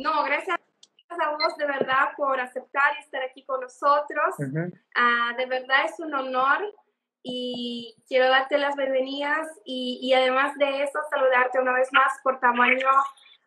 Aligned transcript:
No, 0.00 0.24
gracias 0.24 0.58
a 1.10 1.30
vos 1.32 1.56
de 1.58 1.66
verdad 1.66 2.12
por 2.16 2.40
aceptar 2.40 2.96
y 2.96 3.02
estar 3.02 3.22
aquí 3.22 3.44
con 3.44 3.60
nosotros. 3.60 4.34
Ah, 4.94 5.34
de 5.36 5.44
verdad 5.44 5.84
es 5.84 6.00
un 6.00 6.14
honor 6.14 6.74
y 7.22 7.94
quiero 8.08 8.30
darte 8.30 8.56
las 8.56 8.76
bienvenidas 8.76 9.46
y, 9.66 9.98
y, 10.00 10.14
además 10.14 10.56
de 10.56 10.84
eso 10.84 10.98
saludarte 11.10 11.60
una 11.60 11.74
vez 11.74 11.92
más 11.92 12.14
por 12.22 12.40
tamaño 12.40 12.88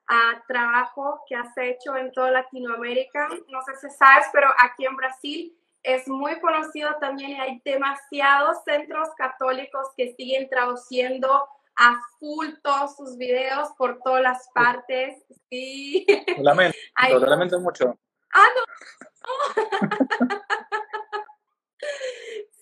a 0.08 0.44
trabajo 0.48 1.22
que 1.28 1.36
has 1.36 1.58
hecho 1.58 1.98
en 1.98 2.12
toda 2.12 2.30
Latinoamérica. 2.30 3.30
No 3.48 3.64
sé 3.64 3.76
si 3.78 3.90
sabes, 3.90 4.28
pero 4.32 4.50
aquí 4.60 4.86
en 4.86 4.96
Brasil 4.96 5.58
es 5.82 6.08
muy 6.08 6.40
conocido 6.40 6.96
también 7.00 7.32
y 7.32 7.40
hay 7.40 7.62
demasiados 7.66 8.64
centros 8.64 9.10
católicos 9.18 9.88
que 9.98 10.14
siguen 10.14 10.48
traduciendo 10.50 11.48
a 11.76 12.00
full 12.20 12.48
todos 12.64 12.96
sus 12.96 13.18
videos 13.18 13.70
por 13.78 14.00
todas 14.04 14.22
las 14.22 14.50
partes. 14.54 15.24
Sí. 15.50 16.06
Lo 16.38 16.44
lamento, 16.44 16.78
lo 17.10 17.20
lamento 17.20 17.60
mucho. 17.60 17.98
Ah, 18.34 18.48
no. 18.56 18.64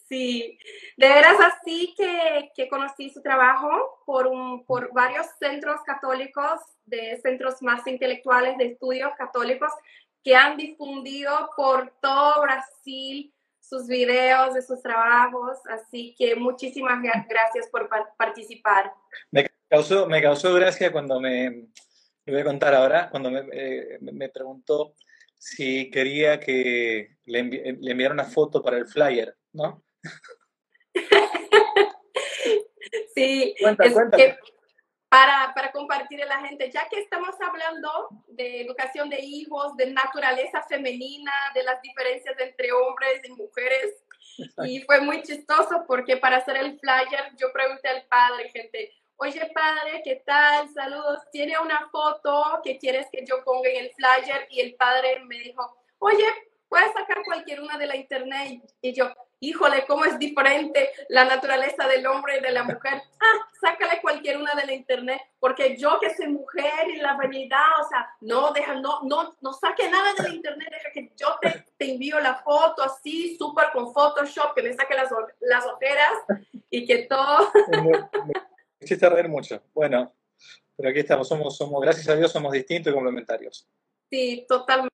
sí, 0.07 0.57
de 0.97 1.07
veras 1.07 1.37
así 1.39 1.93
que, 1.97 2.51
que 2.55 2.69
conocí 2.69 3.09
su 3.09 3.21
trabajo 3.21 4.01
por, 4.05 4.27
un, 4.27 4.65
por 4.65 4.93
varios 4.93 5.25
centros 5.39 5.81
católicos, 5.85 6.59
de 6.85 7.19
centros 7.21 7.61
más 7.61 7.87
intelectuales 7.87 8.57
de 8.57 8.65
estudios 8.73 9.11
católicos 9.17 9.71
que 10.23 10.35
han 10.35 10.57
difundido 10.57 11.49
por 11.55 11.93
todo 12.01 12.41
Brasil 12.41 13.33
sus 13.61 13.87
videos, 13.87 14.53
de 14.53 14.61
sus 14.61 14.81
trabajos, 14.81 15.59
así 15.69 16.13
que 16.17 16.35
muchísimas 16.35 17.01
gracias 17.01 17.69
por 17.71 17.89
participar. 18.17 18.91
Me 19.31 19.47
causó, 19.69 20.07
me 20.07 20.21
causó 20.21 20.53
gracia 20.53 20.91
cuando 20.91 21.21
me, 21.21 21.67
le 22.25 22.33
voy 22.33 22.41
a 22.41 22.45
contar 22.45 22.75
ahora, 22.75 23.09
cuando 23.09 23.31
me, 23.31 23.47
eh, 23.53 23.97
me 24.01 24.29
preguntó 24.29 24.95
si 25.37 25.89
quería 25.89 26.39
que 26.39 27.15
le, 27.25 27.43
le, 27.43 27.91
enviara 27.91 28.13
una 28.13 28.25
foto 28.25 28.61
para 28.61 28.77
el 28.77 28.87
flyer, 28.87 29.35
¿no? 29.53 29.83
sí, 33.15 33.55
es 33.57 33.77
que 34.15 34.37
para, 35.11 35.53
para 35.53 35.73
compartir 35.73 36.23
a 36.23 36.25
la 36.25 36.39
gente, 36.39 36.71
ya 36.71 36.87
que 36.87 37.01
estamos 37.01 37.35
hablando 37.41 38.07
de 38.29 38.61
educación 38.61 39.09
de 39.09 39.19
hijos, 39.19 39.75
de 39.75 39.87
naturaleza 39.87 40.63
femenina, 40.69 41.33
de 41.53 41.63
las 41.63 41.81
diferencias 41.81 42.33
entre 42.39 42.71
hombres 42.71 43.21
y 43.25 43.31
mujeres. 43.33 44.05
Y 44.63 44.79
fue 44.83 45.01
muy 45.01 45.21
chistoso 45.21 45.83
porque 45.85 46.15
para 46.15 46.37
hacer 46.37 46.55
el 46.55 46.79
flyer 46.79 47.35
yo 47.35 47.51
pregunté 47.51 47.89
al 47.89 48.05
padre, 48.05 48.51
gente, 48.51 48.89
oye 49.17 49.51
padre, 49.53 50.01
¿qué 50.01 50.23
tal? 50.25 50.69
Saludos, 50.69 51.19
¿tiene 51.29 51.59
una 51.59 51.89
foto 51.89 52.61
que 52.63 52.77
quieres 52.77 53.07
que 53.11 53.25
yo 53.25 53.43
ponga 53.43 53.69
en 53.69 53.87
el 53.87 53.91
flyer? 53.91 54.47
Y 54.49 54.61
el 54.61 54.75
padre 54.75 55.19
me 55.25 55.39
dijo, 55.39 55.77
oye, 55.99 56.25
puedes 56.69 56.93
sacar 56.93 57.21
cualquier 57.25 57.59
una 57.59 57.77
de 57.77 57.87
la 57.87 57.97
internet. 57.97 58.61
Y 58.81 58.93
yo, 58.93 59.11
híjole, 59.41 59.85
cómo 59.87 60.05
es 60.05 60.17
diferente 60.19 60.91
la 61.09 61.25
naturaleza 61.25 61.87
del 61.87 62.05
hombre 62.05 62.37
y 62.37 62.41
de 62.41 62.51
la 62.51 62.63
mujer. 62.63 63.01
Ah, 63.19 63.47
sácale 63.59 63.99
cualquier 64.01 64.37
una 64.37 64.53
de 64.53 64.65
la 64.65 64.73
internet, 64.73 65.19
porque 65.39 65.75
yo 65.75 65.99
que 65.99 66.15
soy 66.15 66.27
mujer 66.27 66.89
y 66.93 66.97
la 66.97 67.15
vanidad, 67.15 67.81
o 67.83 67.89
sea, 67.89 68.07
no, 68.21 68.53
deja, 68.53 68.75
no, 68.75 69.01
no, 69.03 69.35
no 69.41 69.53
saque 69.53 69.89
nada 69.89 70.13
de 70.13 70.23
la 70.23 70.35
internet, 70.35 70.69
deja 70.71 70.91
que 70.93 71.11
yo 71.17 71.37
te, 71.41 71.65
te 71.77 71.91
envío 71.91 72.19
la 72.19 72.35
foto 72.35 72.83
así, 72.83 73.35
súper 73.35 73.71
con 73.73 73.91
Photoshop, 73.93 74.53
que 74.55 74.63
me 74.63 74.73
saque 74.73 74.95
las, 74.95 75.09
las 75.41 75.65
ojeras 75.65 76.13
y 76.69 76.85
que 76.85 76.99
todo. 77.05 77.51
Me 77.67 78.85
hiciste 78.85 79.09
reír 79.09 79.27
mucho. 79.27 79.61
Bueno, 79.73 80.13
pero 80.77 80.89
aquí 80.89 80.99
estamos, 80.99 81.27
somos, 81.27 81.57
somos, 81.57 81.81
gracias 81.81 82.07
a 82.09 82.15
Dios, 82.15 82.31
somos 82.31 82.51
distintos 82.51 82.91
y 82.91 82.93
complementarios. 82.93 83.67
Sí, 84.09 84.45
totalmente. 84.47 84.91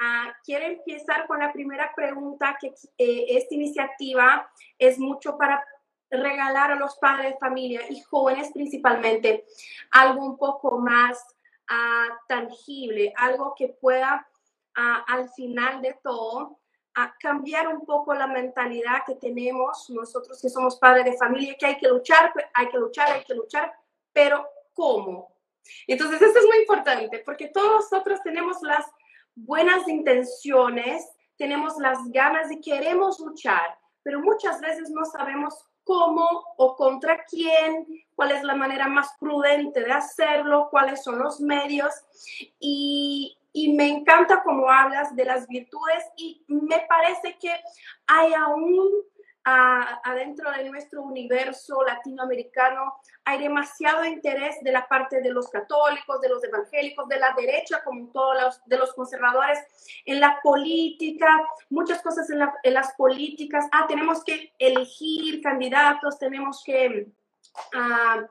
Uh, 0.00 0.30
quiero 0.44 0.64
empezar 0.66 1.26
con 1.26 1.40
la 1.40 1.52
primera 1.52 1.92
pregunta, 1.94 2.56
que 2.60 2.68
eh, 2.98 3.26
esta 3.30 3.54
iniciativa 3.54 4.48
es 4.78 4.98
mucho 4.98 5.36
para 5.36 5.64
regalar 6.08 6.70
a 6.70 6.76
los 6.76 6.96
padres 6.96 7.32
de 7.32 7.38
familia 7.38 7.82
y 7.90 8.00
jóvenes 8.02 8.50
principalmente 8.52 9.44
algo 9.90 10.24
un 10.24 10.38
poco 10.38 10.78
más 10.78 11.18
uh, 11.70 12.14
tangible, 12.28 13.12
algo 13.16 13.54
que 13.56 13.68
pueda 13.68 14.26
uh, 14.76 15.12
al 15.12 15.28
final 15.30 15.82
de 15.82 15.98
todo 16.02 16.58
cambiar 17.20 17.68
un 17.68 17.84
poco 17.84 18.14
la 18.14 18.26
mentalidad 18.26 19.04
que 19.06 19.14
tenemos 19.14 19.88
nosotros 19.90 20.40
que 20.40 20.48
somos 20.48 20.78
padres 20.78 21.04
de 21.04 21.16
familia, 21.16 21.56
que 21.58 21.66
hay 21.66 21.78
que 21.78 21.88
luchar, 21.88 22.32
hay 22.54 22.68
que 22.68 22.78
luchar, 22.78 23.12
hay 23.12 23.24
que 23.24 23.34
luchar, 23.34 23.72
pero 24.12 24.48
¿cómo? 24.74 25.32
Entonces, 25.86 26.20
eso 26.20 26.38
es 26.38 26.46
muy 26.46 26.58
importante 26.58 27.22
porque 27.24 27.48
todos 27.48 27.70
nosotros 27.70 28.20
tenemos 28.22 28.60
las 28.62 28.84
buenas 29.44 29.86
intenciones, 29.88 31.08
tenemos 31.36 31.76
las 31.78 31.98
ganas 32.10 32.50
y 32.50 32.60
queremos 32.60 33.20
luchar, 33.20 33.78
pero 34.02 34.20
muchas 34.20 34.60
veces 34.60 34.90
no 34.90 35.04
sabemos 35.04 35.54
cómo 35.84 36.44
o 36.56 36.76
contra 36.76 37.24
quién, 37.24 37.86
cuál 38.14 38.32
es 38.32 38.42
la 38.42 38.54
manera 38.54 38.88
más 38.88 39.08
prudente 39.18 39.80
de 39.80 39.92
hacerlo, 39.92 40.68
cuáles 40.70 41.02
son 41.02 41.18
los 41.18 41.40
medios. 41.40 41.94
Y, 42.58 43.38
y 43.52 43.72
me 43.72 43.88
encanta 43.88 44.42
cómo 44.42 44.70
hablas 44.70 45.16
de 45.16 45.24
las 45.24 45.48
virtudes 45.48 46.04
y 46.16 46.44
me 46.48 46.84
parece 46.88 47.38
que 47.40 47.52
hay 48.06 48.34
aún 48.34 48.86
adentro 50.04 50.50
de 50.50 50.68
nuestro 50.68 51.02
universo 51.02 51.82
latinoamericano 51.82 52.94
hay 53.24 53.38
demasiado 53.38 54.04
interés 54.04 54.56
de 54.62 54.72
la 54.72 54.88
parte 54.88 55.20
de 55.20 55.30
los 55.30 55.48
católicos, 55.48 56.20
de 56.20 56.28
los 56.28 56.42
evangélicos, 56.44 57.08
de 57.08 57.18
la 57.18 57.34
derecha, 57.36 57.82
como 57.84 58.10
todos 58.10 58.42
los, 58.42 58.64
de 58.66 58.78
los 58.78 58.92
conservadores, 58.94 59.58
en 60.04 60.20
la 60.20 60.40
política, 60.42 61.28
muchas 61.70 62.02
cosas 62.02 62.28
en, 62.30 62.74
las 62.74 62.94
políticas. 62.94 63.66
Ah, 63.72 63.86
tenemos 63.86 64.24
que 64.24 64.54
elegir 64.58 65.42
candidatos, 65.42 66.18
tenemos 66.18 66.62
que 66.64 67.06
ah, 67.74 68.26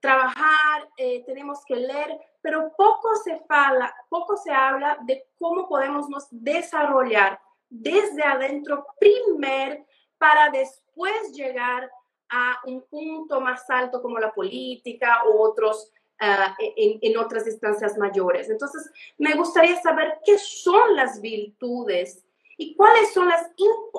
trabajar, 0.00 0.88
eh, 0.96 1.24
tenemos 1.26 1.64
que 1.64 1.76
leer, 1.76 2.18
pero 2.40 2.72
poco 2.76 3.16
se, 3.24 3.40
fala, 3.48 3.94
poco 4.08 4.36
se 4.36 4.52
habla 4.52 4.98
de 5.02 5.26
cómo 5.38 5.68
podemos 5.68 6.08
nos 6.08 6.28
desarrollar 6.30 7.40
desde 7.68 8.22
adentro, 8.22 8.86
primero, 8.98 9.84
para 10.18 10.50
después 10.50 11.32
llegar 11.32 11.90
a 12.28 12.58
un 12.66 12.82
punto 12.86 13.40
más 13.40 13.68
alto 13.70 14.02
como 14.02 14.18
la 14.18 14.32
política 14.32 15.22
u 15.26 15.38
otros 15.40 15.92
uh, 16.20 16.52
en, 16.58 16.98
en, 17.02 17.16
otras 17.16 17.46
instancias 17.46 17.96
mayores. 17.96 18.50
Entonces, 18.50 18.90
me 19.18 19.34
gustaría 19.34 19.80
saber 19.80 20.18
qué 20.24 20.38
son 20.38 20.96
las 20.96 21.20
virtudes 21.20 22.26
y 22.56 22.74
cuáles 22.74 23.12
son 23.12 23.28
las 23.28 23.50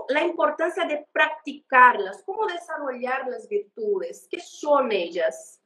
la 0.10 0.24
importancia 0.24 0.86
de 0.86 1.06
practicarlas, 1.12 2.24
cómo 2.24 2.48
desarrollar 2.48 3.28
las 3.28 3.48
virtudes, 3.48 4.28
qué 4.30 4.40
son 4.40 4.92
ellas. 4.92 5.62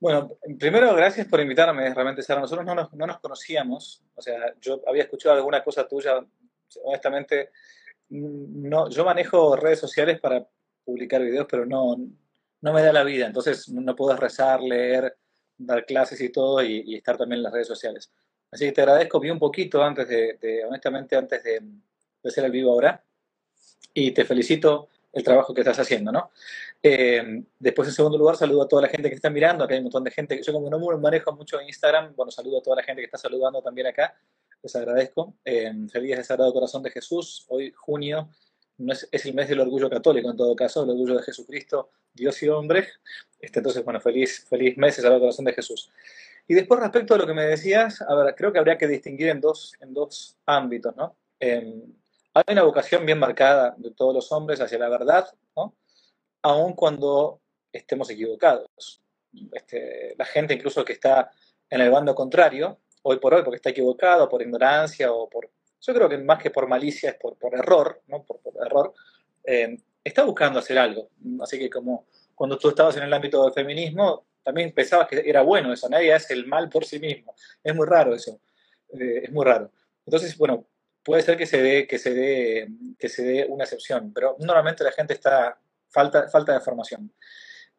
Bueno, 0.00 0.30
primero, 0.58 0.94
gracias 0.94 1.26
por 1.26 1.40
invitarme, 1.40 1.92
realmente, 1.92 2.22
Sara. 2.22 2.40
Nosotros 2.40 2.64
no 2.64 2.74
nos, 2.74 2.92
no 2.92 3.04
nos 3.04 3.18
conocíamos, 3.18 4.04
o 4.14 4.22
sea, 4.22 4.54
yo 4.60 4.80
había 4.86 5.02
escuchado 5.02 5.34
alguna 5.34 5.64
cosa 5.64 5.88
tuya, 5.88 6.24
honestamente, 6.84 7.50
no, 8.10 8.88
yo 8.88 9.04
manejo 9.04 9.56
redes 9.56 9.80
sociales 9.80 10.20
para 10.20 10.46
publicar 10.84 11.22
videos, 11.22 11.46
pero 11.50 11.66
no, 11.66 11.96
no 12.60 12.72
me 12.72 12.82
da 12.82 12.92
la 12.92 13.04
vida. 13.04 13.26
Entonces 13.26 13.68
no 13.68 13.94
puedo 13.94 14.16
rezar, 14.16 14.62
leer, 14.62 15.16
dar 15.56 15.84
clases 15.84 16.20
y 16.20 16.30
todo 16.30 16.62
y, 16.62 16.94
estar 16.94 17.16
también 17.16 17.38
en 17.38 17.44
las 17.44 17.52
redes 17.52 17.68
sociales. 17.68 18.10
Así 18.50 18.64
que 18.64 18.72
te 18.72 18.80
agradezco, 18.80 19.20
vi 19.20 19.30
un 19.30 19.38
poquito 19.38 19.82
antes 19.82 20.08
de, 20.08 20.64
honestamente, 20.66 21.16
antes 21.16 21.42
de, 21.44 21.62
hacer 22.24 22.44
el 22.44 22.50
vivo 22.52 22.72
ahora. 22.72 23.02
Y 23.92 24.12
te 24.12 24.24
felicito 24.24 24.88
el 25.12 25.24
trabajo 25.24 25.52
que 25.52 25.62
estás 25.62 25.78
haciendo, 25.78 26.12
¿no? 26.12 26.30
Eh, 26.82 27.42
después, 27.58 27.88
en 27.88 27.94
segundo 27.94 28.16
lugar, 28.16 28.36
saludo 28.36 28.62
a 28.62 28.68
toda 28.68 28.82
la 28.82 28.88
gente 28.88 29.08
que 29.08 29.16
está 29.16 29.30
mirando. 29.30 29.64
Acá 29.64 29.74
hay 29.74 29.80
un 29.80 29.84
montón 29.84 30.04
de 30.04 30.10
gente. 30.10 30.40
Yo 30.42 30.52
como 30.52 30.70
no 30.70 30.78
manejo 30.98 31.32
mucho 31.32 31.60
Instagram, 31.60 32.14
bueno, 32.14 32.30
saludo 32.30 32.58
a 32.58 32.62
toda 32.62 32.76
la 32.76 32.82
gente 32.82 33.02
que 33.02 33.06
está 33.06 33.18
saludando 33.18 33.60
también 33.60 33.88
acá 33.88 34.14
les 34.62 34.76
agradezco. 34.76 35.34
Eh, 35.44 35.72
feliz 35.90 36.16
de 36.16 36.24
Sagrado 36.24 36.52
Corazón 36.52 36.82
de 36.82 36.90
Jesús. 36.90 37.46
Hoy, 37.48 37.72
junio, 37.76 38.28
no 38.78 38.92
es, 38.92 39.08
es, 39.10 39.26
el 39.26 39.34
mes 39.34 39.48
del 39.48 39.60
orgullo 39.60 39.90
católico 39.90 40.30
en 40.30 40.36
todo 40.36 40.54
caso, 40.54 40.84
el 40.84 40.90
orgullo 40.90 41.16
de 41.16 41.22
Jesucristo, 41.22 41.90
Dios 42.12 42.42
y 42.42 42.48
hombre. 42.48 42.88
Este, 43.40 43.60
entonces, 43.60 43.84
bueno, 43.84 44.00
feliz, 44.00 44.46
feliz 44.48 44.76
mes 44.76 44.96
de 44.96 45.02
Sagrado 45.02 45.20
Corazón 45.20 45.44
de 45.44 45.52
Jesús. 45.52 45.90
Y 46.46 46.54
después, 46.54 46.80
respecto 46.80 47.14
a 47.14 47.18
lo 47.18 47.26
que 47.26 47.34
me 47.34 47.44
decías, 47.44 48.02
a 48.02 48.14
ver, 48.14 48.34
creo 48.34 48.52
que 48.52 48.58
habría 48.58 48.78
que 48.78 48.88
distinguir 48.88 49.28
en 49.28 49.40
dos, 49.40 49.74
en 49.80 49.92
dos 49.92 50.36
ámbitos, 50.46 50.96
¿no? 50.96 51.16
Eh, 51.38 51.84
hay 52.34 52.44
una 52.52 52.62
vocación 52.62 53.04
bien 53.04 53.18
marcada 53.18 53.74
de 53.76 53.90
todos 53.90 54.14
los 54.14 54.32
hombres 54.32 54.60
hacia 54.60 54.78
la 54.78 54.88
verdad, 54.88 55.28
¿no? 55.56 55.76
Aun 56.42 56.72
cuando 56.74 57.40
estemos 57.72 58.08
equivocados. 58.10 59.02
Este, 59.52 60.14
la 60.16 60.24
gente 60.24 60.54
incluso 60.54 60.84
que 60.84 60.94
está 60.94 61.30
en 61.68 61.80
el 61.80 61.90
bando 61.90 62.14
contrario, 62.14 62.78
hoy 63.02 63.18
por 63.18 63.34
hoy 63.34 63.42
porque 63.42 63.56
está 63.56 63.70
equivocado, 63.70 64.28
por 64.28 64.42
ignorancia 64.42 65.12
o 65.12 65.28
por... 65.28 65.50
Yo 65.80 65.94
creo 65.94 66.08
que 66.08 66.18
más 66.18 66.42
que 66.42 66.50
por 66.50 66.66
malicia 66.66 67.10
es 67.10 67.16
por, 67.16 67.36
por 67.36 67.54
error, 67.54 68.02
¿no? 68.08 68.24
Por, 68.24 68.40
error. 68.64 68.92
Eh, 69.44 69.78
está 70.02 70.24
buscando 70.24 70.58
hacer 70.58 70.78
algo. 70.78 71.10
Así 71.40 71.58
que 71.58 71.70
como 71.70 72.06
cuando 72.34 72.58
tú 72.58 72.68
estabas 72.68 72.96
en 72.96 73.04
el 73.04 73.12
ámbito 73.12 73.44
del 73.44 73.52
feminismo, 73.52 74.24
también 74.42 74.72
pensaba 74.72 75.06
que 75.06 75.22
era 75.26 75.42
bueno 75.42 75.72
eso, 75.72 75.88
nadie 75.88 76.14
hace 76.14 76.34
el 76.34 76.46
mal 76.46 76.68
por 76.68 76.84
sí 76.84 76.98
mismo. 76.98 77.34
Es 77.62 77.74
muy 77.74 77.86
raro 77.86 78.14
eso, 78.14 78.40
eh, 78.98 79.22
es 79.24 79.32
muy 79.32 79.44
raro. 79.44 79.70
Entonces, 80.06 80.38
bueno, 80.38 80.64
puede 81.02 81.22
ser 81.22 81.36
que 81.36 81.46
se 81.46 81.60
dé, 81.60 81.86
que 81.86 81.98
se 81.98 82.14
dé, 82.14 82.68
que 82.98 83.08
se 83.08 83.22
dé 83.24 83.46
una 83.46 83.64
excepción, 83.64 84.12
pero 84.14 84.36
normalmente 84.38 84.84
la 84.84 84.92
gente 84.92 85.14
está, 85.14 85.58
falta, 85.88 86.28
falta 86.28 86.54
de 86.54 86.60
formación. 86.60 87.12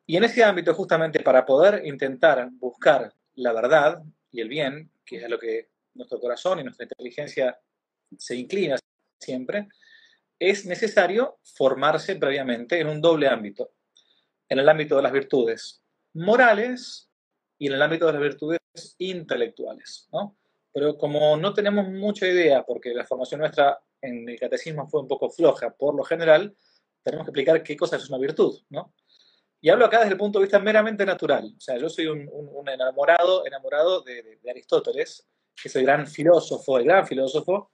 Y 0.06 0.18
en 0.18 0.24
ese 0.25 0.44
ámbito, 0.44 0.74
justamente 0.74 1.22
para 1.22 1.45
poder 1.45 1.86
intentar 1.86 2.50
buscar 2.51 3.13
la 3.36 3.54
verdad 3.54 4.04
y 4.31 4.42
el 4.42 4.50
bien, 4.50 4.92
que 5.09 5.17
es 5.17 5.23
a 5.23 5.27
lo 5.27 5.39
que 5.39 5.71
nuestro 5.95 6.19
corazón 6.19 6.59
y 6.59 6.63
nuestra 6.63 6.85
inteligencia 6.85 7.59
se 8.15 8.35
inclina 8.35 8.77
siempre, 9.19 9.67
es 10.38 10.67
necesario 10.67 11.39
formarse 11.44 12.15
previamente 12.15 12.79
en 12.79 12.88
un 12.88 13.01
doble 13.01 13.27
ámbito. 13.27 13.71
En 14.47 14.59
el 14.59 14.69
ámbito 14.69 14.95
de 14.95 15.01
las 15.01 15.11
virtudes 15.11 15.81
morales 16.13 17.09
y 17.57 17.67
en 17.67 17.73
el 17.73 17.81
ámbito 17.81 18.06
de 18.06 18.13
las 18.13 18.21
virtudes 18.21 18.59
intelectuales. 19.00 20.07
¿no? 20.11 20.38
Pero 20.71 20.95
como 20.95 21.35
no 21.38 21.53
tenemos 21.53 21.89
mucha 21.89 22.27
idea, 22.27 22.63
porque 22.63 22.94
la 22.94 23.05
formación 23.05 23.39
nuestra 23.39 23.79
en 24.01 24.29
el 24.29 24.39
catecismo 24.39 24.88
fue 24.88 25.01
un 25.01 25.07
poco 25.07 25.29
floja 25.31 25.71
por 25.71 25.95
lo 25.95 26.03
general, 26.03 26.55
tenemos 27.01 27.25
que 27.25 27.31
explicar 27.31 27.63
qué 27.63 27.75
cosa 27.75 27.97
es 27.97 28.07
una 28.09 28.19
virtud. 28.19 28.62
¿no? 28.69 28.94
Y 29.61 29.69
hablo 29.69 29.85
acá 29.85 30.00
desde 30.00 30.13
el 30.13 30.17
punto 30.17 30.39
de 30.39 30.45
vista 30.45 30.59
meramente 30.59 31.06
natural. 31.06 31.53
O 31.57 31.59
sea, 31.59 31.77
yo 31.77 31.89
soy 31.89 32.07
un, 32.07 32.29
enamorado, 32.67 33.45
enamorado 33.45 34.01
de, 34.01 34.39
Aristóteles, 34.50 35.27
que 35.61 35.67
es 35.67 35.75
el 35.75 35.83
gran 35.83 36.07
filósofo, 36.07 36.77
el 36.77 36.85
gran 36.85 37.06
filósofo. 37.06 37.71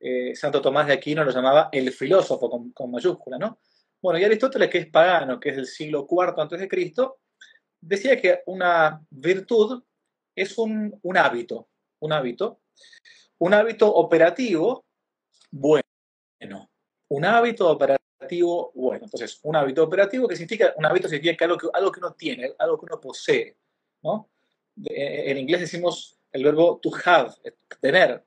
Eh, 0.00 0.34
Santo 0.34 0.60
Tomás 0.60 0.86
de 0.86 0.94
Aquino 0.94 1.24
lo 1.24 1.30
llamaba 1.30 1.68
el 1.72 1.92
filósofo 1.92 2.72
con, 2.74 2.90
mayúscula, 2.90 3.38
¿no? 3.38 3.60
Bueno, 4.02 4.18
y 4.18 4.24
Aristóteles, 4.24 4.70
que 4.70 4.78
es 4.78 4.86
pagano, 4.86 5.38
que 5.38 5.50
es 5.50 5.56
del 5.56 5.66
siglo 5.66 6.06
IV 6.10 6.68
Cristo, 6.68 7.20
decía 7.80 8.20
que 8.20 8.42
una 8.46 9.00
virtud 9.10 9.82
es 10.34 10.56
un 10.56 10.98
hábito, 11.16 11.68
un 12.00 12.12
hábito, 12.12 12.60
un 13.38 13.54
hábito 13.54 13.92
operativo 13.92 14.84
bueno, 15.50 15.82
un 17.08 17.24
hábito 17.24 17.68
operativo 17.68 18.09
bueno. 18.74 19.04
Entonces, 19.04 19.40
un 19.42 19.56
hábito 19.56 19.82
operativo 19.82 20.28
que 20.28 20.36
significa, 20.36 20.74
un 20.76 20.84
hábito 20.86 21.08
significa 21.08 21.44
algo 21.44 21.56
que, 21.56 21.68
algo 21.72 21.92
que 21.92 22.00
uno 22.00 22.12
tiene, 22.12 22.52
algo 22.58 22.78
que 22.78 22.86
uno 22.86 23.00
posee, 23.00 23.56
¿no? 24.02 24.28
En 24.84 25.36
inglés 25.36 25.60
decimos 25.60 26.18
el 26.32 26.44
verbo 26.44 26.78
to 26.80 26.90
have, 27.04 27.34
tener, 27.80 28.24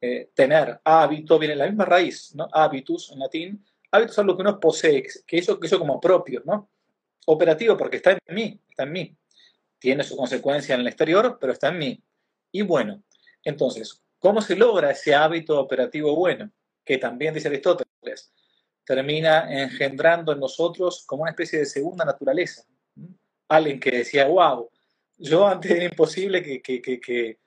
eh, 0.00 0.30
tener, 0.34 0.80
hábito, 0.84 1.38
viene 1.38 1.54
de 1.54 1.58
la 1.58 1.66
misma 1.66 1.84
raíz, 1.84 2.34
¿no? 2.34 2.48
Habitus 2.52 3.10
en 3.12 3.18
latín, 3.20 3.64
hábito 3.90 4.12
es 4.12 4.18
algo 4.18 4.36
que 4.36 4.42
uno 4.42 4.60
posee, 4.60 5.02
que 5.26 5.38
eso, 5.38 5.58
que 5.58 5.66
eso 5.66 5.78
como 5.78 6.00
propio, 6.00 6.42
¿no? 6.44 6.68
Operativo 7.26 7.76
porque 7.76 7.96
está 7.96 8.12
en 8.12 8.34
mí, 8.34 8.60
está 8.68 8.82
en 8.82 8.92
mí. 8.92 9.16
Tiene 9.78 10.04
su 10.04 10.16
consecuencia 10.16 10.74
en 10.74 10.82
el 10.82 10.88
exterior, 10.88 11.38
pero 11.40 11.52
está 11.52 11.68
en 11.68 11.78
mí. 11.78 12.02
Y 12.52 12.62
bueno, 12.62 13.02
entonces, 13.44 14.02
¿cómo 14.18 14.40
se 14.40 14.56
logra 14.56 14.90
ese 14.90 15.14
hábito 15.14 15.58
operativo 15.58 16.14
bueno? 16.14 16.50
Que 16.84 16.98
también 16.98 17.34
dice 17.34 17.48
Aristóteles, 17.48 18.32
termina 18.84 19.62
engendrando 19.62 20.32
en 20.32 20.40
nosotros 20.40 21.04
como 21.06 21.22
una 21.22 21.30
especie 21.30 21.60
de 21.60 21.66
segunda 21.66 22.04
naturaleza. 22.04 22.64
Alguien 23.48 23.78
que 23.78 23.90
decía, 23.90 24.26
wow, 24.26 24.68
yo 25.18 25.46
antes 25.46 25.70
era 25.70 25.84
imposible 25.84 26.42
que, 26.42 26.60
que, 26.60 27.38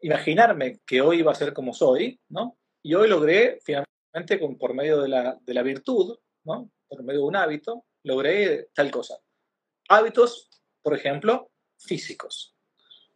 imaginarme 0.00 0.80
que 0.86 1.00
hoy 1.00 1.18
iba 1.18 1.32
a 1.32 1.36
ser 1.36 1.52
como 1.52 1.74
soy, 1.74 2.18
¿no? 2.28 2.56
Y 2.82 2.94
hoy 2.94 3.08
logré, 3.08 3.58
finalmente, 3.62 4.40
con, 4.40 4.56
por 4.56 4.74
medio 4.74 5.00
de 5.00 5.08
la, 5.08 5.38
de 5.40 5.54
la 5.54 5.62
virtud, 5.62 6.18
¿no? 6.44 6.70
Por 6.88 7.02
medio 7.02 7.20
de 7.20 7.26
un 7.26 7.36
hábito, 7.36 7.84
logré 8.02 8.68
tal 8.74 8.90
cosa. 8.90 9.18
Hábitos, 9.88 10.48
por 10.82 10.94
ejemplo, 10.94 11.50
físicos. 11.78 12.56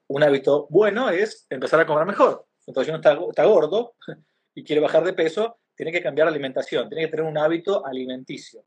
Un 0.09 0.23
hábito 0.23 0.67
bueno 0.71 1.11
es 1.11 1.47
empezar 1.51 1.81
a 1.81 1.87
comer 1.87 2.07
mejor. 2.07 2.47
Entonces, 2.67 2.95
uno 2.95 3.29
está 3.31 3.45
gordo 3.45 3.95
y 4.55 4.65
quiere 4.65 4.81
bajar 4.81 5.05
de 5.05 5.13
peso, 5.13 5.59
tiene 5.77 5.93
que 5.93 6.03
cambiar 6.03 6.27
la 6.27 6.33
alimentación, 6.33 6.89
tiene 6.89 7.05
que 7.05 7.11
tener 7.11 7.27
un 7.27 7.39
hábito 7.39 7.87
alimenticio. 7.87 8.65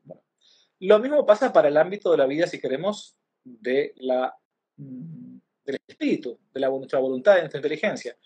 lo 0.80 0.98
mismo 0.98 1.26
pasa 1.26 1.52
para 1.52 1.68
el 1.68 1.76
ámbito 1.76 2.10
de 2.10 2.16
la 2.16 2.26
vida, 2.26 2.46
si 2.46 2.58
queremos, 2.58 3.16
de 3.44 3.92
la, 3.96 4.34
mm, 4.76 5.38
del 5.64 5.78
espíritu, 5.86 6.38
de 6.52 6.60
la, 6.60 6.68
nuestra 6.68 6.98
voluntad, 6.98 7.34
de 7.34 7.40
nuestra 7.40 7.58
inteligencia. 7.58 8.16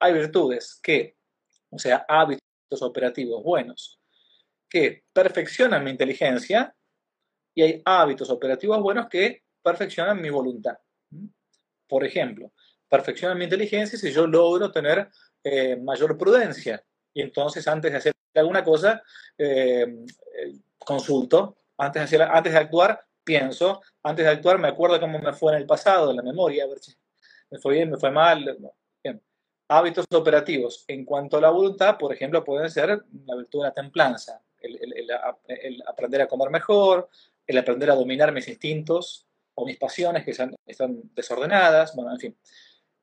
Hay 0.00 0.12
virtudes 0.14 0.80
que, 0.82 1.16
o 1.70 1.78
sea, 1.78 2.04
hábitos 2.08 2.82
operativos 2.82 3.42
buenos, 3.42 4.00
que 4.68 5.04
perfeccionan 5.12 5.84
mi 5.84 5.90
inteligencia 5.90 6.74
y 7.54 7.62
hay 7.62 7.82
hábitos 7.84 8.30
operativos 8.30 8.80
buenos 8.80 9.08
que 9.08 9.44
perfeccionan 9.62 10.20
mi 10.20 10.30
voluntad. 10.30 10.78
Por 11.86 12.04
ejemplo, 12.04 12.52
perfeccionan 12.88 13.38
mi 13.38 13.44
inteligencia 13.44 13.98
si 13.98 14.10
yo 14.10 14.26
logro 14.26 14.72
tener 14.72 15.08
eh, 15.44 15.76
mayor 15.76 16.16
prudencia. 16.16 16.82
Y 17.14 17.22
entonces, 17.22 17.68
antes 17.68 17.92
de 17.92 17.98
hacer 17.98 18.12
alguna 18.40 18.64
cosa, 18.64 19.02
eh, 19.38 20.04
consulto. 20.78 21.56
Antes 21.78 22.10
de, 22.10 22.22
antes 22.22 22.52
de 22.52 22.58
actuar, 22.58 23.04
pienso. 23.24 23.80
Antes 24.02 24.24
de 24.24 24.30
actuar, 24.30 24.58
me 24.58 24.68
acuerdo 24.68 25.00
cómo 25.00 25.18
me 25.18 25.32
fue 25.32 25.52
en 25.52 25.58
el 25.58 25.66
pasado, 25.66 26.10
en 26.10 26.16
la 26.16 26.22
memoria. 26.22 26.64
A 26.64 26.68
ver 26.68 26.78
si 26.78 26.92
me 27.50 27.58
fue 27.58 27.74
bien, 27.74 27.90
me 27.90 27.98
fue 27.98 28.10
mal. 28.10 28.58
Bien. 29.02 29.20
Hábitos 29.68 30.06
operativos. 30.12 30.84
En 30.88 31.04
cuanto 31.04 31.38
a 31.38 31.40
la 31.40 31.50
voluntad, 31.50 31.98
por 31.98 32.12
ejemplo, 32.12 32.44
pueden 32.44 32.70
ser 32.70 32.88
la 33.26 33.36
virtud 33.36 33.60
de 33.60 33.68
la 33.68 33.74
templanza, 33.74 34.42
el 34.60 35.82
aprender 35.86 36.22
a 36.22 36.28
comer 36.28 36.50
mejor, 36.50 37.08
el 37.46 37.58
aprender 37.58 37.90
a 37.90 37.94
dominar 37.94 38.32
mis 38.32 38.48
instintos 38.48 39.26
o 39.54 39.66
mis 39.66 39.76
pasiones 39.76 40.24
que 40.24 40.30
están, 40.30 40.54
desordenadas, 41.14 41.94
bueno, 41.94 42.12
en 42.12 42.18
fin. 42.18 42.38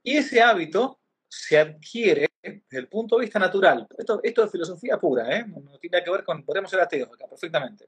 Y 0.03 0.17
ese 0.17 0.41
hábito 0.41 0.99
se 1.27 1.59
adquiere 1.59 2.28
desde 2.41 2.79
el 2.79 2.87
punto 2.87 3.15
de 3.15 3.21
vista 3.21 3.39
natural. 3.39 3.87
Esto, 3.97 4.19
esto 4.23 4.43
es 4.43 4.51
filosofía 4.51 4.97
pura, 4.97 5.37
¿eh? 5.37 5.45
no, 5.47 5.77
tiene 5.79 6.03
que 6.03 6.11
ver 6.11 6.23
con, 6.23 6.43
podemos 6.43 6.69
ser 6.69 6.79
ateos 6.79 7.09
acá, 7.13 7.27
perfectamente. 7.27 7.87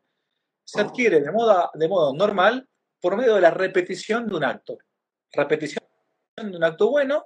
Se 0.63 0.81
adquiere 0.81 1.21
de 1.21 1.31
modo, 1.31 1.69
de 1.73 1.87
modo 1.87 2.13
normal 2.13 2.67
por 2.99 3.17
medio 3.17 3.35
de 3.35 3.41
la 3.41 3.51
repetición 3.51 4.27
de 4.27 4.35
un 4.35 4.43
acto. 4.43 4.77
Repetición 5.31 5.83
de 6.35 6.57
un 6.57 6.63
acto 6.63 6.89
bueno 6.89 7.25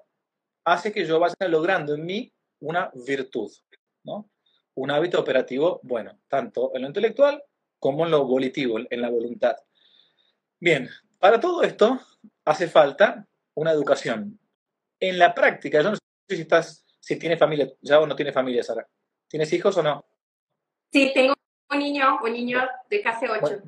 hace 0.64 0.92
que 0.92 1.06
yo 1.06 1.20
vaya 1.20 1.36
logrando 1.48 1.96
en 1.96 2.06
mí 2.06 2.34
una 2.60 2.92
virtud, 2.94 3.52
¿no? 4.04 4.30
un 4.76 4.92
hábito 4.92 5.20
operativo 5.20 5.80
bueno, 5.84 6.20
tanto 6.28 6.72
en 6.76 6.84
lo 6.84 6.88
intelectual 6.88 7.44
como 7.80 8.06
en 8.06 8.12
lo 8.12 8.26
volitivo, 8.26 8.78
en 8.90 9.02
la 9.02 9.10
voluntad. 9.10 9.56
Bien, 10.60 10.90
para 11.20 11.40
todo 11.40 11.64
esto 11.64 12.00
hace 12.44 12.68
falta 12.68 13.28
una 13.54 13.72
educación. 13.72 14.40
En 15.00 15.20
la 15.20 15.34
práctica, 15.34 15.82
yo 15.82 15.92
no 15.92 15.96
sé 15.96 16.36
si 16.36 16.42
estás, 16.42 16.85
si 17.06 17.18
tienes 17.18 17.38
familia, 17.38 17.72
ya 17.82 18.00
o 18.00 18.08
no 18.08 18.16
tienes 18.16 18.34
familia, 18.34 18.64
Sara. 18.64 18.88
¿Tienes 19.28 19.54
hijos 19.54 19.78
o 19.78 19.84
no? 19.84 20.04
Sí, 20.92 21.12
tengo 21.14 21.36
un 21.70 21.78
niño, 21.78 22.20
un 22.24 22.34
niño 22.34 22.68
de 22.90 23.02
casi 23.04 23.28
ocho. 23.28 23.62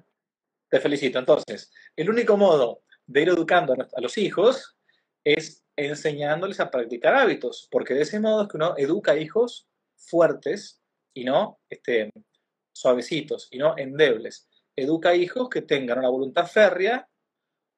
te 0.67 0.79
felicito. 0.79 1.19
Entonces, 1.19 1.71
el 1.95 2.09
único 2.09 2.35
modo 2.35 2.81
de 3.05 3.21
ir 3.21 3.29
educando 3.29 3.73
a 3.73 4.01
los 4.01 4.17
hijos 4.17 4.75
es 5.23 5.63
enseñándoles 5.75 6.59
a 6.59 6.71
practicar 6.71 7.13
hábitos, 7.13 7.67
porque 7.69 7.93
de 7.93 8.01
ese 8.01 8.19
modo 8.19 8.41
es 8.41 8.47
que 8.49 8.57
uno 8.57 8.73
educa 8.75 9.11
a 9.11 9.17
hijos 9.17 9.69
fuertes 9.95 10.81
y 11.13 11.23
no 11.23 11.59
este, 11.69 12.09
suavecitos 12.73 13.49
y 13.51 13.59
no 13.59 13.77
endebles. 13.77 14.49
Educa 14.75 15.09
a 15.09 15.15
hijos 15.15 15.47
que 15.47 15.61
tengan 15.61 15.99
una 15.99 16.09
voluntad 16.09 16.47
férrea 16.47 17.07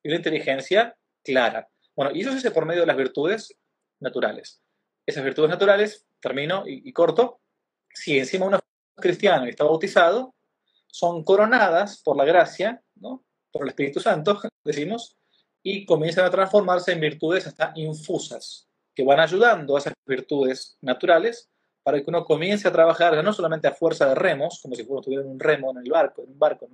y 0.02 0.08
una 0.08 0.16
inteligencia 0.16 0.96
clara. 1.22 1.68
Bueno, 1.98 2.16
y 2.16 2.22
eso 2.22 2.32
se 2.32 2.38
hace 2.38 2.52
por 2.52 2.66
medio 2.66 2.82
de 2.82 2.88
las 2.88 2.96
virtudes 2.96 3.54
naturales. 4.00 4.64
Esas 5.10 5.24
virtudes 5.24 5.50
naturales, 5.50 6.06
termino 6.20 6.66
y, 6.68 6.94
corto, 6.94 7.40
si 7.92 8.20
encima 8.20 8.46
uno 8.46 8.58
es 8.58 8.64
cristiano 9.02 9.48
y 9.48 9.50
está 9.50 9.64
bautizado, 9.64 10.36
son 10.86 11.24
coronadas 11.24 12.04
por 12.04 12.16
la 12.16 12.26
gracia, 12.26 12.84
¿no? 12.94 13.24
por 13.52 13.64
el 13.64 13.70
Espíritu 13.70 14.00
Santo, 14.00 14.40
decimos, 14.64 15.18
y 15.64 15.84
comienzan 15.88 16.26
a 16.26 16.30
transformarse 16.30 16.92
en 16.92 17.00
virtudes 17.00 17.48
hasta 17.48 17.74
infusas, 17.76 18.68
que 18.94 19.04
van 19.04 19.20
ayudando 19.20 19.76
a 19.76 19.80
esas 19.80 19.96
virtudes 20.06 20.78
naturales 20.80 21.50
para 21.82 21.98
que 21.98 22.06
uno 22.08 22.24
comience 22.24 22.68
a 22.68 22.72
trabajar 22.72 23.24
no 23.24 23.34
solamente 23.34 23.68
a 23.68 23.74
fuerza 23.74 24.08
de 24.10 24.14
remos, 24.14 24.60
como 24.62 24.76
si 24.76 24.86
uno 24.88 25.02
tuviera 25.02 25.26
un 25.26 25.40
remo 25.40 25.72
en 25.72 25.78
el 25.78 25.90
barco, 25.90 26.22
en 26.22 26.34
un 26.34 26.38
barco, 26.38 26.70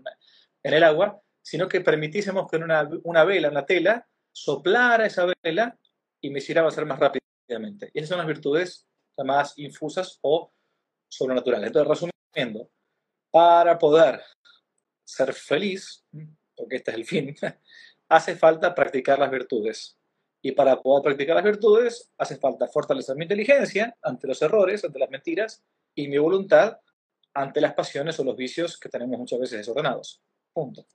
en, 0.61 0.73
el 0.73 0.83
agua, 0.83 1.21
sino 1.41 1.69
que 1.69 1.79
permitiésemos 1.79 2.51
que 2.51 2.57
en 2.57 2.63
una, 2.63 2.89
una 3.03 3.23
vela, 3.23 3.49
una 3.49 3.65
tela, 3.65 4.05
soplara 4.33 5.05
esa 5.05 5.25
vela 5.41 5.77
y 6.19 6.31
me 6.31 6.39
hiciera 6.39 6.59
avanzar 6.59 6.85
más 6.85 6.99
rápidamente. 7.45 7.91
Y 7.93 7.99
esas 7.99 8.09
son 8.09 8.17
las 8.17 8.27
virtudes 8.27 8.87
llamadas 9.17 9.53
infusas 9.57 10.19
o 10.21 10.51
sobrenaturales. 11.07 11.67
Entonces, 11.67 12.11
resumiendo, 12.33 12.69
para 13.31 13.77
poder 13.77 14.21
ser 15.03 15.33
feliz, 15.33 16.05
porque 16.55 16.77
este 16.77 16.91
es 16.91 16.97
el 16.97 17.05
fin, 17.05 17.35
hace 18.09 18.35
falta 18.35 18.73
practicar 18.73 19.19
las 19.19 19.31
virtudes. 19.31 19.97
Y 20.41 20.51
para 20.51 20.79
poder 20.81 21.03
practicar 21.03 21.35
las 21.35 21.45
virtudes, 21.45 22.11
hace 22.17 22.37
falta 22.37 22.67
fortalecer 22.67 23.15
mi 23.15 23.23
inteligencia 23.23 23.97
ante 24.01 24.27
los 24.27 24.41
errores, 24.41 24.83
ante 24.83 24.99
las 24.99 25.09
mentiras, 25.09 25.63
y 25.95 26.07
mi 26.07 26.17
voluntad 26.17 26.79
ante 27.33 27.61
las 27.61 27.73
pasiones 27.73 28.19
o 28.19 28.23
los 28.23 28.35
vicios 28.35 28.79
que 28.79 28.89
tenemos 28.89 29.17
muchas 29.17 29.39
veces 29.39 29.59
desordenados. 29.59 30.21
Punto. 30.53 30.85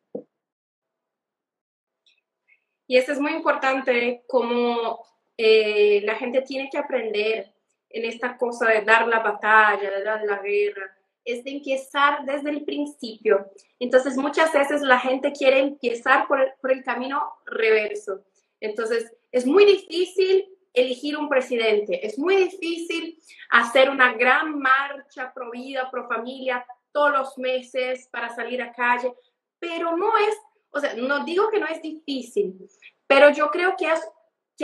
Y 2.87 2.97
eso 2.97 3.12
es 3.12 3.21
muy 3.21 3.33
importante, 3.33 4.25
como 4.26 5.04
eh, 5.42 6.02
la 6.02 6.16
gente 6.16 6.42
tiene 6.42 6.68
que 6.68 6.76
aprender 6.76 7.50
en 7.88 8.04
esta 8.04 8.37
cosa 8.37 8.68
de 8.68 8.82
dar 8.82 9.09
la 9.09 9.20
batalla, 9.20 9.90
de 9.90 10.04
dar 10.04 10.23
la 10.23 10.37
guerra, 10.42 10.94
es 11.25 11.42
de 11.44 11.52
empezar 11.52 12.26
desde 12.26 12.50
el 12.50 12.62
principio. 12.62 13.50
Entonces, 13.78 14.18
muchas 14.18 14.52
veces 14.52 14.82
la 14.82 15.00
gente 15.00 15.32
quiere 15.32 15.61
empezar 15.61 16.28
por 16.28 16.70
el, 16.70 16.85
camino 16.85 17.23
reverso. 17.47 18.23
Entonces, 18.61 19.11
es 19.32 19.47
muy 19.47 19.64
difícil 19.64 20.44
elegir 20.75 21.16
un 21.16 21.30
presidente, 21.30 22.06
es 22.06 22.18
muy 22.18 22.37
difícil 22.37 23.18
hacer 23.49 23.88
una 23.88 24.12
gran 24.12 24.59
marcha 24.59 25.32
pro 25.32 25.50
vida, 25.50 25.90
pro 25.90 26.06
familia 26.06 26.66
todos 26.92 27.12
los 27.12 27.38
meses 27.38 28.09
para 28.12 28.28
salir 28.35 28.61
a 28.61 28.75
calle, 28.75 29.14
pero 29.59 29.97
no 29.97 30.18
es, 30.18 30.37
o 30.70 30.80
sea, 30.80 30.92
no 30.97 31.25
digo 31.25 31.49
que 31.49 31.59
no 31.59 31.66
es 31.66 31.80
difícil, 31.80 32.68
pero 33.06 33.30
yo 33.30 33.50
creo 33.50 33.75
que 33.76 33.87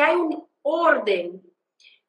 hay 0.00 0.14
un 0.14 0.47
orden, 0.67 1.41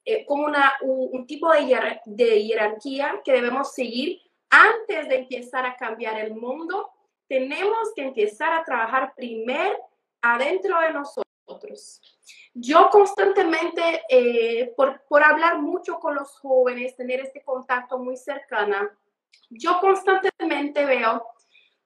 eh, 0.04 0.26
como 0.26 0.46
una, 0.46 0.74
un, 0.82 1.28
tipo 1.28 1.52
de, 1.52 2.00
de 2.06 2.42
jerarquía 2.42 3.22
que 3.24 3.34
debemos 3.34 3.74
seguir 3.74 4.20
antes 4.50 5.08
de 5.10 5.16
empezar 5.18 5.66
a 5.66 5.76
cambiar 5.76 6.20
el 6.20 6.34
mundo. 6.34 6.90
Tenemos 7.28 7.94
que 7.96 8.04
empezar 8.04 8.54
a 8.54 8.64
trabajar 8.64 9.14
primero 9.16 9.78
adentro 10.22 10.80
de 10.80 10.94
nosotros. 10.94 12.02
Yo 12.54 12.90
constantemente, 12.90 14.02
eh, 14.10 14.74
por, 14.76 15.04
por 15.08 15.24
hablar 15.24 15.62
mucho 15.62 16.00
con 16.00 16.16
los 16.16 16.32
jóvenes, 16.40 16.96
tener 16.96 17.20
este 17.20 17.44
contacto 17.44 18.00
muy 18.00 18.18
cercano, 18.18 18.90
yo 19.50 19.80
constantemente 19.80 20.86
veo 20.86 21.26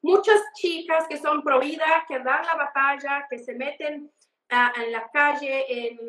muchas 0.01 0.41
chicas 0.53 1.05
que 1.07 1.17
son 1.17 1.43
pro 1.43 1.59
vida, 1.59 2.05
que 2.07 2.19
dan 2.19 2.45
la 2.45 2.55
batalla, 2.55 3.27
que 3.29 3.39
se 3.39 3.53
meten 3.53 4.11
en 4.51 4.91
la 4.91 5.09
calle, 5.11 5.65
en, 5.69 5.99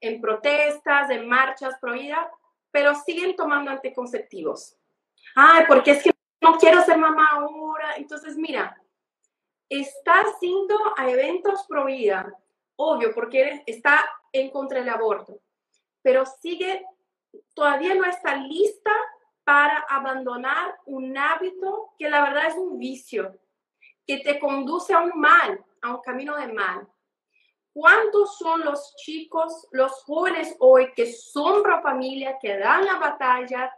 en 0.00 0.20
protestas, 0.20 1.10
en 1.10 1.28
marchas 1.28 1.78
pro 1.80 1.92
vida, 1.92 2.30
pero 2.70 2.94
siguen 2.94 3.36
tomando 3.36 3.70
anticonceptivos. 3.70 4.76
Ay, 5.34 5.64
porque 5.68 5.92
es 5.92 6.02
que 6.02 6.10
no 6.40 6.56
quiero 6.58 6.82
ser 6.82 6.98
mamá 6.98 7.28
ahora. 7.32 7.96
Entonces, 7.96 8.36
mira, 8.36 8.76
está 9.68 10.22
haciendo 10.22 10.76
a 10.96 11.08
eventos 11.08 11.66
pro 11.68 11.86
vida, 11.86 12.32
obvio, 12.76 13.14
porque 13.14 13.62
está 13.66 14.04
en 14.32 14.50
contra 14.50 14.80
del 14.80 14.88
aborto, 14.88 15.40
pero 16.02 16.24
sigue, 16.26 16.84
todavía 17.54 17.94
no 17.94 18.04
está 18.04 18.36
lista 18.36 18.90
para 19.44 19.78
abandonar 19.88 20.78
un 20.86 21.16
hábito 21.16 21.92
que 21.98 22.08
la 22.08 22.22
verdad 22.22 22.46
es 22.46 22.54
un 22.54 22.78
vicio, 22.78 23.38
que 24.06 24.18
te 24.18 24.38
conduce 24.38 24.92
a 24.92 25.00
un 25.00 25.18
mal, 25.20 25.64
a 25.82 25.94
un 25.94 26.02
camino 26.02 26.36
de 26.36 26.52
mal. 26.52 26.88
¿Cuántos 27.74 28.38
son 28.38 28.64
los 28.64 28.94
chicos, 28.94 29.66
los 29.72 30.04
jóvenes 30.04 30.54
hoy 30.60 30.92
que 30.94 31.12
son 31.12 31.60
pro 31.64 31.82
familia, 31.82 32.38
que 32.40 32.56
dan 32.56 32.84
la 32.84 33.00
batalla, 33.00 33.74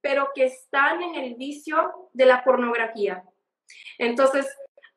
pero 0.00 0.30
que 0.32 0.44
están 0.44 1.02
en 1.02 1.16
el 1.16 1.34
vicio 1.34 2.10
de 2.12 2.26
la 2.26 2.44
pornografía? 2.44 3.24
Entonces, 3.98 4.46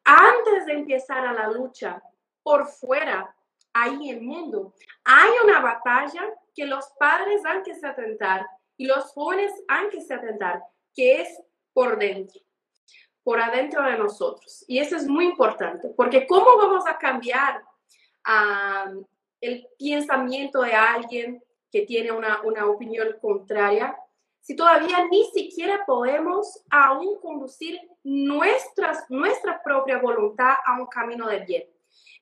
antes 0.04 0.68
de 0.68 0.74
empezar 0.74 1.26
a 1.26 1.34
la 1.34 1.48
lucha 1.48 2.00
por 2.44 2.68
fuera, 2.68 3.36
ahí 3.74 4.10
en 4.10 4.18
el 4.18 4.22
mundo, 4.22 4.76
hay 5.04 5.32
una 5.44 5.60
batalla 5.60 6.22
que 6.54 6.68
los 6.68 6.86
padres 7.00 7.44
han 7.44 7.64
que 7.64 7.74
se 7.74 7.88
atentar 7.88 8.46
y 8.78 8.86
los 8.86 9.06
jóvenes 9.14 9.52
han 9.68 9.90
que 9.90 10.02
se 10.02 10.14
atentar, 10.14 10.62
que 10.94 11.22
es 11.22 11.42
por 11.74 11.98
dentro, 11.98 12.40
por 13.24 13.42
adentro 13.42 13.82
de 13.82 13.98
nosotros. 13.98 14.64
Y 14.68 14.78
eso 14.78 14.96
es 14.96 15.08
muy 15.08 15.26
importante, 15.26 15.90
porque 15.90 16.28
¿cómo 16.28 16.56
vamos 16.56 16.86
a 16.86 17.00
cambiar 17.00 17.64
el 19.42 19.68
pensamiento 19.78 20.62
de 20.62 20.74
alguien 20.74 21.44
que 21.72 21.82
tiene 21.82 22.12
una, 22.12 22.42
una 22.44 22.66
opinión 22.68 23.16
contraria, 23.22 23.98
si 24.42 24.56
todavía 24.56 25.06
ni 25.12 25.26
siquiera 25.32 25.84
podemos 25.86 26.64
aún 26.70 27.20
conducir 27.20 27.80
nuestras, 28.04 29.04
nuestra 29.10 29.62
propia 29.62 29.98
voluntad 29.98 30.54
a 30.66 30.80
un 30.80 30.88
camino 30.88 31.28
de 31.28 31.40
bien. 31.40 31.64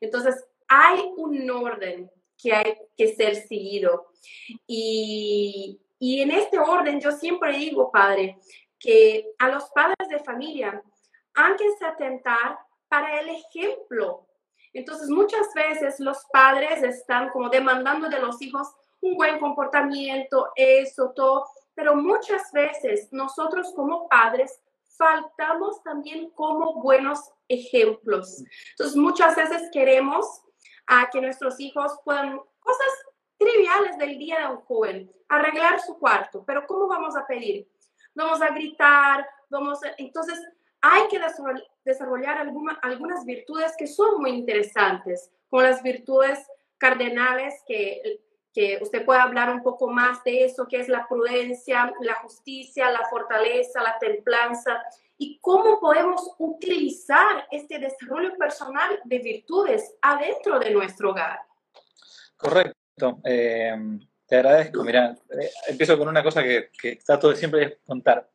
Entonces, 0.01 0.43
hay 0.67 1.11
un 1.17 1.49
orden 1.51 2.09
que 2.37 2.53
hay 2.53 2.77
que 2.97 3.15
ser 3.15 3.35
seguido. 3.35 4.07
Y, 4.65 5.79
y 5.99 6.21
en 6.21 6.31
este 6.31 6.57
orden 6.57 6.99
yo 6.99 7.11
siempre 7.11 7.55
digo, 7.57 7.91
padre, 7.91 8.39
que 8.79 9.31
a 9.39 9.49
los 9.49 9.69
padres 9.69 10.09
de 10.09 10.19
familia 10.19 10.81
hay 11.33 11.55
que 11.55 11.85
atentar 11.85 12.57
para 12.87 13.19
el 13.19 13.29
ejemplo 13.29 14.27
entonces, 14.75 15.09
muchas 15.09 15.47
veces 15.53 15.99
los 15.99 16.25
padres 16.33 16.83
están 16.83 17.29
como 17.29 17.49
demandando 17.49 18.09
de 18.09 18.19
los 18.19 18.41
hijos 18.41 18.67
un 18.99 19.15
buen 19.15 19.39
comportamiento, 19.39 20.49
eso, 20.55 21.13
todo, 21.15 21.45
pero 21.73 21.95
muchas 21.95 22.51
veces 22.51 23.07
nosotros 23.11 23.71
como 23.73 24.09
padres 24.09 24.59
faltamos 24.97 25.81
también 25.83 26.29
como 26.31 26.81
buenos 26.81 27.19
ejemplos. 27.47 28.43
Entonces, 28.71 28.97
muchas 28.97 29.35
veces 29.35 29.69
queremos 29.71 30.25
a 30.87 31.09
que 31.09 31.21
nuestros 31.21 31.59
hijos 31.59 31.93
puedan 32.03 32.39
cosas 32.59 32.87
triviales 33.37 33.97
del 33.97 34.17
día 34.17 34.39
de 34.39 34.55
un 34.55 34.61
joven, 34.61 35.11
arreglar 35.29 35.79
su 35.79 35.97
cuarto, 35.97 36.43
pero 36.45 36.65
¿cómo 36.67 36.87
vamos 36.87 37.15
a 37.15 37.25
pedir? 37.25 37.67
Vamos 38.13 38.41
a 38.41 38.49
gritar, 38.49 39.27
vamos 39.49 39.83
a... 39.83 39.93
Entonces, 39.97 40.39
hay 40.87 41.07
que 41.07 41.19
desarrollar 41.83 42.37
algunas 42.81 43.25
virtudes 43.25 43.73
que 43.77 43.87
son 43.87 44.21
muy 44.21 44.31
interesantes, 44.31 45.31
como 45.49 45.63
las 45.63 45.81
virtudes 45.81 46.39
cardenales 46.77 47.55
que, 47.67 48.21
que 48.53 48.77
usted 48.81 49.03
puede 49.03 49.19
hablar 49.19 49.49
un 49.49 49.63
poco 49.63 49.87
más 49.87 50.23
de 50.23 50.45
eso, 50.45 50.67
que 50.67 50.79
es 50.79 50.87
la 50.87 51.07
prudencia, 51.07 51.91
la 52.01 52.15
justicia, 52.15 52.91
la 52.91 53.07
fortaleza, 53.09 53.81
la 53.81 53.97
templanza, 53.99 54.79
y 55.17 55.39
cómo 55.39 55.79
podemos 55.79 56.35
utilizar 56.37 57.47
este 57.49 57.79
desarrollo 57.79 58.37
personal 58.37 58.99
de 59.05 59.19
virtudes 59.19 59.95
adentro 60.01 60.59
de 60.59 60.69
nuestro 60.69 61.11
hogar. 61.11 61.39
Correcto. 62.37 63.21
Eh, 63.23 63.75
te 64.27 64.35
agradezco. 64.35 64.83
Mira, 64.83 65.17
eh, 65.31 65.49
empiezo 65.67 65.97
con 65.97 66.09
una 66.09 66.21
cosa 66.21 66.43
que, 66.43 66.69
que 66.79 66.97
trato 66.97 67.29
de 67.29 67.37
siempre 67.37 67.79
contar. 67.85 68.29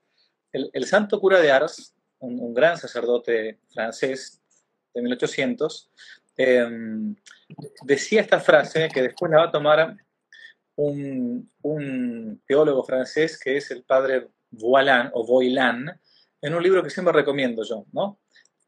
El, 0.53 0.69
el, 0.73 0.85
santo 0.85 1.21
cura 1.21 1.39
de 1.39 1.53
Ars 1.53 1.95
un, 2.21 2.55
gran 2.55 2.77
sacerdote 2.79 3.59
francés 3.73 4.41
de 4.95 5.03
1800, 5.03 5.91
em, 6.37 7.15
decía 7.83 8.21
esta 8.21 8.41
frase 8.41 8.89
que 8.93 9.03
después 9.03 9.31
la 9.31 9.39
va 9.39 9.45
a 9.45 9.53
tomar 9.53 9.97
un, 10.77 11.51
teólogo 12.47 12.85
francés 12.85 13.39
que 13.39 13.57
es 13.57 13.71
el 13.71 13.83
padre 13.83 14.29
Voilan 14.51 15.11
o 15.15 15.27
Voilan, 15.27 16.01
en 16.43 16.55
un 16.55 16.63
libro 16.63 16.83
que 16.83 16.91
siempre 16.91 17.13
recomiendo 17.13 17.63
yo, 17.65 17.85
¿no? 17.93 18.19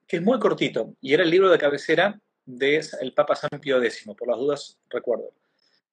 que 0.06 0.18
es 0.18 0.22
muy 0.22 0.38
cortito 0.38 0.94
y 1.00 1.14
era 1.14 1.22
el 1.22 1.30
libro 1.30 1.50
de 1.50 1.58
cabecera 1.58 2.20
del 2.44 2.84
el 3.00 3.14
Papa 3.14 3.34
San 3.34 3.60
Pío 3.60 3.82
X, 3.82 4.04
por 4.18 4.28
las 4.28 4.38
dudas 4.38 4.78
recuerdo. 4.90 5.32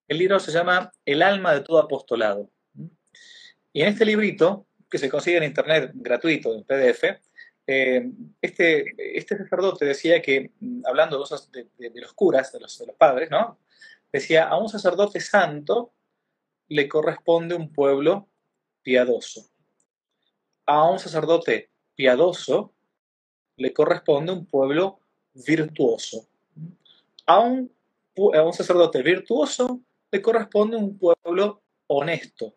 El 0.07 0.17
libro 0.17 0.39
se 0.39 0.51
llama 0.51 0.91
El 1.05 1.21
alma 1.21 1.53
de 1.53 1.61
todo 1.61 1.79
apostolado. 1.79 2.49
Y 3.71 3.81
en 3.81 3.89
este 3.89 4.05
librito, 4.05 4.65
que 4.89 4.97
se 4.97 5.09
consigue 5.09 5.37
en 5.37 5.43
internet 5.43 5.91
gratuito, 5.93 6.53
en 6.55 6.63
PDF, 6.63 7.19
eh, 7.71 8.11
este, 8.41 8.95
este 9.15 9.37
sacerdote 9.37 9.85
decía 9.85 10.23
que, 10.23 10.49
mm, 10.59 10.87
hablando 10.87 11.23
de, 11.51 12.01
los 12.01 12.13
curas, 12.13 12.51
de 12.51 12.59
los, 12.59 12.83
padres, 12.97 13.29
¿no? 13.29 13.59
Decía, 14.11 14.47
a 14.47 14.57
un 14.57 14.69
sacerdote 14.69 15.19
santo 15.19 15.93
le 16.67 16.89
corresponde 16.89 17.53
un 17.53 17.71
pueblo 17.71 18.27
piadoso. 18.81 19.51
A 20.65 20.89
un 20.89 20.97
sacerdote 20.97 21.69
piadoso 21.93 22.73
le 23.55 23.71
corresponde 23.71 24.31
un 24.31 24.47
pueblo 24.47 25.01
virtuoso. 25.35 26.27
A 27.27 27.37
un, 27.37 27.71
a 28.33 28.41
un 28.41 28.53
sacerdote 28.53 29.03
virtuoso 29.03 29.79
le 30.09 30.23
corresponde 30.23 30.75
un 30.75 30.97
pueblo 30.97 31.61
honesto. 31.85 32.55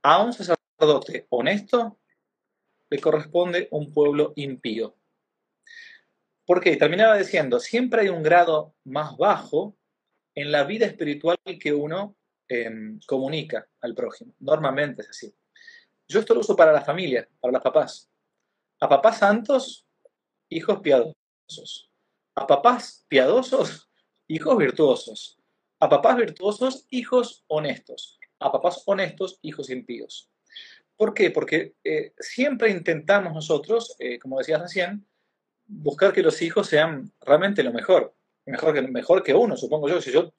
A 0.00 0.24
un 0.24 0.32
sacerdote 0.32 1.26
honesto 1.28 1.98
le 2.90 3.00
corresponde 3.00 3.68
un 3.70 3.92
pueblo 3.92 4.32
impío. 4.36 4.96
Porque 6.44 6.76
terminaba 6.76 7.16
diciendo, 7.16 7.60
siempre 7.60 8.02
hay 8.02 8.08
un 8.08 8.22
grado 8.22 8.74
más 8.84 9.16
bajo 9.16 9.76
en 10.34 10.50
la 10.50 10.64
vida 10.64 10.86
espiritual 10.86 11.38
que 11.60 11.72
uno 11.72 12.16
em, 12.48 12.98
comunica 13.06 13.68
al 13.80 13.94
prójimo. 13.94 14.34
Normalmente 14.40 15.02
es 15.02 15.10
así. 15.10 15.34
Yo 16.08 16.18
esto 16.18 16.34
lo 16.34 16.40
uso 16.40 16.56
para 16.56 16.72
la 16.72 16.82
familia, 16.82 17.28
para 17.40 17.52
los 17.52 17.62
papás. 17.62 18.10
A 18.80 18.88
papás 18.88 19.18
santos, 19.18 19.86
hijos 20.48 20.80
piadosos. 20.80 21.90
A 22.34 22.46
papás 22.46 23.04
piadosos, 23.06 23.88
hijos 24.26 24.58
virtuosos. 24.58 25.38
A 25.78 25.88
papás 25.88 26.16
virtuosos, 26.16 26.86
hijos 26.90 27.44
honestos. 27.46 28.18
A 28.40 28.50
papás 28.50 28.82
honestos, 28.86 29.38
hijos 29.42 29.70
impíos. 29.70 30.30
¿Por 31.00 31.14
qué? 31.14 31.30
Porque 31.30 31.76
eh, 31.82 32.12
siempre 32.18 32.68
intentamos 32.68 33.32
nosotros, 33.32 33.96
eh, 33.98 34.18
como 34.18 34.36
decías 34.36 34.60
recién, 34.60 35.06
buscar 35.66 36.12
que 36.12 36.22
los 36.22 36.42
hijos 36.42 36.66
sean 36.66 37.10
realmente 37.22 37.62
lo 37.62 37.72
mejor. 37.72 38.14
mejor 38.44 38.74
que, 38.74 38.82
mejor 38.82 39.22
que 39.22 39.32
uno, 39.32 39.56
supongo 39.56 39.88
yo. 39.88 40.02
Si 40.02 40.12
yo, 40.12 40.30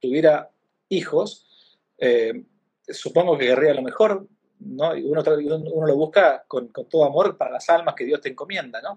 tuviera 0.00 0.48
hijos, 0.88 1.76
eh, 1.98 2.42
supongo 2.88 3.36
que 3.36 3.48
querría 3.48 3.74
lo 3.74 3.82
mejor, 3.82 4.26
¿no? 4.60 4.96
Y 4.96 5.04
uno, 5.04 5.22
lo 5.22 5.96
busca 5.96 6.42
con, 6.48 6.72
todo 6.72 7.04
amor 7.04 7.36
para 7.36 7.50
las 7.50 7.68
almas 7.68 7.94
que 7.94 8.06
Dios 8.06 8.22
te 8.22 8.30
encomienda, 8.30 8.80
¿no? 8.80 8.96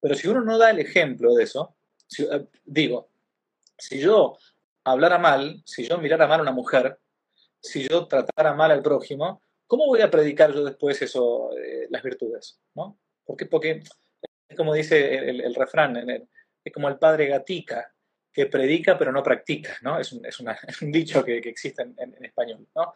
Pero 0.00 0.16
si 0.16 0.26
uno 0.26 0.40
no 0.40 0.58
da 0.58 0.70
el 0.70 0.80
ejemplo 0.80 1.32
de 1.36 1.44
eso, 1.44 1.76
digo, 2.64 3.08
si 3.78 4.00
yo 4.00 4.36
hablara 4.82 5.18
mal, 5.18 5.62
si 5.64 5.86
yo 5.86 5.98
mirara 5.98 6.26
mal 6.26 6.40
a 6.40 6.42
una 6.42 6.50
mujer, 6.50 6.98
si 7.60 7.88
yo 7.88 8.08
tratara 8.08 8.52
mal 8.52 8.72
al 8.72 8.82
prójimo, 8.82 9.42
¿cómo 9.70 9.86
voy 9.86 10.00
a 10.00 10.10
predicar 10.10 10.52
yo 10.52 10.64
después 10.64 11.00
eso, 11.00 11.56
eh, 11.56 11.86
las 11.90 12.02
virtudes? 12.02 12.60
¿no? 12.74 12.98
Porque, 13.24 13.46
porque 13.46 13.80
es 14.48 14.56
como 14.56 14.74
dice 14.74 15.30
el, 15.30 15.54
refrán, 15.54 15.96
es 16.64 16.72
como 16.72 16.88
el 16.88 16.98
padre 16.98 17.28
Gatica, 17.28 17.94
que 18.32 18.46
predica 18.46 18.98
pero 18.98 19.12
no 19.12 19.22
practica, 19.22 19.76
¿no? 19.82 20.00
Es 20.00 20.12
un, 20.12 20.26
es 20.26 20.40
un 20.82 20.90
dicho 20.90 21.24
que, 21.24 21.38
existe 21.38 21.82
en, 21.82 22.24
español, 22.24 22.66
¿no? 22.74 22.94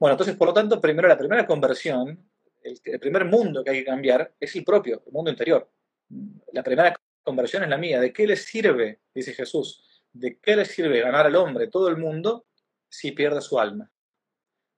Bueno, 0.00 0.14
entonces, 0.14 0.34
por 0.34 0.48
lo 0.48 0.54
tanto, 0.54 0.80
primero 0.80 1.06
la 1.06 1.16
primera 1.16 1.46
conversión, 1.46 2.28
el, 2.60 2.80
el, 2.84 2.98
primer 2.98 3.24
mundo 3.24 3.62
que 3.62 3.70
hay 3.70 3.78
que 3.78 3.84
cambiar 3.84 4.34
es 4.40 4.56
el 4.56 4.64
propio, 4.64 5.04
el 5.06 5.12
mundo 5.12 5.30
interior. 5.30 5.70
La 6.52 6.64
primera 6.64 6.92
conversión 7.22 7.62
es 7.62 7.68
la 7.68 7.78
mía. 7.78 8.00
¿De 8.00 8.12
qué 8.12 8.26
le 8.26 8.36
sirve, 8.36 8.98
dice 9.14 9.32
Jesús, 9.32 10.02
de 10.12 10.40
qué 10.40 10.56
le 10.56 10.64
sirve 10.64 11.00
ganar 11.00 11.26
al 11.26 11.36
hombre 11.36 11.68
todo 11.68 11.88
el 11.88 11.96
mundo 11.96 12.46
si 12.88 13.12
pierde 13.12 13.40
su 13.40 13.60
alma? 13.60 13.90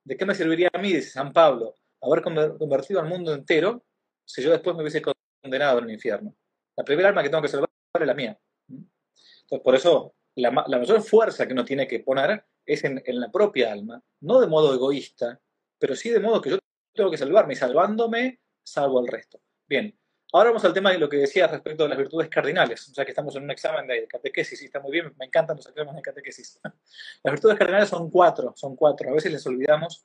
¿De 0.08 0.16
qué 0.16 0.24
me 0.24 0.34
serviría 0.34 0.70
a 0.72 0.78
mí, 0.78 0.90
dice 0.94 1.10
San 1.10 1.34
Pablo, 1.34 1.74
haber 2.00 2.22
convertido 2.22 2.98
al 2.98 3.06
mundo 3.06 3.34
entero 3.34 3.84
si 4.24 4.40
yo 4.40 4.50
después 4.50 4.74
me 4.74 4.80
hubiese 4.80 5.02
condenado 5.42 5.80
en 5.80 5.84
el 5.84 5.90
infierno? 5.90 6.34
La 6.78 6.82
primera 6.82 7.10
alma 7.10 7.22
que 7.22 7.28
tengo 7.28 7.42
que 7.42 7.48
salvar 7.48 7.68
es 7.92 8.06
la 8.06 8.14
mía. 8.14 8.40
Entonces, 8.70 9.60
por 9.62 9.74
eso, 9.74 10.14
la, 10.36 10.50
mayor 10.50 11.02
fuerza 11.02 11.46
que 11.46 11.52
uno 11.52 11.62
tiene 11.62 11.86
que 11.86 12.00
poner 12.00 12.42
es 12.64 12.84
en, 12.84 13.02
la 13.04 13.30
propia 13.30 13.70
alma, 13.70 14.02
no 14.20 14.40
de 14.40 14.46
modo 14.46 14.72
egoísta, 14.72 15.42
pero 15.78 15.94
sí 15.94 16.08
de 16.08 16.20
modo 16.20 16.40
que 16.40 16.50
yo 16.50 16.58
tengo 16.94 17.10
que 17.10 17.18
salvarme 17.18 17.52
y 17.52 17.56
salvándome 17.56 18.40
salvo 18.64 19.00
al 19.00 19.08
resto. 19.08 19.42
Bien, 19.66 19.94
ahora 20.32 20.50
vamos 20.50 20.64
al 20.64 20.74
tema 20.74 20.92
de 20.92 20.98
lo 20.98 21.08
que 21.08 21.16
decía 21.16 21.46
respecto 21.46 21.84
a 21.84 21.88
las 21.88 21.98
virtudes 21.98 22.28
cardinales, 22.28 22.92
ya 22.92 23.04
que 23.04 23.12
estamos 23.12 23.34
en 23.36 23.44
un 23.44 23.50
examen 23.50 23.86
de 23.86 24.06
catequesis 24.06 24.60
y 24.62 24.66
está 24.66 24.80
muy 24.80 24.92
bien, 24.92 25.14
me 25.18 25.26
encantan 25.26 25.56
los 25.56 25.66
exámenes 25.66 25.96
de 25.96 26.02
catequesis. 26.02 26.60
Las 27.22 27.32
virtudes 27.32 27.56
cardinales 27.56 27.88
son 27.88 28.10
cuatro, 28.10 28.52
son 28.56 28.76
cuatro, 28.76 29.10
a 29.10 29.14
veces 29.14 29.32
les 29.32 29.46
olvidamos 29.46 30.04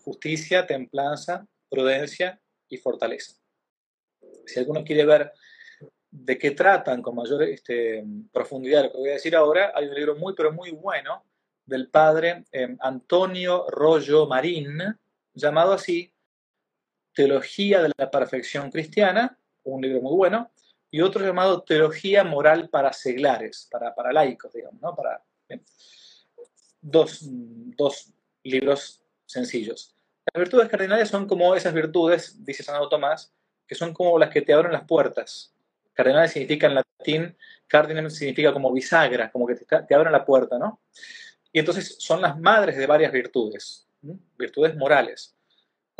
justicia, 0.00 0.66
templanza, 0.66 1.46
prudencia 1.68 2.40
y 2.68 2.76
fortaleza. 2.76 3.34
Si 4.46 4.58
alguno 4.58 4.84
quiere 4.84 5.04
ver 5.04 5.32
de 6.10 6.38
qué 6.38 6.50
tratan 6.50 7.00
con 7.00 7.16
mayor 7.16 7.42
este, 7.44 8.04
profundidad 8.32 8.84
lo 8.84 8.92
que 8.92 8.98
voy 8.98 9.10
a 9.10 9.14
decir 9.14 9.34
ahora, 9.34 9.72
hay 9.74 9.86
un 9.86 9.94
libro 9.94 10.16
muy, 10.16 10.34
pero 10.34 10.52
muy 10.52 10.70
bueno 10.70 11.24
del 11.64 11.88
padre 11.88 12.44
eh, 12.52 12.76
Antonio 12.80 13.66
Rollo 13.70 14.26
Marín, 14.26 14.78
llamado 15.32 15.72
así 15.72 16.11
Teología 17.14 17.82
de 17.82 17.92
la 17.96 18.10
Perfección 18.10 18.70
Cristiana, 18.70 19.38
un 19.64 19.82
libro 19.82 20.00
muy 20.00 20.16
bueno, 20.16 20.50
y 20.90 21.00
otro 21.00 21.24
llamado 21.24 21.62
Teología 21.62 22.24
Moral 22.24 22.68
para 22.68 22.92
Seglares, 22.92 23.68
para, 23.70 23.94
para 23.94 24.12
laicos, 24.12 24.52
digamos, 24.52 24.80
¿no? 24.80 24.94
Para, 24.94 25.22
dos, 26.80 27.20
dos 27.22 28.12
libros 28.42 29.02
sencillos. 29.26 29.94
Las 30.32 30.40
virtudes 30.40 30.68
cardinales 30.68 31.08
son 31.08 31.26
como 31.26 31.54
esas 31.54 31.72
virtudes, 31.72 32.44
dice 32.44 32.62
Santo 32.62 32.88
Tomás, 32.88 33.32
que 33.66 33.74
son 33.74 33.92
como 33.94 34.18
las 34.18 34.30
que 34.30 34.42
te 34.42 34.52
abren 34.52 34.72
las 34.72 34.84
puertas, 34.84 35.52
Cardenal 35.94 36.28
significa 36.28 36.66
en 36.66 36.74
latín, 36.74 37.36
cardinal 37.66 38.10
significa 38.10 38.52
como 38.52 38.72
bisagra, 38.72 39.30
como 39.30 39.46
que 39.46 39.56
te, 39.56 39.94
abren 39.94 40.12
la 40.12 40.24
puerta, 40.24 40.58
¿no? 40.58 40.80
Y 41.52 41.58
entonces 41.58 41.96
son 41.98 42.22
las 42.22 42.38
madres 42.38 42.76
de 42.76 42.86
varias 42.86 43.12
virtudes, 43.12 43.86
virtudes 44.38 44.74
morales. 44.76 45.36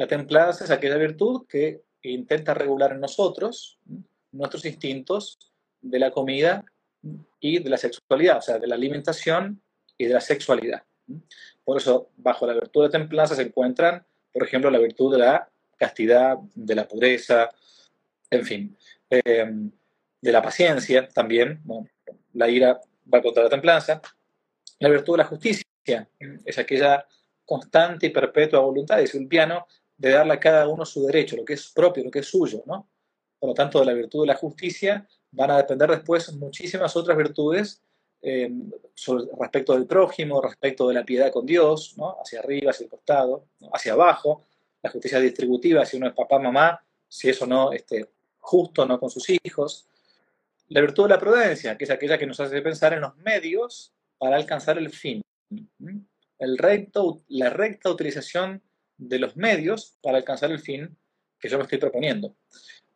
La 0.02 0.08
templanza 0.08 0.64
es 0.64 0.70
aquella 0.72 0.96
virtud 0.96 1.46
que 1.48 1.84
intenta 2.02 2.54
regular 2.54 2.90
en 2.90 2.98
nosotros 2.98 3.78
nuestros 4.32 4.64
instintos 4.64 5.38
de 5.80 6.00
la 6.00 6.10
comida 6.10 6.64
y 7.38 7.60
de 7.60 7.70
la 7.70 7.76
sexualidad, 7.76 8.38
o 8.38 8.42
sea, 8.42 8.58
de 8.58 8.66
la 8.66 8.74
alimentación 8.74 9.62
y 9.96 10.06
de 10.06 10.14
la 10.14 10.20
sexualidad. 10.20 10.82
Por 11.62 11.76
eso, 11.76 12.10
bajo 12.16 12.48
la 12.48 12.54
virtud 12.54 12.82
de 12.82 12.98
templanza 12.98 13.36
se 13.36 13.42
encuentran, 13.42 14.04
por 14.32 14.42
ejemplo, 14.42 14.72
la 14.72 14.80
virtud 14.80 15.12
de 15.12 15.18
la 15.20 15.48
castidad, 15.76 16.36
de 16.52 16.74
la 16.74 16.88
pureza, 16.88 17.50
en 18.28 18.44
fin. 18.44 18.76
Eh, 19.08 19.52
de 20.20 20.32
la 20.32 20.42
paciencia 20.42 21.06
también, 21.06 21.62
la 22.32 22.48
ira 22.50 22.80
va 23.14 23.22
contra 23.22 23.44
la 23.44 23.50
templanza, 23.50 24.02
la 24.80 24.88
virtud 24.88 25.12
de 25.12 25.18
la 25.18 25.28
justicia 25.28 26.08
es 26.44 26.58
aquella 26.58 27.06
constante 27.44 28.06
y 28.06 28.10
perpetua 28.10 28.58
voluntad, 28.58 28.98
dice 28.98 29.16
el 29.16 29.28
piano, 29.28 29.64
de 30.02 30.10
darle 30.10 30.32
a 30.32 30.40
cada 30.40 30.66
uno 30.66 30.84
su 30.84 31.06
derecho, 31.06 31.36
lo 31.36 31.44
que 31.44 31.54
es 31.54 31.68
propio, 31.68 32.02
lo 32.02 32.10
que 32.10 32.18
es 32.18 32.26
suyo, 32.26 32.64
¿no? 32.66 32.88
Por 33.38 33.50
lo 33.50 33.54
tanto, 33.54 33.78
de 33.78 33.86
la 33.86 33.92
virtud 33.92 34.22
de 34.22 34.26
la 34.26 34.34
justicia 34.34 35.06
van 35.30 35.52
a 35.52 35.58
depender 35.58 35.90
después 35.90 36.32
muchísimas 36.34 36.96
otras 36.96 37.16
virtudes 37.16 37.80
eh, 38.20 38.50
respecto 39.38 39.74
del 39.74 39.86
prójimo, 39.86 40.42
respecto 40.42 40.88
de 40.88 40.94
la 40.94 41.04
piedad 41.04 41.32
con 41.32 41.46
Dios, 41.46 41.94
¿no? 41.96 42.16
hacia 42.20 42.40
arriba, 42.40 42.70
hacia 42.70 42.84
el 42.84 42.90
costado, 42.90 43.46
hacia 43.72 43.92
abajo, 43.92 44.44
la 44.82 44.90
justicia 44.90 45.20
distributiva, 45.20 45.84
si 45.86 45.96
uno 45.96 46.08
es 46.08 46.14
papá, 46.14 46.38
mamá, 46.40 46.84
si 47.08 47.28
eso 47.28 47.46
no, 47.46 47.72
este, 47.72 48.08
justo 48.38 48.84
no 48.84 48.98
con 48.98 49.08
sus 49.08 49.26
hijos, 49.28 49.86
la 50.68 50.80
virtud 50.80 51.04
de 51.04 51.10
la 51.10 51.18
prudencia, 51.18 51.76
que 51.78 51.84
es 51.84 51.90
aquella 51.90 52.18
que 52.18 52.26
nos 52.26 52.40
hace 52.40 52.60
pensar 52.60 52.92
en 52.92 53.02
los 53.02 53.16
medios 53.18 53.92
para 54.18 54.36
alcanzar 54.36 54.78
el 54.78 54.90
fin. 54.90 55.22
El 56.38 56.58
recto, 56.58 57.22
la 57.28 57.50
recta 57.50 57.90
utilización 57.90 58.62
de 59.08 59.18
los 59.18 59.36
medios 59.36 59.98
para 60.02 60.18
alcanzar 60.18 60.50
el 60.50 60.60
fin 60.60 60.96
que 61.38 61.48
yo 61.48 61.58
me 61.58 61.64
estoy 61.64 61.78
proponiendo. 61.78 62.36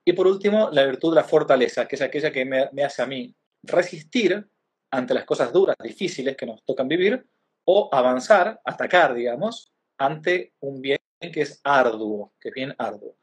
Y 0.04 0.12
por 0.12 0.26
último, 0.26 0.70
la 0.70 0.84
virtud 0.84 1.10
de 1.10 1.16
la 1.16 1.24
fortaleza, 1.24 1.88
que 1.88 1.96
es 1.96 2.02
aquella 2.02 2.30
que 2.30 2.44
me, 2.44 2.84
hace 2.84 3.02
a 3.02 3.06
mí 3.06 3.34
resistir 3.62 4.46
ante 4.90 5.14
las 5.14 5.24
cosas 5.24 5.52
duras, 5.52 5.76
difíciles 5.82 6.36
que 6.36 6.46
nos 6.46 6.64
tocan 6.64 6.86
vivir, 6.86 7.26
o 7.64 7.88
avanzar, 7.92 8.60
atacar, 8.64 9.14
digamos, 9.14 9.72
ante 9.98 10.54
un 10.60 10.80
bien 10.80 10.98
que 11.20 11.42
es 11.42 11.60
arduo, 11.64 12.32
que 12.40 12.50
es 12.50 12.54
bien 12.54 12.72
arduo. 12.78 13.16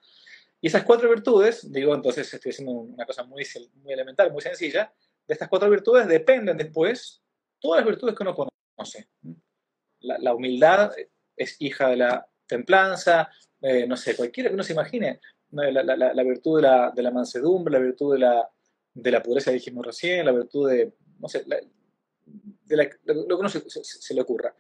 Y 0.59 0.67
esas 0.67 0.83
cuatro 0.83 1.09
virtudes, 1.09 1.71
digo, 1.71 1.95
entonces 1.95 2.33
estoy 2.33 2.51
haciendo 2.51 2.73
una 2.73 3.05
cosa 3.05 3.23
muy, 3.23 3.45
muy 3.75 3.93
elemental, 3.93 4.31
muy 4.31 4.41
sencilla, 4.41 4.93
de 5.27 5.33
estas 5.33 5.47
cuatro 5.47 5.69
virtudes 5.69 6.07
dependen 6.07 6.57
después 6.57 7.23
todas 7.59 7.79
las 7.79 7.87
virtudes 7.87 8.15
que 8.15 8.23
uno 8.23 8.35
conoce. 8.35 9.07
La, 10.01 10.33
humildad 10.33 10.91
es 11.37 11.55
hija 11.59 11.89
de 11.89 11.97
la 11.97 12.27
templanza, 12.55 13.29
eh, 13.61 13.85
no 13.87 13.97
sé, 13.97 14.15
cualquiera 14.15 14.49
que 14.49 14.55
uno 14.55 14.63
se 14.63 14.73
imagine, 14.73 15.19
la, 15.51 16.23
virtud 16.23 16.61
de 16.61 17.03
la, 17.03 17.11
mansedumbre, 17.11 17.73
la 17.73 17.79
virtud 17.79 18.13
de 18.13 18.19
la, 18.19 18.49
de 18.93 19.11
la 19.11 19.21
pureza, 19.21 19.51
dijimos 19.51 19.85
recién, 19.85 20.25
la 20.25 20.31
virtud 20.31 20.69
de, 20.69 20.93
no 21.19 21.27
sé, 21.27 21.43
de 21.45 22.89
lo 23.05 23.37
que 23.37 23.41
uno 23.41 23.49
se, 23.49 24.13
le 24.13 24.21
ocurra. 24.21 24.55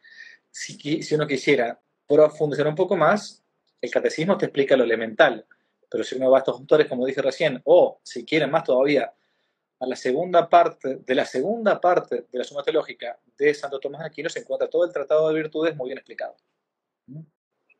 Si, 0.49 1.01
si 1.03 1.15
uno 1.15 1.27
quisiera 1.27 1.79
profundizar 2.07 2.67
un 2.67 2.75
poco 2.75 2.95
más, 2.95 3.43
el 3.81 3.91
catecismo 3.91 4.37
te 4.37 4.45
explica 4.45 4.77
lo 4.77 4.83
elemental, 4.83 5.45
pero 5.89 6.03
si 6.03 6.15
uno 6.15 6.31
va 6.31 6.37
a 6.37 6.39
estos 6.39 6.59
autores, 6.59 6.87
como 6.87 7.05
dije 7.05 7.21
recién, 7.21 7.61
o 7.65 7.99
si 8.03 8.25
quieren 8.25 8.49
más 8.51 8.63
todavía, 8.63 9.13
a 9.79 9.85
la 9.85 9.95
segunda 9.95 10.47
parte, 10.47 10.99
de 11.05 11.15
la 11.15 11.25
segunda 11.25 11.81
parte 11.81 12.25
de 12.31 12.37
la 12.39 12.43
suma 12.43 12.63
teológica 12.63 13.19
de 13.37 13.53
Santo 13.53 13.79
Tomás 13.79 14.01
de 14.01 14.07
Aquino 14.07 14.29
se 14.29 14.39
encuentra 14.39 14.69
todo 14.69 14.85
el 14.85 14.93
Tratado 14.93 15.27
de 15.27 15.35
Virtudes 15.35 15.75
muy 15.75 15.89
bien 15.89 15.97
explicado. 15.97 16.35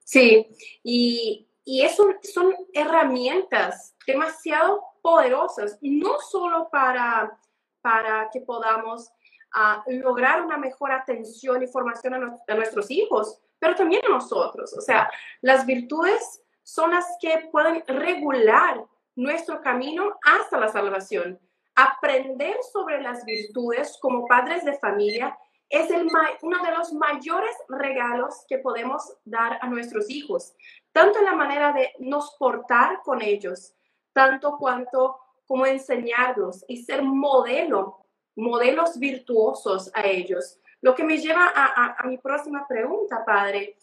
Sí, 0.04 0.48
y, 0.84 1.48
y 1.66 1.82
eso 1.82 2.06
son 2.22 2.54
herramientas 2.74 3.96
demasiado 4.06 4.84
poderosas, 5.02 5.78
no 5.82 6.20
solo 6.20 6.70
para, 6.70 7.38
para 7.82 8.30
que 8.32 8.42
podamos 8.42 9.10
ah, 9.54 9.84
lograr 9.88 10.42
una 10.42 10.58
mejor 10.58 10.92
atención 10.92 11.64
y 11.64 11.68
formación 11.68 12.14
a, 12.16 12.38
a, 12.48 12.56
nuestros 12.56 12.92
hijos, 12.92 13.40
pero 13.60 13.76
también 13.76 14.02
a 14.06 14.10
nosotros. 14.10 14.74
O 14.78 14.82
sea, 14.82 15.10
las 15.42 15.66
virtudes 15.66 16.42
son 16.64 16.92
las 16.92 17.06
que 17.20 17.50
pueden 17.52 17.84
regular 17.88 18.86
nuestro 19.16 19.62
camino 19.62 20.18
hasta 20.24 20.60
la 20.60 20.70
salvación. 20.70 21.40
Aprender 21.76 22.58
sobre 22.72 23.02
las 23.02 23.26
virtudes 23.26 23.98
como 24.02 24.28
padres 24.28 24.64
de 24.64 24.78
familia 24.80 25.38
es 25.70 25.90
el, 25.90 26.08
uno 26.42 26.64
de 26.64 26.72
los 26.72 26.94
mayores 26.94 27.56
regalos 27.68 28.46
que 28.48 28.60
podemos 28.60 29.18
dar 29.26 29.58
a 29.62 29.68
nuestros 29.68 30.10
hijos, 30.10 30.54
tanto 30.92 31.20
en 31.20 31.26
la 31.26 31.36
manera 31.36 31.74
de 31.74 31.92
nos 32.00 32.36
portar 32.38 33.02
con 33.04 33.22
ellos, 33.22 33.74
tanto 34.14 34.58
cuanto 34.58 35.18
como 35.46 35.66
enseñarlos 35.66 36.64
y 36.68 36.84
ser 36.84 37.02
modelo, 37.02 38.06
modelos 38.36 38.98
virtuosos 39.00 39.92
a 39.94 40.06
ellos. 40.06 40.60
Lo 40.82 40.96
que 40.96 41.04
me 41.04 41.18
lleva 41.18 41.52
a, 41.56 42.06
mi 42.06 42.18
próxima 42.18 42.68
pregunta, 42.68 43.24
padre. 43.26 43.78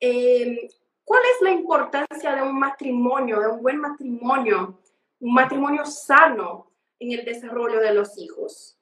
Eh, 0.00 0.68
¿Cuál 1.04 1.22
es 1.34 1.42
la 1.42 1.50
importancia 1.50 2.34
de 2.34 2.42
un 2.42 2.58
matrimonio, 2.58 3.40
de 3.40 3.48
un 3.48 3.62
buen 3.62 3.78
matrimonio, 3.78 4.80
un 5.20 5.34
matrimonio 5.34 5.86
sano 5.86 6.72
en 6.98 7.12
el 7.12 7.24
desarrollo 7.24 7.78
de 7.78 7.94
los 7.94 8.18
hijos? 8.18 8.75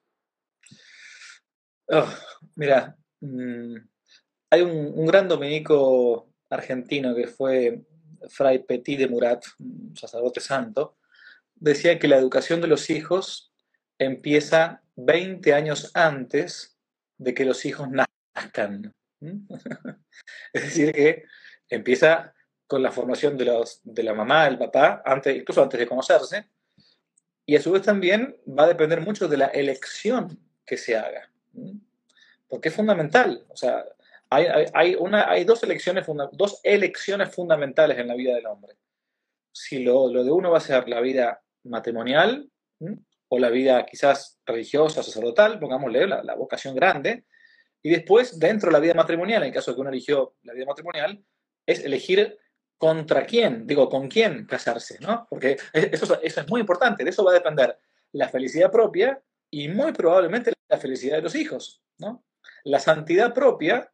Oh, 1.88 2.08
mira, 2.56 2.96
mm, 3.20 3.76
hay 4.50 4.62
un, 4.62 5.06
gran 5.06 5.28
dominico 5.28 6.30
argentino 6.48 7.14
que 7.14 7.26
fue 7.26 7.82
Fray 8.30 8.60
Petit 8.60 8.98
de 8.98 9.08
Murat, 9.08 9.44
un 9.58 9.94
sacerdote 9.96 10.40
santo, 10.40 10.96
decía 11.54 11.98
que 11.98 12.08
la 12.08 12.16
educación 12.16 12.60
de 12.60 12.68
los 12.68 12.88
hijos 12.90 13.52
empieza 13.98 14.82
20 14.96 15.52
años 15.52 15.90
antes 15.94 16.78
de 17.18 17.34
que 17.34 17.44
los 17.44 17.64
hijos 17.64 17.88
nazcan. 17.90 18.94
es 20.52 20.62
decir, 20.62 20.92
que 20.92 21.24
empieza 21.68 22.34
con 22.66 22.82
la 22.82 22.92
formación 22.92 23.36
de, 23.36 23.44
los, 23.44 23.80
de 23.82 24.02
la 24.02 24.14
mamá, 24.14 24.44
del 24.44 24.58
papá, 24.58 25.02
antes, 25.04 25.36
incluso 25.36 25.62
antes 25.62 25.78
de 25.78 25.86
conocerse, 25.86 26.48
y 27.46 27.56
a 27.56 27.60
su 27.60 27.72
vez 27.72 27.82
también 27.82 28.36
va 28.48 28.64
a 28.64 28.68
depender 28.68 29.00
mucho 29.02 29.28
de 29.28 29.36
la 29.36 29.46
elección 29.46 30.40
que 30.64 30.78
se 30.78 30.96
haga, 30.96 31.30
porque 32.48 32.68
es 32.68 32.74
fundamental. 32.74 33.44
O 33.48 33.56
sea, 33.56 33.84
hay, 34.30 34.94
una, 34.96 35.30
hay 35.30 35.44
dos, 35.44 35.62
elecciones 35.62 36.06
dos 36.32 36.60
elecciones 36.62 37.34
fundamentales 37.34 37.98
en 37.98 38.08
la 38.08 38.14
vida 38.14 38.34
del 38.34 38.46
hombre. 38.46 38.74
Si 39.52 39.82
lo, 39.82 40.12
lo 40.12 40.24
de 40.24 40.32
uno 40.32 40.50
va 40.50 40.58
a 40.58 40.60
ser 40.60 40.88
la 40.88 41.00
vida 41.00 41.42
matrimonial 41.64 42.50
o 43.28 43.38
la 43.38 43.50
vida 43.50 43.86
quizás 43.86 44.40
religiosa, 44.44 45.02
sacerdotal, 45.02 45.58
pongámosle 45.58 46.06
la, 46.06 46.22
la 46.22 46.34
vocación 46.34 46.74
grande, 46.74 47.24
y 47.82 47.90
después, 47.90 48.38
dentro 48.38 48.68
de 48.68 48.72
la 48.72 48.80
vida 48.80 48.94
matrimonial, 48.94 49.42
en 49.42 49.48
el 49.48 49.54
caso 49.54 49.70
de 49.70 49.74
que 49.74 49.80
uno 49.82 49.90
eligió 49.90 50.34
la 50.42 50.54
vida 50.54 50.64
matrimonial, 50.64 51.22
es 51.66 51.84
elegir 51.84 52.38
contra 52.78 53.26
quién, 53.26 53.66
digo, 53.66 53.90
con 53.90 54.08
quién 54.08 54.46
casarse, 54.46 54.98
¿no? 55.00 55.26
Porque 55.28 55.58
eso, 55.72 56.18
eso 56.22 56.40
es 56.40 56.48
muy 56.48 56.62
importante, 56.62 57.04
de 57.04 57.10
eso 57.10 57.22
va 57.22 57.32
a 57.32 57.34
depender 57.34 57.78
la 58.12 58.28
felicidad 58.28 58.70
propia 58.70 59.22
y 59.54 59.68
muy 59.68 59.92
probablemente 59.92 60.52
la 60.68 60.78
felicidad 60.78 61.16
de 61.16 61.22
los 61.22 61.36
hijos, 61.36 61.80
¿no? 61.98 62.24
La 62.64 62.80
santidad 62.80 63.32
propia 63.32 63.92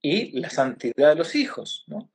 y 0.00 0.38
la 0.38 0.48
santidad 0.48 1.08
de 1.08 1.16
los 1.16 1.34
hijos, 1.34 1.82
¿no? 1.88 2.12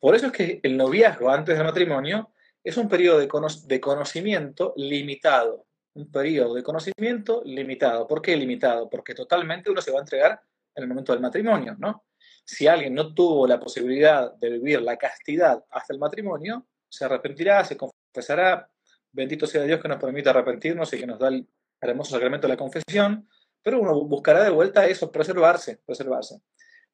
Por 0.00 0.16
eso 0.16 0.26
es 0.26 0.32
que 0.32 0.60
el 0.64 0.76
noviazgo 0.76 1.30
antes 1.30 1.56
del 1.56 1.64
matrimonio 1.64 2.32
es 2.64 2.76
un 2.78 2.88
periodo 2.88 3.20
de, 3.20 3.28
de 3.66 3.80
conocimiento 3.80 4.74
limitado, 4.76 5.66
un 5.94 6.10
periodo 6.10 6.54
de 6.54 6.64
conocimiento 6.64 7.42
limitado. 7.44 8.08
¿Por 8.08 8.20
qué 8.20 8.36
limitado? 8.36 8.90
Porque 8.90 9.14
totalmente 9.14 9.70
uno 9.70 9.80
se 9.80 9.92
va 9.92 9.98
a 9.98 10.02
entregar 10.02 10.40
en 10.74 10.82
el 10.82 10.88
momento 10.88 11.12
del 11.12 11.22
matrimonio, 11.22 11.76
¿no? 11.78 12.06
Si 12.44 12.66
alguien 12.66 12.92
no 12.92 13.14
tuvo 13.14 13.46
la 13.46 13.60
posibilidad 13.60 14.34
de 14.34 14.50
vivir 14.50 14.82
la 14.82 14.96
castidad 14.96 15.64
hasta 15.70 15.92
el 15.92 16.00
matrimonio, 16.00 16.66
se 16.88 17.04
arrepentirá, 17.04 17.64
se 17.64 17.76
confesará. 17.76 18.68
Bendito 19.12 19.46
sea 19.46 19.62
Dios 19.62 19.80
que 19.80 19.88
nos 19.88 20.00
permite 20.00 20.28
arrepentirnos 20.28 20.92
y 20.92 20.98
que 20.98 21.06
nos 21.06 21.20
da 21.20 21.28
el 21.28 21.46
hermoso 21.80 22.12
sacramento 22.12 22.46
de 22.46 22.54
la 22.54 22.58
confesión, 22.58 23.28
pero 23.62 23.80
uno 23.80 24.04
buscará 24.04 24.44
de 24.44 24.50
vuelta 24.50 24.86
eso, 24.86 25.10
preservarse, 25.10 25.80
preservarse. 25.84 26.40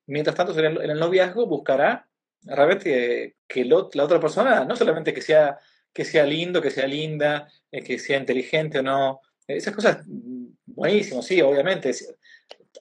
Mientras 0.06 0.36
tanto, 0.36 0.58
en 0.58 0.90
el 0.90 0.98
noviazgo 0.98 1.46
buscará 1.46 2.08
realmente 2.42 3.36
que 3.46 3.64
la 3.64 4.04
otra 4.04 4.18
persona, 4.18 4.64
no 4.64 4.74
solamente 4.74 5.12
que 5.12 5.22
sea 5.22 5.58
que 5.92 6.04
sea 6.04 6.24
lindo, 6.24 6.62
que 6.62 6.70
sea 6.70 6.86
linda, 6.86 7.48
eh, 7.70 7.82
que 7.82 7.98
sea 7.98 8.18
inteligente 8.18 8.78
o 8.78 8.82
no. 8.82 9.20
Esas 9.46 9.74
cosas, 9.74 10.04
mm, 10.06 10.46
buenísimo, 10.66 11.22
sí, 11.22 11.40
obviamente. 11.42 11.92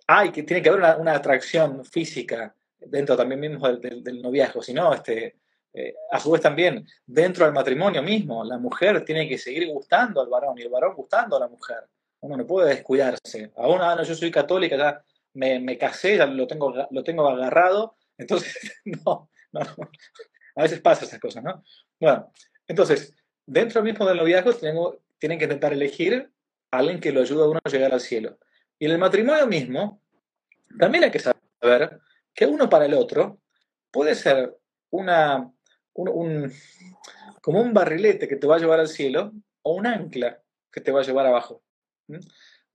Hay 0.07 0.31
que, 0.31 0.43
tiene 0.43 0.61
que 0.61 0.69
haber 0.69 0.99
una, 0.99 1.13
atracción 1.13 1.83
física 1.85 2.55
dentro 2.79 3.17
también 3.17 3.41
mismo 3.41 3.67
del, 3.69 4.21
noviazgo, 4.21 4.61
si 4.63 4.73
no, 4.73 4.93
este, 4.93 5.35
eh, 5.73 5.93
a 6.11 6.19
su 6.19 6.31
vez 6.31 6.41
también, 6.41 6.85
dentro 7.05 7.45
del 7.45 7.53
matrimonio 7.53 8.03
mismo, 8.03 8.43
la 8.43 8.57
mujer 8.57 9.05
tiene 9.05 9.27
que 9.27 9.37
seguir 9.37 9.67
gustando 9.67 10.21
al 10.21 10.27
varón 10.27 10.57
y 10.57 10.63
el 10.63 10.69
varón 10.69 10.95
gustando 10.95 11.37
a 11.37 11.39
la 11.39 11.47
mujer. 11.47 11.87
Uno 12.19 12.37
no 12.37 12.45
puede 12.45 12.75
descuidarse. 12.75 13.51
Aún, 13.55 13.81
ah, 13.81 13.95
no, 13.95 14.03
yo 14.03 14.13
soy 14.13 14.31
católica, 14.31 14.75
ya 14.75 15.03
me, 15.33 15.59
me 15.59 15.77
casé, 15.77 16.17
ya 16.17 16.25
lo 16.25 16.45
tengo, 16.45 16.73
lo 16.89 17.03
tengo 17.03 17.27
agarrado, 17.27 17.95
entonces, 18.17 18.55
no, 18.85 19.29
no, 19.51 19.61
a 20.55 20.61
veces 20.61 20.81
pasa 20.81 21.05
esas 21.05 21.19
cosas, 21.19 21.43
¿no? 21.43 21.63
Bueno, 21.99 22.31
entonces, 22.67 23.15
dentro 23.45 23.81
mismo 23.81 24.05
del 24.05 24.17
noviazgo 24.17 24.53
tengo, 24.53 25.01
tienen 25.17 25.39
que 25.39 25.45
intentar 25.45 25.73
elegir 25.73 26.31
a 26.71 26.77
alguien 26.79 26.99
que 26.99 27.11
lo 27.11 27.21
ayude 27.21 27.43
a 27.43 27.47
uno 27.47 27.59
a 27.63 27.69
llegar 27.69 27.93
al 27.93 28.01
cielo. 28.01 28.37
Y 28.77 28.85
en 28.85 28.91
el 28.91 28.97
matrimonio 28.97 29.47
mismo, 29.47 30.01
también 30.77 31.05
hay 31.05 31.11
que 31.11 31.19
saber 31.19 31.99
que 32.33 32.45
uno 32.45 32.69
para 32.69 32.85
el 32.85 32.93
otro 32.93 33.39
puede 33.91 34.15
ser 34.15 34.57
una, 34.89 35.51
un, 35.93 36.51
como 37.41 37.61
un 37.61 37.73
barrilete 37.73 38.27
que 38.27 38.35
te 38.35 38.47
va 38.47 38.55
a 38.55 38.59
llevar 38.59 38.79
al 38.79 38.87
cielo 38.87 39.33
o 39.63 39.75
un 39.75 39.87
ancla 39.87 40.41
que 40.71 40.81
te 40.81 40.91
va 40.91 41.01
a 41.01 41.03
llevar 41.03 41.25
abajo. 41.25 41.63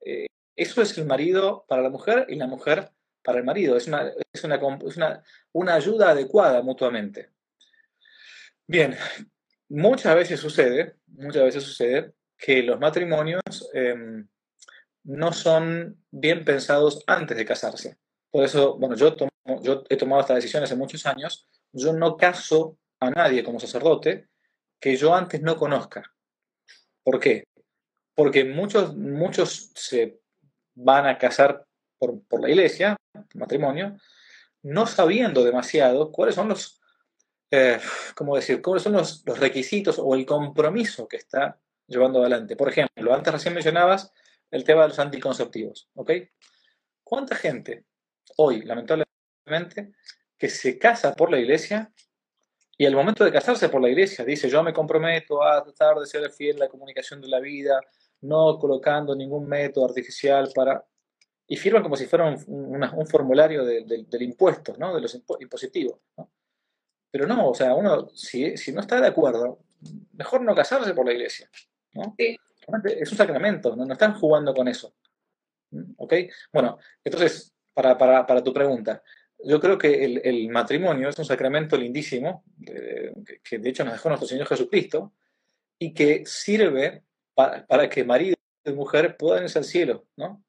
Eh, 0.05 0.27
eso 0.55 0.83
es 0.83 0.97
el 0.99 1.07
marido 1.07 1.65
para 1.69 1.83
la 1.83 1.91
mujer 1.91 2.27
y 2.29 2.37
la 2.37 2.47
mujer 2.47 2.91
para 3.23 3.39
el 3.39 3.45
marido. 3.45 3.77
Es 3.77 3.87
una, 3.87 4.13
es 4.33 4.45
una, 4.45 4.57
es 4.87 4.97
una, 4.97 5.23
una 5.53 5.75
ayuda 5.75 6.11
adecuada 6.11 6.63
mutuamente. 6.63 7.31
Bien, 8.67 8.97
muchas 9.69 10.15
veces 10.15 10.41
sucede, 10.41 10.97
muchas 11.07 11.45
veces 11.45 11.63
sucede 11.63 12.13
que 12.37 12.63
los 12.63 12.79
matrimonios 12.79 13.43
em, 13.73 14.29
no 15.05 15.33
son 15.33 16.03
bien 16.11 16.45
pensados 16.45 17.03
antes 17.07 17.37
de 17.37 17.45
casarse. 17.45 17.99
Por 18.31 18.45
eso, 18.45 18.77
bueno, 18.77 18.97
yo, 18.97 19.17
yo 19.63 19.85
he 19.89 19.97
tomado 19.97 20.21
esta 20.21 20.35
decisión 20.35 20.63
hace 20.63 20.77
muchos 20.77 21.07
años. 21.07 21.49
Yo 21.73 21.93
no 21.93 22.17
caso 22.17 22.79
a 23.01 23.11
nadie 23.11 23.45
como 23.45 23.61
sacerdote 23.61 24.29
que 24.81 24.97
yo 24.97 25.15
antes 25.15 25.43
no 25.43 25.57
conozca. 25.57 26.15
¿Por 27.03 27.21
qué? 27.21 27.45
Porque 28.15 28.45
muchos, 28.45 28.97
muchos 28.97 29.71
se 29.75 30.21
van 30.75 31.07
a 31.07 31.19
casar 31.19 31.67
por, 31.99 32.23
por 32.27 32.41
la 32.41 32.51
iglesia, 32.51 32.97
matrimonio, 33.35 33.97
no 34.63 34.87
sabiendo 34.87 35.45
demasiado 35.45 36.11
cuáles 36.11 36.35
son 36.35 36.49
los 36.49 36.81
eh, 37.51 37.79
¿cómo 38.15 38.35
decir? 38.35 38.61
¿Cuáles 38.61 38.83
son 38.83 38.95
los, 38.95 39.25
requisitos 39.25 39.99
o 39.99 40.15
el 40.15 40.27
compromiso 40.27 41.07
que 41.07 41.17
está 41.17 41.59
llevando 41.87 42.21
adelante? 42.21 42.57
Por 42.57 42.69
ejemplo, 42.69 43.15
antes 43.15 43.33
recién 43.33 43.55
mencionabas 43.55 44.13
el 44.51 44.65
tema 44.65 44.83
de 44.83 44.89
los 44.89 44.99
anticonceptivos, 44.99 45.89
¿ok? 45.95 46.13
¿Cuánta 47.05 47.37
gente 47.37 47.85
hoy, 48.37 48.63
lamentablemente, 48.63 49.93
que 50.37 50.49
se 50.49 50.79
casa 50.79 51.15
por 51.15 51.31
la 51.31 51.39
iglesia 51.39 51.93
y 52.79 52.87
al 52.87 52.95
momento 52.95 53.25
de 53.25 53.33
casarse 53.33 53.69
por 53.69 53.81
la 53.81 53.89
iglesia 53.89 54.25
dice, 54.25 54.49
yo 54.49 54.63
me 54.63 54.73
comprometo 54.73 55.43
a 55.43 55.63
tratar 55.63 55.97
de 55.97 56.07
ser 56.07 56.31
fiel 56.31 56.57
a 56.57 56.67
la 56.67 56.69
comunicación 56.69 57.21
de 57.21 57.29
la 57.29 57.41
vida, 57.41 57.81
no 58.23 58.59
colocando 58.59 59.15
ningún 59.15 59.49
método 59.49 59.87
artificial 59.87 60.51
para... 60.55 60.85
Y 61.49 61.57
firman 61.57 61.83
como 61.83 61.97
si 61.97 62.07
fuera 62.07 62.27
un, 62.27 63.07
formulario 63.07 63.65
del 63.65 64.23
impuesto, 64.23 64.75
¿no? 64.79 64.95
De 64.95 65.01
los 65.01 65.15
impositivos, 65.39 66.01
¿no? 66.17 66.29
Pero 67.17 67.27
no, 67.27 67.49
o 67.49 67.55
sea, 67.55 67.75
uno, 67.75 68.11
si, 68.15 68.53
no 68.75 68.83
está 68.83 69.01
de 69.01 69.07
acuerdo, 69.07 69.61
mejor 70.13 70.43
no 70.43 70.55
casarse 70.55 70.93
por 70.93 71.07
la 71.07 71.15
iglesia. 71.15 71.49
¿no? 71.95 72.15
Es 72.19 73.11
un 73.11 73.17
sacramento, 73.17 73.75
no, 73.75 73.91
están 73.91 74.19
jugando 74.21 74.53
con 74.53 74.69
eso. 74.69 74.95
¿Ok? 75.97 76.13
Bueno, 76.53 76.79
entonces, 77.03 77.55
para, 77.73 78.43
tu 78.45 78.53
pregunta, 78.53 79.03
yo 79.47 79.61
creo 79.61 79.79
que 79.79 80.05
el, 80.05 80.49
matrimonio 80.49 81.09
es 81.09 81.19
un 81.19 81.25
sacramento 81.25 81.77
lindísimo, 81.77 82.45
que, 82.65 83.59
de 83.59 83.69
hecho 83.69 83.85
nos 83.85 83.95
dejó 83.95 84.09
nuestro 84.09 84.29
Señor 84.29 84.47
Jesucristo, 84.47 85.13
y 85.79 85.93
que 85.93 86.25
sirve 86.27 87.03
para, 87.35 87.89
que 87.89 88.05
marido 88.05 88.37
y 88.65 88.73
mujer 88.73 89.17
puedan 89.17 89.45
irse 89.45 89.59
al 89.59 89.65
cielo, 89.65 90.07
¿no? 90.17 90.43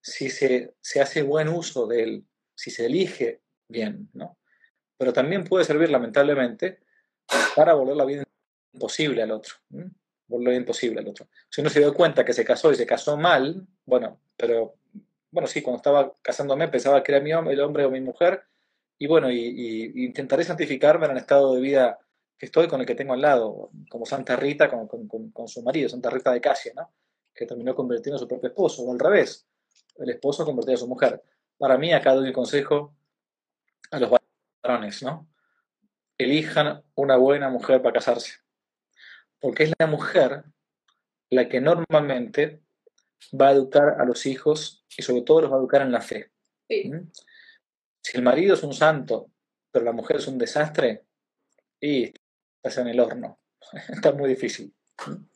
Si 0.00 0.28
se, 0.28 0.74
se 0.80 1.00
hace 1.00 1.22
buen 1.22 1.48
uso 1.48 1.86
de 1.86 2.02
él, 2.02 2.24
si 2.54 2.70
se 2.70 2.86
elige 2.86 3.40
bien, 3.68 4.10
¿no? 4.12 4.36
pero 4.96 5.12
también 5.12 5.44
puede 5.44 5.64
servir, 5.64 5.90
lamentablemente, 5.90 6.80
para 7.56 7.74
volver 7.74 7.96
la 7.96 8.04
vida 8.04 8.24
imposible 8.72 9.22
al 9.22 9.32
otro. 9.32 9.56
Volver 10.26 10.54
imposible 10.54 11.00
al 11.00 11.08
otro. 11.08 11.28
Si 11.50 11.60
uno 11.60 11.70
se 11.70 11.80
dio 11.80 11.92
cuenta 11.92 12.24
que 12.24 12.32
se 12.32 12.44
casó 12.44 12.72
y 12.72 12.76
se 12.76 12.86
casó 12.86 13.16
mal, 13.16 13.66
bueno, 13.84 14.20
pero, 14.36 14.76
bueno, 15.34 15.48
sí, 15.48 15.62
cuando 15.62 15.78
estaba 15.78 16.12
casándome 16.22 16.68
pensaba 16.68 17.02
que 17.02 17.10
era 17.10 17.20
mi 17.20 17.32
hombre, 17.32 17.54
el 17.54 17.60
hombre 17.60 17.84
o 17.84 17.90
mi 17.90 18.00
mujer, 18.00 18.44
y 18.96 19.08
bueno, 19.08 19.32
y, 19.32 20.04
intentaré 20.04 20.44
santificarme 20.44 21.06
en 21.06 21.10
el 21.10 21.18
estado 21.18 21.56
de 21.56 21.60
vida 21.60 21.98
que 22.38 22.46
estoy 22.46 22.68
con 22.68 22.80
el 22.80 22.86
que 22.86 22.94
tengo 22.94 23.14
al 23.14 23.20
lado, 23.20 23.70
como 23.90 24.06
Santa 24.06 24.36
Rita 24.36 24.70
con, 24.70 24.86
con, 24.86 25.48
su 25.48 25.60
marido, 25.62 25.88
Santa 25.88 26.08
Rita 26.08 26.32
de 26.32 26.40
Casia, 26.40 26.72
¿no? 26.76 26.92
que 27.34 27.46
terminó 27.46 27.74
convirtiendo 27.74 28.14
a 28.14 28.20
su 28.20 28.28
propio 28.28 28.48
esposo, 28.48 28.84
o 28.84 28.92
al 28.92 29.00
revés, 29.00 29.48
el 29.96 30.10
esposo 30.10 30.44
convertido 30.44 30.76
a 30.76 30.78
su 30.78 30.86
mujer. 30.86 31.20
Para 31.58 31.78
mí, 31.78 31.92
acá 31.92 32.14
doy 32.14 32.28
un 32.28 32.32
consejo 32.32 32.94
a 33.90 33.98
los 33.98 35.02
¿no? 35.02 35.28
Elijan 36.16 36.84
una 36.94 37.16
buena 37.16 37.50
mujer 37.50 37.82
para 37.82 37.94
casarse. 37.94 38.34
Porque 39.40 39.64
es 39.64 39.72
la 39.76 39.88
mujer 39.88 40.44
la 41.28 41.48
que 41.48 41.60
normalmente 41.60 42.62
va 43.32 43.48
a 43.48 43.52
educar 43.52 44.00
a 44.00 44.04
los 44.04 44.26
hijos 44.26 44.83
y 44.96 45.02
sobre 45.02 45.22
todo 45.22 45.42
los 45.42 45.52
va 45.52 45.56
a 45.56 45.58
educar 45.58 45.82
en 45.82 45.92
la 45.92 46.00
fe. 46.00 46.30
¿Mm? 46.68 47.10
Si 48.02 48.16
el 48.16 48.22
marido 48.22 48.54
es 48.54 48.62
un 48.62 48.74
santo, 48.74 49.30
pero 49.70 49.84
la 49.84 49.92
mujer 49.92 50.16
es 50.16 50.26
un 50.28 50.38
desastre, 50.38 51.04
y 51.80 52.12
estás 52.56 52.78
en 52.78 52.88
el 52.88 53.00
horno. 53.00 53.38
Está 53.88 54.12
muy 54.12 54.28
difícil. 54.28 54.74
¿Mm? 55.06 55.26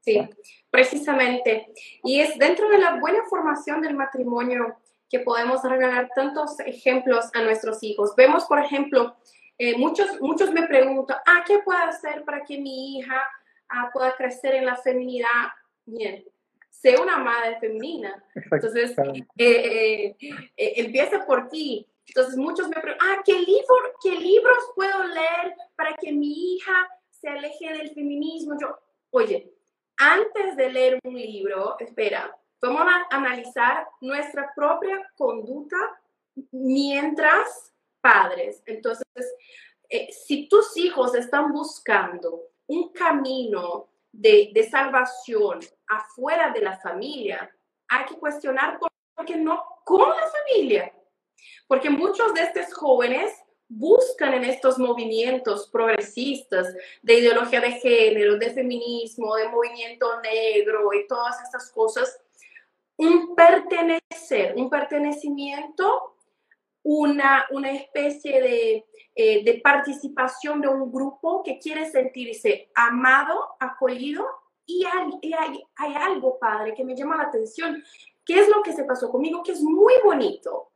Sí, 0.00 0.28
precisamente. 0.70 1.72
Y 2.02 2.20
es 2.20 2.38
dentro 2.38 2.68
de 2.70 2.78
la 2.78 2.98
buena 2.98 3.24
formación 3.28 3.82
del 3.82 3.94
matrimonio 3.94 4.78
que 5.10 5.20
podemos 5.20 5.62
regalar 5.62 6.10
tantos 6.14 6.60
ejemplos 6.60 7.30
a 7.34 7.42
nuestros 7.42 7.82
hijos. 7.82 8.14
Vemos, 8.16 8.44
por 8.44 8.58
ejemplo, 8.58 9.16
eh, 9.58 9.76
muchos, 9.76 10.20
muchos 10.20 10.52
me 10.52 10.66
preguntan, 10.66 11.18
ah, 11.26 11.42
¿qué 11.46 11.58
puedo 11.58 11.78
hacer 11.78 12.24
para 12.24 12.44
que 12.44 12.58
mi 12.58 12.98
hija 12.98 13.20
ah, 13.68 13.90
pueda 13.92 14.14
crecer 14.16 14.54
en 14.54 14.66
la 14.66 14.76
feminidad? 14.76 15.48
Bien, 15.84 16.24
sé 16.80 16.96
una 17.00 17.18
madre 17.18 17.58
femenina. 17.60 18.22
Entonces, 18.34 18.94
eh, 19.36 20.16
eh, 20.20 20.46
empieza 20.56 21.24
por 21.26 21.48
ti. 21.48 21.86
Entonces, 22.06 22.36
muchos 22.36 22.68
me 22.68 22.80
preguntan, 22.80 23.08
ah, 23.10 23.22
¿qué, 23.24 23.34
libro, 23.34 23.94
¿qué 24.02 24.12
libros 24.12 24.58
puedo 24.74 25.04
leer 25.04 25.54
para 25.76 25.94
que 25.94 26.12
mi 26.12 26.54
hija 26.54 26.88
se 27.10 27.28
aleje 27.28 27.72
del 27.72 27.90
feminismo? 27.90 28.56
Yo, 28.58 28.78
oye, 29.10 29.52
antes 29.98 30.56
de 30.56 30.72
leer 30.72 30.98
un 31.04 31.14
libro, 31.14 31.76
espera, 31.80 32.34
vamos 32.62 32.82
a 32.82 33.14
analizar 33.14 33.86
nuestra 34.00 34.52
propia 34.54 35.10
conducta 35.16 35.76
mientras 36.52 37.74
padres. 38.00 38.62
Entonces, 38.64 39.04
eh, 39.88 40.08
si 40.12 40.48
tus 40.48 40.76
hijos 40.76 41.14
están 41.14 41.52
buscando 41.52 42.44
un 42.68 42.92
camino 42.92 43.88
de, 44.18 44.68
salvación 44.70 45.60
afuera 45.86 46.50
de 46.50 46.60
la 46.60 46.76
familia, 46.78 47.50
hay 47.88 48.04
que 48.06 48.18
cuestionar 48.18 48.78
por 48.78 48.90
qué 49.24 49.36
no 49.36 49.64
con 49.84 50.08
la 50.08 50.26
familia. 50.26 50.92
Porque 51.66 51.88
muchos 51.88 52.34
de 52.34 52.42
estos 52.42 52.74
jóvenes 52.74 53.32
buscan 53.68 54.34
en 54.34 54.44
estos 54.44 54.78
movimientos 54.78 55.68
progresistas 55.68 56.74
de 57.02 57.14
ideología 57.14 57.60
de 57.60 57.72
género, 57.72 58.38
de 58.38 58.50
feminismo, 58.50 59.36
de 59.36 59.48
movimiento 59.48 60.20
negro 60.20 60.92
y 60.94 61.06
todas 61.06 61.40
estas 61.42 61.70
cosas, 61.70 62.20
un 62.96 63.36
pertenecer, 63.36 64.54
un 64.56 64.68
pertenecimiento, 64.68 66.16
una, 66.82 67.46
una 67.50 67.72
especie 67.72 68.40
de, 68.40 68.86
eh, 69.14 69.44
de 69.44 69.60
participación 69.62 70.60
de 70.60 70.68
un 70.68 70.90
grupo 70.90 71.42
que 71.42 71.58
quiere 71.58 71.90
sentirse 71.90 72.70
amado, 72.74 73.56
acogido 73.60 74.26
y 74.64 74.84
hay, 74.84 75.34
hay, 75.38 75.62
hay 75.76 75.94
algo, 75.94 76.38
padre, 76.38 76.74
que 76.74 76.84
me 76.84 76.96
llama 76.96 77.16
la 77.16 77.24
atención. 77.24 77.82
¿Qué 78.24 78.40
es 78.40 78.48
lo 78.48 78.62
que 78.62 78.72
se 78.72 78.84
pasó 78.84 79.10
conmigo? 79.10 79.42
Que 79.42 79.52
es 79.52 79.62
muy 79.62 79.94
bonito 80.04 80.68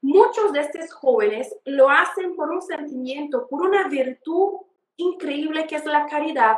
Muchos 0.00 0.52
de 0.52 0.60
estos 0.60 0.92
jóvenes 0.92 1.54
lo 1.64 1.90
hacen 1.90 2.36
por 2.36 2.50
un 2.50 2.62
sentimiento, 2.62 3.48
por 3.48 3.62
una 3.62 3.88
virtud 3.88 4.60
increíble 4.96 5.66
que 5.66 5.74
es 5.74 5.84
la 5.84 6.06
caridad. 6.06 6.56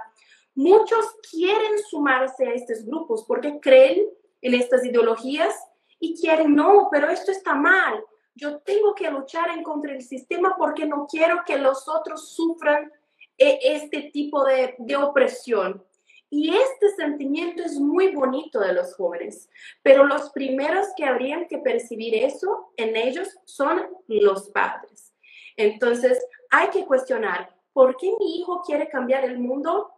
Muchos 0.55 1.07
quieren 1.31 1.79
sumarse 1.89 2.47
a 2.47 2.53
estos 2.53 2.85
grupos 2.85 3.25
porque 3.27 3.59
creen 3.59 4.07
en 4.43 4.55
estas 4.55 4.85
ideologías 4.85 5.55
y 5.99 6.21
quieren, 6.21 6.55
no, 6.55 6.89
pero 6.91 7.09
esto 7.09 7.31
está 7.31 7.55
mal. 7.55 8.05
Yo 8.41 8.59
tengo 8.61 8.95
que 8.95 9.11
luchar 9.11 9.51
en 9.51 9.63
contra 9.63 9.93
del 9.93 10.01
sistema 10.01 10.57
porque 10.57 10.87
no 10.87 11.07
quiero 11.07 11.43
que 11.45 11.59
los 11.59 11.87
otros 11.87 12.31
sufran 12.31 12.91
eh, 13.37 13.59
este 13.63 14.11
tipo 14.13 14.43
de, 14.45 14.77
de 14.79 14.97
opresión. 14.97 15.85
Y 16.31 16.55
este 16.55 16.89
sentimiento 16.97 17.63
es 17.63 17.79
muy 17.79 18.15
bonito 18.15 18.61
de 18.61 18.73
los 18.73 18.95
jóvenes, 18.95 19.51
pero 19.83 20.05
los 20.05 20.31
primeros 20.31 20.87
que 20.97 21.05
habrían 21.05 21.49
que 21.49 21.59
percibir 21.59 22.15
eso 22.15 22.73
en 22.77 22.97
ellos 22.97 23.29
son 23.45 23.87
los 24.07 24.49
padres. 24.49 25.13
Entonces, 25.57 26.25
hay 26.51 26.69
que 26.69 26.87
cuestionar, 26.87 27.55
¿por 27.75 27.97
qué 27.99 28.15
mi 28.19 28.39
hijo 28.39 28.63
quiere 28.65 28.89
cambiar 28.89 29.25
el 29.25 29.39
mundo 29.39 29.91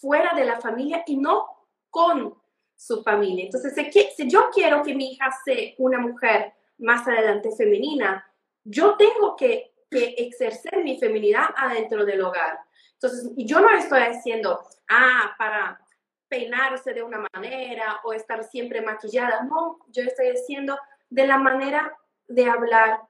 fuera 0.00 0.34
de 0.34 0.44
la 0.44 0.60
familia 0.60 1.04
y 1.06 1.18
no 1.18 1.46
con 1.90 2.34
su 2.74 3.02
familia? 3.04 3.44
Entonces, 3.44 3.74
si 4.16 4.28
yo 4.28 4.48
quiero 4.52 4.82
que 4.82 4.94
mi 4.94 5.12
hija 5.12 5.30
sea 5.44 5.74
una 5.78 5.98
mujer 5.98 6.54
más 6.80 7.06
adelante 7.06 7.50
femenina, 7.56 8.26
yo 8.64 8.96
tengo 8.96 9.36
que, 9.36 9.72
que 9.90 10.14
exercer 10.18 10.82
mi 10.82 10.98
feminidad 10.98 11.46
adentro 11.56 12.04
del 12.04 12.20
hogar 12.22 12.58
entonces, 13.02 13.32
yo 13.34 13.60
no 13.60 13.70
estoy 13.70 14.08
diciendo, 14.12 14.60
ah, 14.90 15.34
para 15.38 15.80
peinarse 16.28 16.92
de 16.92 17.02
una 17.02 17.24
manera 17.32 17.98
o 18.04 18.12
estar 18.12 18.44
siempre 18.44 18.82
maquillada. 18.82 19.42
No, 19.44 19.78
yo 19.88 20.02
estoy 20.02 20.32
diciendo 20.32 20.78
de 21.08 21.26
la 21.26 21.38
manera 21.38 21.96
de 22.28 22.44
hablar, 22.44 23.00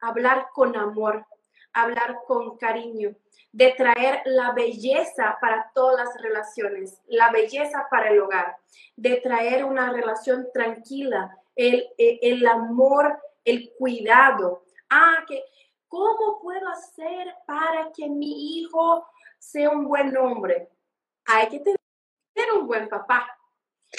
hablar 0.00 0.48
con 0.52 0.76
amor, 0.76 1.24
hablar 1.72 2.18
con 2.26 2.58
cariño, 2.58 3.14
de 3.52 3.72
traer 3.72 4.20
la 4.24 4.50
belleza 4.50 5.38
para 5.40 5.70
todas 5.72 6.06
las 6.06 6.20
relaciones, 6.20 7.00
la 7.06 7.30
belleza 7.30 7.86
para 7.88 8.10
el 8.10 8.20
hogar, 8.20 8.56
de 8.96 9.20
traer 9.20 9.64
una 9.64 9.92
relación 9.92 10.48
tranquila, 10.52 11.38
el, 11.56 11.88
el, 11.98 12.46
amor, 12.46 13.18
el 13.44 13.72
cuidado. 13.76 14.62
Ah, 14.88 15.24
que, 15.26 15.42
¿cómo 15.88 16.40
puedo 16.40 16.68
hacer 16.68 17.34
para 17.46 17.90
que 17.92 18.08
mi 18.08 18.58
hijo 18.58 19.06
sea 19.46 19.70
un 19.70 19.86
buen 19.86 20.16
hombre, 20.16 20.68
hay 21.24 21.48
que 21.48 21.60
tener 21.60 22.52
un 22.52 22.66
buen 22.66 22.88
papá. 22.88 23.26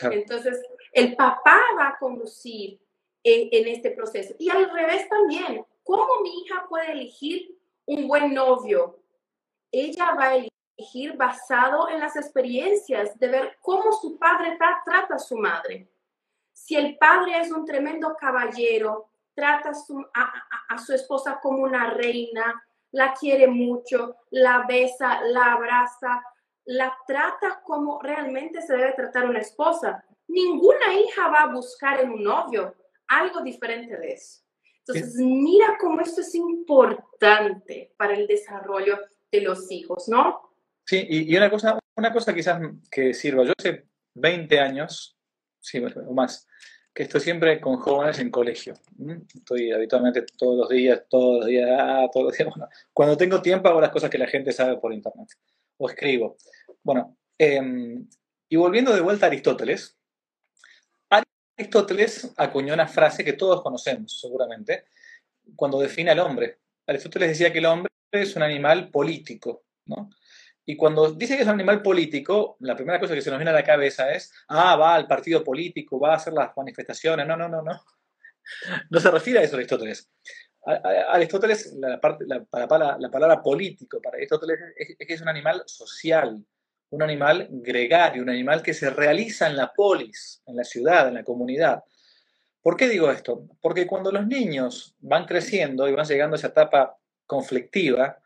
Entonces, 0.01 0.61
el 0.91 1.15
papá 1.15 1.59
va 1.77 1.89
a 1.89 1.97
conducir 1.97 2.79
en, 3.23 3.67
este 3.67 3.91
proceso. 3.91 4.35
Y 4.37 4.49
al 4.49 4.69
revés 4.69 5.07
también, 5.09 5.65
¿cómo 5.83 6.21
mi 6.21 6.41
hija 6.41 6.65
puede 6.67 6.91
elegir 6.91 7.57
un 7.85 8.07
buen 8.07 8.33
novio? 8.33 8.99
Ella 9.71 10.13
va 10.15 10.29
a 10.29 10.35
elegir 10.35 11.15
basado 11.17 11.89
en 11.89 11.99
las 11.99 12.15
experiencias 12.15 13.17
de 13.17 13.27
ver 13.27 13.57
cómo 13.61 13.91
su 13.93 14.17
padre 14.17 14.57
trata 14.57 15.15
a 15.15 15.19
su 15.19 15.37
madre. 15.37 15.89
Si 16.57 16.75
el 16.75 16.97
padre 16.97 17.39
es 17.39 17.51
un 17.51 17.65
tremendo 17.65 18.15
caballero, 18.19 19.11
trata 19.35 19.71
a 19.71 20.77
su 20.79 20.93
esposa 20.93 21.39
como 21.39 21.63
una 21.63 21.91
reina, 21.91 22.61
la 22.91 23.13
quiere 23.13 23.47
mucho, 23.47 24.17
la 24.31 24.65
besa, 24.67 25.21
la 25.21 25.53
abraza, 25.53 26.23
la 26.65 26.97
trata 27.05 27.61
como 27.63 28.01
realmente 28.01 28.61
se 28.63 28.75
debe 28.75 28.93
tratar 28.93 29.29
una 29.29 29.39
esposa. 29.39 30.03
Ninguna 30.27 30.95
hija 30.95 31.29
va 31.29 31.43
a 31.43 31.53
buscar 31.53 32.01
en 32.01 32.11
un 32.11 32.23
novio 32.23 32.75
algo 33.07 33.41
diferente 33.41 33.95
de 33.95 34.13
eso. 34.13 34.41
Entonces, 34.79 35.15
mira 35.15 35.77
cómo 35.79 36.01
esto 36.01 36.21
es 36.21 36.33
importante 36.33 37.93
para 37.97 38.15
el 38.15 38.25
desarrollo 38.25 38.97
de 39.31 39.41
los 39.41 39.71
hijos, 39.71 40.09
¿no? 40.09 40.41
Sí, 40.85 41.05
y, 41.07 41.37
una, 41.37 41.51
cosa, 41.51 41.77
una 41.95 42.11
cosa 42.11 42.33
quizás 42.33 42.59
que 42.89 43.13
sirva. 43.13 43.43
Yo 43.43 43.53
hace 43.57 43.87
20 44.15 44.59
años, 44.59 45.16
sí, 45.59 45.79
o 45.79 46.13
más, 46.13 46.47
que 46.97 47.03
estoy 47.03 47.21
siempre 47.21 47.61
con 47.61 47.77
jóvenes 47.77 48.17
en 48.17 48.31
colegio. 48.31 48.73
Estoy 49.35 49.71
habitualmente 49.71 50.25
todos 50.35 50.57
los 50.57 50.69
días, 50.69 51.03
todos 51.07 51.41
los 51.41 51.45
días, 51.45 51.69
ah, 51.79 52.07
todos 52.11 52.25
los 52.25 52.37
días. 52.37 52.49
Cuando 52.93 53.15
tengo 53.15 53.39
tiempo 53.39 53.69
hago 53.69 53.79
las 53.79 53.91
cosas 53.91 54.09
que 54.09 54.17
la 54.17 54.25
gente 54.25 54.51
sabe 54.51 54.77
por 54.77 54.91
internet 54.91 55.29
o 55.77 55.89
escribo. 55.89 56.37
Bueno, 56.81 57.15
em, 57.37 58.07
y 58.49 58.55
volviendo 58.55 58.95
de 58.95 59.01
vuelta 59.01 59.27
a 59.27 59.29
Aristóteles, 59.29 59.95
Aristóteles 61.55 62.33
acuñó 62.37 62.73
una 62.73 62.87
frase 62.87 63.23
que 63.23 63.33
todos 63.33 63.61
conocemos 63.61 64.19
seguramente 64.19 64.85
cuando 65.55 65.79
define 65.79 66.11
al 66.11 66.19
hombre. 66.19 66.57
Aristóteles 66.87 67.29
decía 67.29 67.53
que 67.53 67.59
el 67.59 67.65
hombre 67.67 67.91
es 68.11 68.35
un 68.35 68.41
animal 68.41 68.89
político, 68.89 69.65
¿no? 69.85 70.09
Y 70.69 70.75
cuando 70.75 71.13
dice 71.13 71.37
que 71.37 71.43
es 71.43 71.47
un 71.47 71.53
animal 71.53 71.81
político, 71.81 72.57
la 72.59 72.75
primera 72.75 72.99
cosa 72.99 73.15
que 73.15 73.21
se 73.21 73.29
nos 73.29 73.39
viene 73.39 73.51
a 73.51 73.53
la 73.53 73.63
cabeza 73.63 74.11
es, 74.11 74.33
ah, 74.49 74.75
va 74.75 74.95
al 74.95 75.07
partido 75.07 75.41
político, 75.41 75.97
va 75.97 76.11
a 76.11 76.17
hacer 76.17 76.33
las 76.33 76.51
manifestaciones. 76.57 77.25
No, 77.25 77.37
no, 77.37 77.47
no, 77.47 77.61
no. 77.61 77.81
No 78.89 78.99
se 79.01 79.11
refiere 79.11 79.39
a 79.39 79.43
eso 79.43 79.55
Aristóteles. 79.55 80.09
Aristóteles, 81.09 81.73
la, 81.73 81.99
la, 82.51 83.09
palabra 83.09 83.41
político 83.41 84.01
para 84.01 84.17
Aristóteles 84.17 84.59
es, 84.77 84.95
que 84.97 85.13
es 85.13 85.21
un 85.21 85.27
animal 85.29 85.63
social, 85.65 86.45
un 86.89 87.01
animal 87.01 87.47
gregario, 87.49 88.23
un 88.23 88.29
animal 88.29 88.61
que 88.61 88.73
se 88.73 88.89
realiza 88.89 89.47
en 89.47 89.57
la 89.57 89.73
polis, 89.73 90.41
en 90.45 90.55
la 90.55 90.63
ciudad, 90.63 91.07
en 91.07 91.15
la 91.15 91.23
comunidad. 91.23 91.83
¿Por 92.61 92.75
qué 92.75 92.87
digo 92.87 93.11
esto? 93.11 93.47
Porque 93.61 93.87
cuando 93.87 94.11
los 94.11 94.27
niños 94.27 94.95
van 94.99 95.25
creciendo 95.25 95.87
y 95.87 95.93
van 95.93 96.05
llegando 96.05 96.35
a 96.35 96.39
esa 96.39 96.47
etapa 96.47 96.97
conflictiva, 97.25 98.17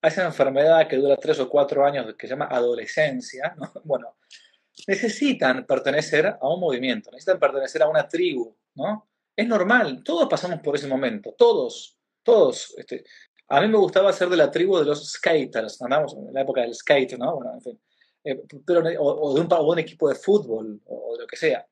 a 0.00 0.08
esa 0.08 0.24
enfermedad 0.24 0.86
que 0.88 0.96
dura 0.96 1.16
tres 1.16 1.40
o 1.40 1.48
cuatro 1.48 1.84
años, 1.84 2.14
que 2.16 2.26
se 2.26 2.34
llama 2.34 2.48
adolescencia, 2.50 3.54
bueno, 3.84 4.16
necesitan 4.86 5.66
pertenecer 5.66 6.26
a 6.26 6.48
un 6.48 6.60
movimiento, 6.60 7.10
necesitan 7.10 7.40
pertenecer 7.40 7.82
a 7.82 7.88
una 7.88 8.06
tribu, 8.06 8.56
¿no? 8.74 9.08
Es 9.34 9.46
normal, 9.46 10.02
todos 10.02 10.28
pasamos 10.28 10.60
por 10.60 10.74
ese 10.74 10.88
momento, 10.88 11.34
todos, 11.36 11.96
todos. 12.22 12.74
Este, 12.76 13.04
a 13.48 13.60
mí 13.60 13.68
me 13.68 13.78
gustaba 13.78 14.12
ser 14.12 14.28
de 14.28 14.36
la 14.36 14.50
tribu 14.50 14.78
de 14.78 14.84
los 14.84 15.12
skaters, 15.12 15.80
andamos 15.82 16.14
en 16.14 16.32
la 16.32 16.42
época 16.42 16.60
del 16.60 16.74
skate, 16.74 17.16
¿no? 17.16 17.36
Bueno, 17.36 17.54
en 17.54 17.60
fin. 17.60 17.80
Eh, 18.24 18.42
pero, 18.66 18.80
o, 19.00 19.34
de 19.34 19.40
un, 19.40 19.52
o, 19.52 19.72
un, 19.72 19.78
equipo 19.78 20.08
de 20.08 20.16
fútbol, 20.16 20.80
o, 20.86 21.14
de 21.14 21.22
lo 21.22 21.26
que 21.26 21.36
sea. 21.36 21.66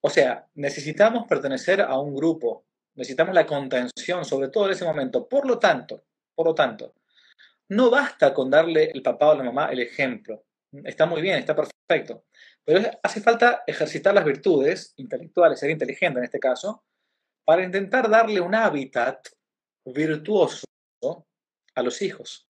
O 0.00 0.10
sea, 0.10 0.46
necesitamos 0.54 1.26
pertenecer 1.26 1.80
a 1.80 1.98
un 1.98 2.14
grupo, 2.14 2.66
necesitamos 2.94 3.34
la 3.34 3.46
contención, 3.46 4.24
sobre 4.24 4.48
todo 4.48 4.66
en 4.66 4.72
ese 4.72 4.84
momento. 4.84 5.26
Por 5.28 5.46
lo 5.46 5.58
tanto, 5.58 6.04
por 6.34 6.46
lo 6.46 6.54
tanto, 6.54 6.94
no 7.68 7.90
basta 7.90 8.32
con 8.34 8.50
darle 8.50 8.90
el 8.92 9.02
papá 9.02 9.30
o 9.30 9.34
la 9.34 9.44
mamá 9.44 9.70
el 9.70 9.80
ejemplo. 9.80 10.44
Está 10.84 11.06
muy 11.06 11.22
bien, 11.22 11.38
está 11.38 11.54
perfecto. 11.54 12.24
Pero 12.64 12.90
hace 13.02 13.20
falta 13.20 13.62
ejercitar 13.66 14.14
las 14.14 14.24
virtudes 14.24 14.94
intelectuales, 14.96 15.60
ser 15.60 15.70
inteligente 15.70 16.18
en 16.18 16.24
este 16.24 16.40
caso, 16.40 16.84
para 17.44 17.62
intentar 17.62 18.08
darle 18.08 18.40
un 18.40 18.54
hábitat 18.54 19.28
virtuoso 19.84 20.64
a 21.74 21.82
los 21.82 22.00
hijos. 22.02 22.48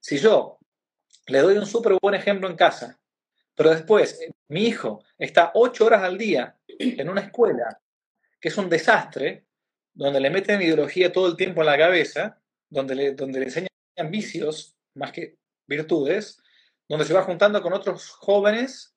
Si 0.00 0.18
yo 0.18 0.58
le 1.26 1.40
doy 1.40 1.56
un 1.56 1.66
súper 1.66 1.96
buen 2.00 2.14
ejemplo 2.14 2.48
en 2.48 2.56
casa, 2.56 3.00
pero 3.54 3.70
después 3.70 4.20
mi 4.48 4.64
hijo 4.66 5.02
está 5.18 5.50
ocho 5.54 5.86
horas 5.86 6.02
al 6.02 6.18
día 6.18 6.56
en 6.66 7.08
una 7.08 7.22
escuela 7.22 7.80
que 8.38 8.48
es 8.48 8.58
un 8.58 8.68
desastre, 8.68 9.46
donde 9.94 10.20
le 10.20 10.28
meten 10.28 10.60
ideología 10.60 11.10
todo 11.10 11.26
el 11.26 11.36
tiempo 11.36 11.62
en 11.62 11.66
la 11.66 11.78
cabeza, 11.78 12.38
donde 12.68 12.94
le, 12.94 13.12
donde 13.12 13.40
le 13.40 13.46
enseñan 13.46 13.65
vicios 14.04 14.76
más 14.94 15.12
que 15.12 15.36
virtudes, 15.66 16.42
donde 16.88 17.04
se 17.04 17.14
va 17.14 17.22
juntando 17.22 17.60
con 17.62 17.72
otros 17.72 18.10
jóvenes 18.10 18.94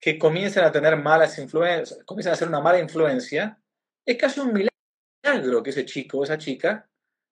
que 0.00 0.18
comiencen 0.18 0.64
a 0.64 0.72
tener 0.72 0.96
malas 0.96 1.38
influencias, 1.38 1.98
comiencen 2.04 2.30
a 2.30 2.34
hacer 2.34 2.48
una 2.48 2.60
mala 2.60 2.78
influencia, 2.78 3.58
es 4.04 4.16
casi 4.16 4.40
un 4.40 4.52
milagro 4.52 5.62
que 5.62 5.70
ese 5.70 5.84
chico 5.84 6.18
o 6.18 6.24
esa 6.24 6.36
chica 6.36 6.88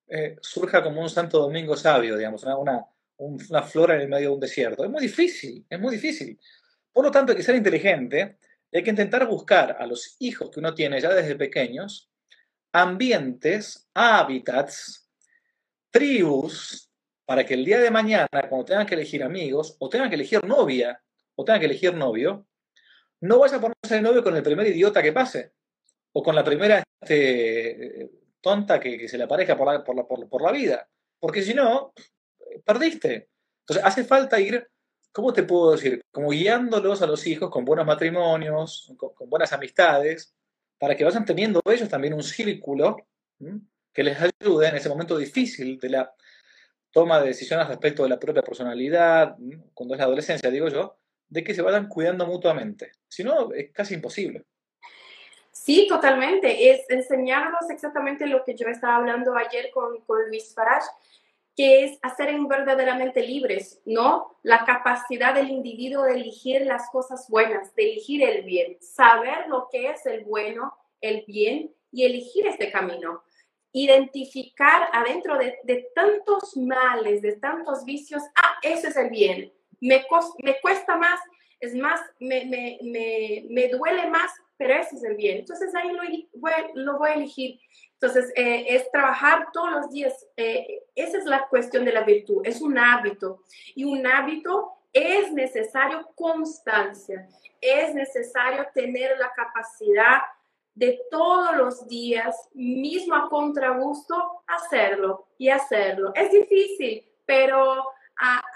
eh, 0.07 0.37
surja 0.41 0.81
como 0.81 1.01
un 1.01 1.09
Santo 1.09 1.39
Domingo 1.39 1.75
sabio, 1.75 2.17
digamos, 2.17 2.43
una, 2.43 2.85
una, 3.17 3.63
flora 3.63 3.95
en 3.95 4.01
el 4.01 4.09
medio 4.09 4.29
de 4.29 4.35
un 4.35 4.39
desierto. 4.39 4.83
Es 4.83 4.89
muy 4.89 5.01
difícil, 5.01 5.65
es 5.69 5.79
muy 5.79 5.95
difícil. 5.95 6.39
Por 6.91 7.05
lo 7.05 7.11
tanto, 7.11 7.31
hay 7.31 7.37
que 7.37 7.43
ser 7.43 7.55
inteligente 7.55 8.37
hay 8.73 8.83
que 8.83 8.89
intentar 8.89 9.27
buscar 9.27 9.77
a 9.79 9.85
los 9.85 10.15
hijos 10.19 10.49
que 10.49 10.59
uno 10.59 10.73
tiene 10.73 10.99
ya 10.99 11.13
desde 11.13 11.35
pequeños 11.35 12.09
ambientes, 12.71 13.87
hábitats, 13.93 15.02
tribus, 15.93 16.89
para 17.23 17.45
que 17.45 17.53
el 17.53 17.63
día 17.63 17.79
de 17.79 17.91
mañana, 17.91 18.27
cuando 18.49 18.65
tengan 18.65 18.85
que 18.85 18.95
elegir 18.95 19.23
amigos, 19.23 19.77
o 19.79 19.87
tengan 19.87 20.09
que 20.09 20.15
elegir 20.15 20.43
novia, 20.43 21.01
o 21.35 21.45
tengan 21.45 21.59
que 21.61 21.67
elegir 21.67 21.93
novio, 21.93 22.47
no 23.21 23.39
vaya 23.39 23.57
a 23.57 23.61
ponerse 23.61 23.95
de 23.95 24.01
novio 24.01 24.23
con 24.23 24.35
el 24.35 24.43
primer 24.43 24.67
idiota 24.67 25.03
que 25.03 25.13
pase, 25.13 25.53
o 26.11 26.23
con 26.23 26.35
la 26.35 26.43
primera 26.43 26.83
este, 26.99 28.09
tonta 28.41 28.79
que, 28.79 29.07
se 29.07 29.17
le 29.17 29.23
aparezca 29.23 29.55
por, 29.55 30.41
la, 30.41 30.51
vida, 30.51 30.89
porque 31.19 31.43
si 31.43 31.53
no, 31.53 31.93
perdiste. 32.65 33.29
Entonces, 33.61 33.85
hace 33.85 34.03
falta 34.03 34.39
ir, 34.39 34.67
¿cómo 35.11 35.31
te 35.31 35.43
puedo 35.43 35.73
decir? 35.73 36.01
Como 36.11 36.29
guiándolos 36.29 37.01
a 37.03 37.07
los 37.07 37.25
hijos 37.27 37.49
con 37.51 37.65
buenos 37.65 37.85
matrimonios, 37.85 38.91
con, 38.97 39.29
buenas 39.29 39.53
amistades, 39.53 40.35
para 40.79 40.97
que 40.97 41.05
vayan 41.05 41.23
teniendo 41.23 41.61
ellos 41.65 41.87
también 41.87 42.13
un 42.13 42.23
círculo 42.23 42.97
que 43.93 44.03
les 44.03 44.17
ayude 44.19 44.67
en 44.67 44.75
ese 44.75 44.89
momento 44.89 45.17
difícil 45.17 45.79
de 45.79 45.89
la 45.89 46.13
toma 46.91 47.19
de 47.19 47.27
decisiones 47.27 47.67
respecto 47.67 48.03
de 48.03 48.09
la 48.09 48.19
propia 48.19 48.43
personalidad, 48.43 49.35
cuando 49.73 49.95
es 49.95 49.99
la 49.99 50.05
adolescencia, 50.05 50.49
digo 50.49 50.69
yo, 50.69 50.97
de 51.27 51.43
que 51.43 51.53
se 51.53 51.61
vayan 51.61 51.87
cuidando 51.87 52.25
mutuamente. 52.27 52.91
Si 53.07 53.23
no, 53.23 53.51
es 53.53 53.71
casi 53.71 53.95
imposible. 53.95 54.43
Sí, 55.51 55.87
totalmente. 55.87 56.71
Es 56.71 56.81
enseñarnos 56.89 57.69
exactamente 57.69 58.27
lo 58.27 58.43
que 58.43 58.55
yo 58.55 58.67
estaba 58.67 58.97
hablando 58.97 59.35
ayer 59.35 59.71
con, 59.73 60.01
con 60.01 60.27
Luis 60.27 60.53
Farage, 60.53 60.87
que 61.55 61.85
es 61.85 61.99
hacer 62.01 62.33
verdaderamente 62.47 63.21
libres, 63.21 63.81
¿no? 63.85 64.37
La 64.41 64.65
capacidad 64.65 65.33
del 65.33 65.49
individuo 65.49 66.03
de 66.03 66.15
elegir 66.15 66.61
las 66.65 66.89
cosas 66.91 67.27
buenas, 67.29 67.73
de 67.75 67.91
elegir 67.91 68.23
el 68.23 68.43
bien, 68.43 68.77
saber 68.81 69.47
lo 69.47 69.67
que 69.71 69.91
es 69.91 70.05
el 70.05 70.25
bueno, 70.25 70.75
el 70.99 71.23
bien 71.27 71.73
y 71.91 72.05
elegir 72.05 72.47
este 72.47 72.71
camino. 72.71 73.23
Identificar 73.73 74.87
adentro 74.93 75.37
de, 75.37 75.57
de 75.63 75.89
tantos 75.93 76.55
males, 76.55 77.21
de 77.21 77.33
tantos 77.33 77.83
vicios, 77.83 78.23
ah, 78.35 78.57
ese 78.61 78.87
es 78.87 78.95
el 78.95 79.09
bien. 79.09 79.51
Me, 79.81 80.05
me 80.39 80.61
cuesta 80.61 80.95
más, 80.95 81.19
es 81.59 81.75
más, 81.75 81.99
me, 82.19 82.45
me, 82.45 82.79
me, 82.81 83.45
me 83.49 83.67
duele 83.67 84.09
más 84.09 84.31
pero 84.57 84.75
ese 84.75 84.95
es 84.95 85.03
el 85.03 85.15
bien. 85.15 85.39
Entonces 85.39 85.73
ahí 85.75 85.91
lo 85.91 86.03
voy, 86.35 86.51
lo 86.75 86.97
voy 86.97 87.09
a 87.09 87.13
elegir. 87.15 87.59
Entonces 87.93 88.31
eh, 88.35 88.65
es 88.69 88.89
trabajar 88.91 89.47
todos 89.51 89.71
los 89.71 89.89
días. 89.89 90.25
Eh, 90.37 90.83
esa 90.95 91.17
es 91.17 91.25
la 91.25 91.47
cuestión 91.47 91.85
de 91.85 91.91
la 91.91 92.03
virtud. 92.03 92.41
Es 92.45 92.61
un 92.61 92.77
hábito. 92.77 93.43
Y 93.75 93.83
un 93.83 94.05
hábito 94.05 94.73
es 94.91 95.31
necesario 95.31 96.07
constancia. 96.15 97.27
Es 97.59 97.93
necesario 97.93 98.67
tener 98.73 99.17
la 99.17 99.31
capacidad 99.35 100.21
de 100.75 100.99
todos 101.11 101.55
los 101.55 101.87
días, 101.87 102.35
mismo 102.53 103.15
a 103.15 103.29
contragusto, 103.29 104.43
hacerlo 104.47 105.27
y 105.37 105.49
hacerlo. 105.49 106.11
Es 106.15 106.31
difícil, 106.31 107.05
pero 107.25 107.85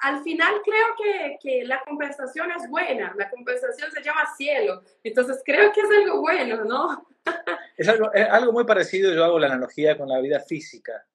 al 0.02 0.24
final 0.24 0.62
creo 0.64 0.88
que, 0.98 1.38
que, 1.42 1.66
la 1.66 1.82
compensación 1.84 2.52
es 2.52 2.70
buena, 2.70 3.14
la 3.18 3.30
compensación 3.30 3.92
se 3.92 4.04
llama 4.04 4.22
cielo, 4.38 4.82
entonces 5.04 5.42
creo 5.44 5.72
que 5.74 5.82
es 5.82 5.90
algo 5.90 6.22
bueno, 6.22 6.64
¿no? 6.64 7.08
es, 7.78 7.88
algo, 7.88 8.14
es 8.14 8.28
algo 8.30 8.54
muy 8.54 8.66
parecido, 8.66 9.14
yo 9.14 9.26
hago 9.26 9.40
la 9.40 9.48
analogía 9.48 9.98
con 9.98 10.08
la 10.10 10.20
vida 10.20 10.40
física. 10.40 11.06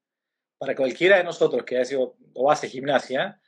Para 0.59 0.77
cualquiera 0.77 1.17
de 1.17 1.25
nosotros 1.25 1.65
que 1.65 1.79
hace 1.79 1.97
o 1.97 2.51
hace 2.51 2.69
gimnasia, 2.69 3.41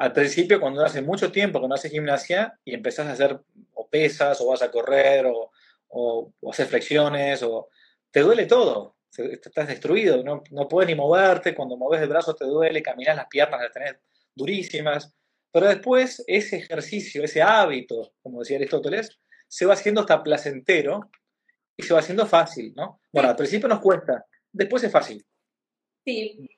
al 0.00 0.14
principio 0.14 0.58
cuando 0.58 0.82
hace 0.82 1.02
mucho 1.02 1.30
tiempo 1.30 1.60
que 1.60 1.68
no 1.68 1.74
hace 1.74 1.90
gimnasia 1.90 2.58
y 2.64 2.74
empezás 2.74 3.06
a 3.06 3.12
hacer 3.12 3.38
o 3.74 3.86
pesas 3.86 4.40
o 4.40 4.46
vas 4.46 4.62
a 4.62 4.70
correr 4.70 5.26
o, 5.26 5.52
o, 5.90 6.32
o 6.40 6.50
hacer 6.50 6.66
flexiones 6.66 7.42
o 7.42 7.68
te 8.10 8.20
duele 8.20 8.46
todo, 8.46 8.96
estás 9.16 9.68
destruido, 9.68 10.22
no, 10.22 10.42
no 10.50 10.68
puedes 10.68 10.88
ni 10.88 10.94
moverte, 10.94 11.54
cuando 11.54 11.76
mueves 11.76 12.02
el 12.02 12.08
brazo 12.08 12.34
te 12.34 12.44
duele, 12.44 12.82
caminas 12.82 13.16
las 13.16 13.26
piernas 13.26 13.60
las 13.60 13.72
tenés 13.72 13.96
durísimas, 14.34 15.14
pero 15.52 15.66
después 15.66 16.22
ese 16.26 16.58
ejercicio, 16.58 17.24
ese 17.24 17.42
hábito, 17.42 18.12
como 18.22 18.40
decía 18.40 18.56
Aristóteles, 18.56 19.18
se 19.48 19.66
va 19.66 19.74
haciendo 19.74 20.02
hasta 20.02 20.22
placentero 20.22 21.10
y 21.76 21.82
se 21.82 21.92
va 21.92 22.00
haciendo 22.00 22.26
fácil, 22.26 22.72
¿no? 22.76 23.00
Bueno, 23.12 23.30
al 23.30 23.36
principio 23.36 23.68
nos 23.68 23.80
cuesta, 23.80 24.24
después 24.52 24.82
es 24.84 24.92
fácil. 24.92 25.24
Sí. 26.04 26.48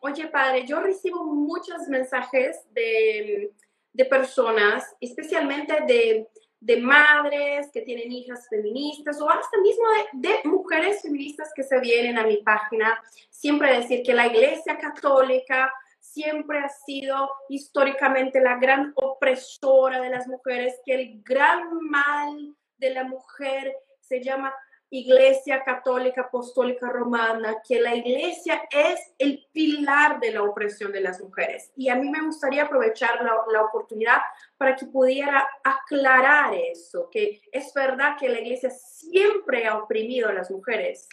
oye, 0.00 0.28
padre, 0.28 0.64
yo 0.66 0.80
recibo 0.80 1.24
muchos 1.24 1.88
mensajes 1.88 2.56
de, 2.70 3.52
de 3.92 4.04
personas, 4.04 4.84
especialmente 5.00 5.74
de, 5.86 6.28
de, 6.62 6.76
madres 6.80 7.70
que 7.72 7.82
tienen 7.82 8.12
hijas 8.12 8.48
feministas 8.48 9.20
o 9.20 9.28
hasta 9.28 9.58
mismo 9.60 9.84
de, 10.12 10.40
mujeres 10.44 11.02
feministas 11.02 11.50
que 11.54 11.62
se 11.62 11.78
vienen 11.80 12.18
a 12.18 12.26
mi 12.26 12.38
página, 12.38 13.02
siempre 13.30 13.78
decir 13.78 14.02
que 14.02 14.14
la 14.14 14.26
Iglesia 14.26 14.78
Católica 14.78 15.72
siempre 16.00 16.58
ha 16.58 16.68
sido 16.68 17.30
históricamente 17.48 18.40
la 18.40 18.56
gran 18.56 18.92
opresora 18.96 20.00
de 20.00 20.10
las 20.10 20.26
mujeres, 20.26 20.80
que 20.84 20.94
el 20.94 21.22
gran 21.22 21.78
mal 21.80 22.54
de 22.76 22.90
la 22.90 23.04
mujer 23.04 23.74
se 24.00 24.22
llama 24.22 24.52
Iglesia 24.94 25.64
Católica 25.64 26.22
Apostólica 26.22 26.90
Romana, 26.90 27.56
que 27.66 27.80
la 27.80 27.94
iglesia 27.94 28.62
es 28.70 29.00
el 29.18 29.46
pilar 29.50 30.20
de 30.20 30.32
la 30.32 30.42
opresión 30.42 30.92
de 30.92 31.00
las 31.00 31.18
mujeres. 31.18 31.72
Y 31.76 31.88
a 31.88 31.96
mí 31.96 32.10
me 32.10 32.20
gustaría 32.22 32.64
aprovechar 32.64 33.22
la, 33.24 33.32
la, 33.50 33.62
oportunidad 33.62 34.18
para 34.58 34.76
que 34.76 34.84
pudiera 34.84 35.48
aclarar 35.64 36.52
eso, 36.54 37.08
que 37.10 37.40
es 37.50 37.72
verdad 37.72 38.16
que 38.20 38.28
la 38.28 38.40
iglesia 38.40 38.68
siempre 38.68 39.66
ha 39.66 39.78
oprimido 39.78 40.28
a 40.28 40.34
las 40.34 40.50
mujeres. 40.50 41.08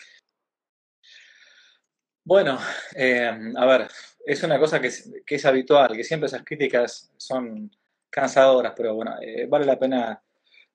Bueno, 2.25 2.59
eh, 2.95 3.31
a 3.55 3.65
ver, 3.65 3.87
es 4.25 4.43
una 4.43 4.59
cosa 4.59 4.81
que 4.81 4.87
es, 4.87 5.45
habitual, 5.45 5.95
que 5.95 6.03
siempre 6.03 6.27
esas 6.27 6.43
críticas 6.43 7.11
son 7.15 7.71
cansadoras, 8.09 8.73
pero 8.75 8.93
bueno, 8.93 9.15
eh, 9.21 9.47
vale 9.47 9.65
la 9.65 9.79
pena 9.79 10.21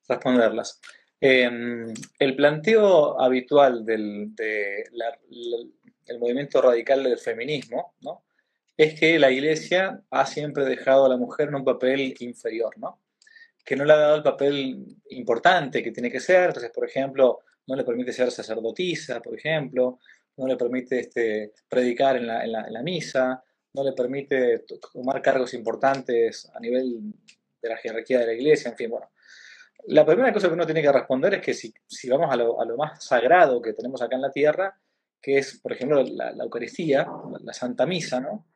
responderlas. 0.09 0.81
Em, 1.20 1.92
el 2.18 2.37
planteo 2.37 3.20
habitual 3.20 3.85
del 3.85 4.31
movimiento 6.18 6.61
radical 6.61 7.03
del 7.05 7.18
feminismo 7.18 7.95
¿no? 8.03 8.24
es 8.76 8.99
que 8.99 9.18
la 9.18 9.30
Iglesia 9.30 10.03
ha 10.11 10.26
siempre 10.26 10.64
dejado 10.64 11.07
a 11.07 11.09
la 11.09 11.16
mujer 11.16 11.49
en 11.49 11.55
un 11.55 11.64
papel 11.64 12.14
inferior, 12.20 12.76
¿no? 12.78 13.01
que 13.64 13.76
no 13.76 13.84
le 13.84 13.93
ha 13.95 13.97
dado 13.97 14.16
el 14.16 14.22
papel 14.22 14.84
importante 15.11 15.82
que 15.82 15.93
tiene 15.93 16.11
que 16.11 16.20
ser, 16.20 16.49
entonces, 16.49 16.70
por 16.70 16.86
ejemplo, 16.86 17.41
no 17.66 17.76
le 17.76 17.84
permite 17.84 18.12
ser 18.12 18.30
sacerdotisa, 18.30 19.22
por 19.22 19.34
ejemplo, 19.34 20.01
no 20.36 20.47
le 20.47 20.57
permite 20.57 21.01
este, 21.01 21.53
predicar 21.68 22.16
en 22.16 22.26
la, 22.26 22.45
en, 22.45 22.53
la, 22.53 22.82
misa, 22.82 23.43
no 23.72 23.82
le 23.82 23.93
permite 23.93 24.64
tomar 24.93 25.22
cargos 25.22 25.55
importantes 25.55 26.51
a 26.55 26.61
nivel 26.61 27.14
de 27.62 27.68
la 27.68 27.76
jerarquía 27.78 28.18
de 28.18 28.26
la 28.26 28.32
iglesia, 28.34 28.70
en 28.70 28.76
fin, 28.76 28.91
bueno. 28.91 29.09
La 29.87 30.07
primera 30.07 30.32
cosa 30.32 30.49
que 30.49 30.55
uno 30.55 30.64
tiene 30.64 30.82
que 30.82 30.93
responder 30.93 31.35
es 31.35 31.43
que 31.43 31.55
si, 31.55 31.72
si 31.87 32.09
vamos 32.09 32.32
a 32.32 32.37
lo, 32.37 32.76
más 32.76 33.05
sagrado 33.05 33.61
que 33.61 33.74
tenemos 33.74 34.01
acá 34.01 34.16
en 34.16 34.22
la 34.22 34.30
tierra, 34.30 34.78
que 35.20 35.39
es, 35.39 35.61
por 35.61 35.72
ejemplo, 35.72 36.03
la, 36.03 36.30
Eucaristía, 36.30 37.07
la 37.43 37.53
Santa 37.53 37.85
Misa, 37.85 38.20
¿no? 38.20 38.47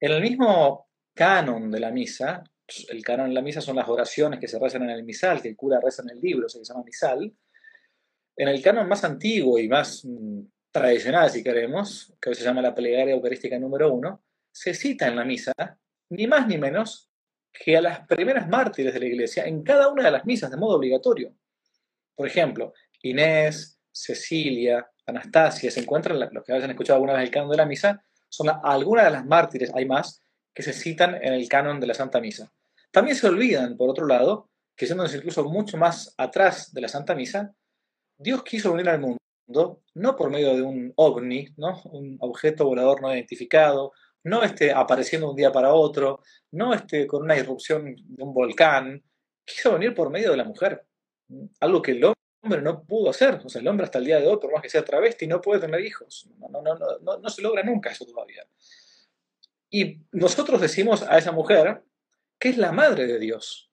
En 0.00 0.12
el 0.12 0.22
mismo 0.22 0.88
canon 1.14 1.70
de 1.70 1.80
la 1.80 1.90
misa, 1.90 2.44
el 2.88 3.02
canon 3.02 3.28
de 3.28 3.34
la 3.34 3.42
misa 3.42 3.60
son 3.60 3.76
las 3.76 3.88
oraciones 3.88 4.38
que 4.38 4.46
se 4.46 4.58
rezan 4.58 4.84
en 4.84 4.90
el 4.90 5.02
misal, 5.02 5.42
que 5.42 5.48
el 5.48 5.56
cura 5.56 5.80
reza 5.80 6.02
en 6.02 6.10
el 6.10 6.20
libro, 6.20 6.48
se 6.48 6.62
llama 6.62 6.84
misal. 6.84 7.34
En 8.36 8.48
el 8.48 8.62
canon 8.62 8.88
más 8.88 9.04
antiguo 9.04 9.58
y 9.58 9.68
más 9.68 10.04
mm, 10.04 10.40
tradicional, 10.70 11.30
si 11.30 11.42
queremos, 11.42 12.14
que 12.20 12.30
hoy 12.30 12.34
se 12.34 12.44
llama 12.44 12.62
la 12.62 12.74
plegaria 12.74 13.14
eucarística 13.14 13.58
número 13.58 13.92
uno, 13.92 14.22
se 14.52 14.74
cita 14.74 15.08
en 15.08 15.16
la 15.16 15.24
misa, 15.24 15.52
ni 16.10 16.26
más 16.26 16.46
ni 16.46 16.56
menos, 16.58 17.07
que 17.52 17.76
a 17.76 17.80
las 17.80 18.06
primeras 18.06 18.48
mártires 18.48 18.94
de 18.94 19.00
la 19.00 19.06
iglesia 19.06 19.44
en 19.44 19.62
cada 19.62 19.88
una 19.88 20.04
de 20.04 20.10
las 20.10 20.24
misas 20.24 20.50
de 20.50 20.56
modo 20.56 20.76
obligatorio. 20.76 21.34
Por 22.14 22.26
ejemplo, 22.26 22.72
Inés, 23.02 23.80
Cecilia, 23.90 24.88
Anastasia, 25.06 25.70
se 25.70 25.80
encuentran, 25.80 26.18
los 26.32 26.44
que 26.44 26.52
hayan 26.52 26.70
escuchado 26.70 26.96
alguna 26.96 27.14
vez 27.14 27.24
el 27.24 27.30
canon 27.30 27.50
de 27.50 27.56
la 27.56 27.66
misa, 27.66 28.02
son 28.28 28.48
algunas 28.62 29.04
de 29.04 29.10
las 29.10 29.24
mártires, 29.24 29.72
hay 29.74 29.86
más, 29.86 30.22
que 30.54 30.62
se 30.62 30.72
citan 30.72 31.14
en 31.14 31.32
el 31.32 31.48
canon 31.48 31.80
de 31.80 31.86
la 31.86 31.94
Santa 31.94 32.20
Misa. 32.20 32.52
También 32.90 33.16
se 33.16 33.26
olvidan, 33.26 33.76
por 33.76 33.88
otro 33.88 34.06
lado, 34.06 34.50
que 34.76 34.86
siendo 34.86 35.06
incluso 35.06 35.44
mucho 35.44 35.76
más 35.76 36.14
atrás 36.18 36.72
de 36.72 36.80
la 36.80 36.88
Santa 36.88 37.14
Misa, 37.14 37.54
Dios 38.16 38.42
quiso 38.42 38.72
venir 38.72 38.88
al 38.88 39.00
mundo 39.00 39.18
no 39.94 40.16
por 40.16 40.30
medio 40.30 40.54
de 40.54 40.62
un 40.62 40.92
ovni, 40.96 41.48
¿no? 41.56 41.80
un 41.84 42.16
objeto 42.20 42.66
volador 42.66 43.00
no 43.00 43.12
identificado, 43.12 43.92
no 44.24 44.42
esté 44.42 44.72
apareciendo 44.72 45.30
un 45.30 45.36
día 45.36 45.52
para 45.52 45.72
otro, 45.72 46.22
no 46.52 46.74
esté 46.74 47.06
con 47.06 47.22
una 47.22 47.36
irrupción 47.36 47.94
de 47.96 48.22
un 48.22 48.32
volcán, 48.32 49.02
quiso 49.44 49.72
venir 49.72 49.94
por 49.94 50.10
medio 50.10 50.30
de 50.30 50.36
la 50.36 50.44
mujer, 50.44 50.84
algo 51.60 51.82
que 51.82 51.92
el 51.92 52.04
hombre 52.42 52.62
no 52.62 52.84
pudo 52.84 53.10
hacer. 53.10 53.40
O 53.44 53.48
sea, 53.48 53.60
el 53.60 53.68
hombre 53.68 53.84
hasta 53.84 53.98
el 53.98 54.04
día 54.04 54.20
de 54.20 54.26
hoy, 54.26 54.38
por 54.38 54.52
más 54.52 54.62
que 54.62 54.70
sea 54.70 54.84
travesti, 54.84 55.26
no 55.26 55.40
puede 55.40 55.60
tener 55.60 55.80
hijos. 55.80 56.28
No, 56.38 56.48
no, 56.48 56.62
no, 56.62 57.18
no, 57.18 57.30
se 57.30 57.42
logra 57.42 57.62
nunca 57.62 57.90
eso 57.90 58.04
todavía. 58.04 58.46
Y 59.70 60.00
nosotros 60.12 60.60
decimos 60.60 61.02
a 61.02 61.18
esa 61.18 61.32
mujer 61.32 61.82
que 62.38 62.50
es 62.50 62.58
la 62.58 62.72
madre 62.72 63.06
de 63.06 63.18
Dios. 63.18 63.70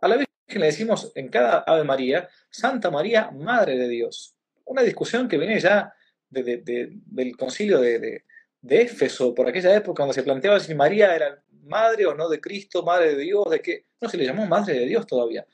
A 0.00 0.08
la 0.08 0.24
que 0.46 0.58
le 0.58 0.66
decimos 0.66 1.12
en 1.14 1.28
cada 1.28 1.58
Ave 1.58 1.84
María, 1.84 2.28
Santa 2.50 2.90
María, 2.90 3.30
Madre 3.30 3.76
de 3.76 3.88
Dios. 3.88 4.36
Una 4.64 4.82
discusión 4.82 5.28
que 5.28 5.38
viene 5.38 5.58
ya 5.60 5.92
del 6.30 7.36
concilio 7.36 7.80
de, 7.80 8.24
de 8.62 8.82
Éfeso, 8.82 9.34
por 9.34 9.48
aquella 9.48 9.74
época, 9.74 9.98
cuando 9.98 10.12
se 10.12 10.22
planteaba 10.22 10.58
si 10.60 10.74
María 10.74 11.14
era 11.14 11.42
madre 11.64 12.06
o 12.06 12.14
no 12.14 12.28
de 12.28 12.40
Cristo, 12.40 12.82
madre 12.82 13.14
de 13.14 13.22
Dios, 13.22 13.48
de 13.50 13.60
qué. 13.60 13.84
No 14.00 14.08
se 14.08 14.16
le 14.16 14.24
llamó 14.24 14.46
madre 14.46 14.74
de 14.74 14.86
Dios 14.86 15.06
todavía. 15.06 15.46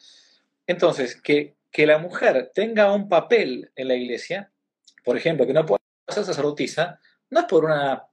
Entonces, 0.66 1.20
que, 1.20 1.56
que 1.70 1.86
la 1.86 1.98
mujer 1.98 2.50
tenga 2.54 2.92
un 2.92 3.08
papel 3.08 3.70
en 3.74 3.88
la 3.88 3.94
iglesia, 3.94 4.50
por 5.04 5.16
ejemplo, 5.16 5.46
que 5.46 5.52
no 5.52 5.66
pueda 5.66 5.80
ser 6.08 6.24
sacerdotisa, 6.24 7.00
no 7.30 7.40
es 7.40 7.46
por 7.46 7.64
una, 7.64 8.06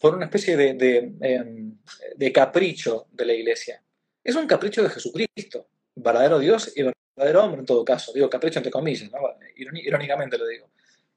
por 0.00 0.14
una 0.14 0.26
especie 0.26 0.56
de, 0.56 0.74
de, 0.74 1.14
em, 1.20 2.32
capricho 2.32 3.06
de 3.12 3.24
la 3.24 3.32
iglesia. 3.32 3.82
Es 4.22 4.34
un 4.34 4.46
capricho 4.46 4.82
de 4.82 4.90
Jesucristo, 4.90 5.68
verdadero 5.94 6.38
Dios 6.38 6.72
y 6.76 6.82
verdadero 6.82 7.44
hombre 7.44 7.60
en 7.60 7.66
todo 7.66 7.84
caso. 7.84 8.12
Digo 8.12 8.28
capricho 8.28 8.58
entre 8.58 8.72
comillas, 8.72 9.10
irónicamente 9.56 10.36
lo 10.36 10.46
digo. 10.46 10.70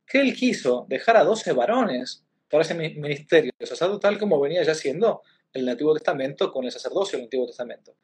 Que 0.05 0.22
él 0.22 0.36
quiso 0.36 0.86
dejar 0.88 1.18
a 1.18 1.24
12 1.24 1.51
varones 1.53 2.24
para 2.52 2.64
ese 2.64 2.76
ministerio 2.76 3.52
sacerdotal 3.62 4.12
tal 4.12 4.20
como 4.20 4.39
venía 4.39 4.62
ya 4.64 4.76
siendo 4.76 5.22
el 5.54 5.68
Antiguo 5.68 5.93
Testamento 5.93 6.52
con 6.52 6.66
el 6.66 6.72
sacerdocio 6.72 7.18
del 7.18 7.26
Antiguo 7.26 7.47
Testamento. 7.47 7.95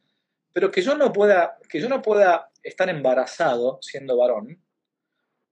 Pero 0.53 0.71
que 0.71 0.81
yo 0.81 0.95
no 0.95 1.11
pueda, 1.11 1.57
que 1.69 1.79
yo 1.79 1.89
no 1.89 2.01
pueda 2.01 2.49
estar 2.63 2.89
embarazado 2.89 3.77
siendo 3.81 4.17
varón, 4.17 4.61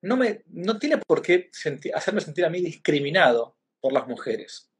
no, 0.02 0.18
me, 0.18 0.44
no 0.48 0.80
tiene 0.80 0.98
por 0.98 1.22
qué 1.22 1.50
hacerme 1.94 2.22
sentir 2.22 2.46
a 2.46 2.50
mí 2.50 2.62
discriminado 2.62 3.56
por 3.82 3.94
las 3.94 4.08
mujeres. 4.08 4.72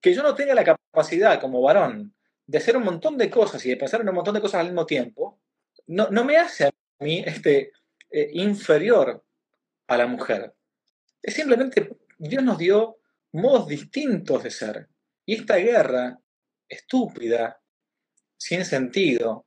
Que 0.00 0.12
yo 0.14 0.22
no 0.22 0.34
tenga 0.34 0.54
la 0.54 0.64
capacidad 0.64 1.40
como 1.40 1.62
varón 1.62 2.14
de 2.46 2.58
hacer 2.58 2.76
un 2.76 2.84
montón 2.84 3.16
de 3.16 3.30
cosas 3.30 3.64
y 3.64 3.70
de 3.70 3.76
pensar 3.76 4.00
en 4.00 4.08
un 4.08 4.16
montón 4.16 4.34
de 4.34 4.40
cosas 4.40 4.60
al 4.60 4.66
mismo 4.66 4.86
tiempo, 4.86 5.38
no, 5.86 6.08
no 6.10 6.24
me 6.24 6.36
hace 6.36 6.66
a 6.66 6.70
mí 6.98 7.22
este, 7.24 7.72
eh, 8.10 8.30
inferior 8.32 9.22
a 9.86 9.96
la 9.96 10.06
mujer. 10.06 10.52
Es 11.22 11.34
simplemente, 11.34 11.96
Dios 12.18 12.42
nos 12.42 12.58
dio 12.58 12.99
modos 13.32 13.68
distintos 13.68 14.42
de 14.42 14.50
ser. 14.50 14.88
Y 15.26 15.34
esta 15.34 15.56
guerra 15.56 16.18
estúpida, 16.68 17.60
sin 18.36 18.64
sentido, 18.64 19.46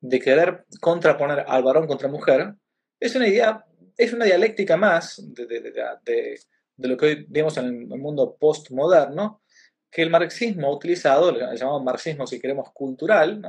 de 0.00 0.20
querer 0.20 0.66
contraponer 0.80 1.44
al 1.48 1.62
varón 1.62 1.86
contra 1.86 2.08
mujer, 2.08 2.54
es 3.00 3.14
una 3.16 3.26
idea, 3.26 3.64
es 3.96 4.12
una 4.12 4.24
dialéctica 4.24 4.76
más 4.76 5.22
de, 5.34 6.38
lo 6.76 6.96
que 6.96 7.06
hoy 7.06 7.26
vemos 7.28 7.56
en 7.56 7.66
el 7.90 7.98
mundo 7.98 8.36
postmoderno, 8.38 9.42
que 9.90 10.02
el 10.02 10.10
marxismo 10.10 10.66
ha 10.66 10.74
utilizado, 10.74 11.30
el 11.30 11.56
llamado 11.56 11.82
marxismo, 11.82 12.26
si 12.26 12.40
queremos, 12.40 12.70
cultural, 12.72 13.40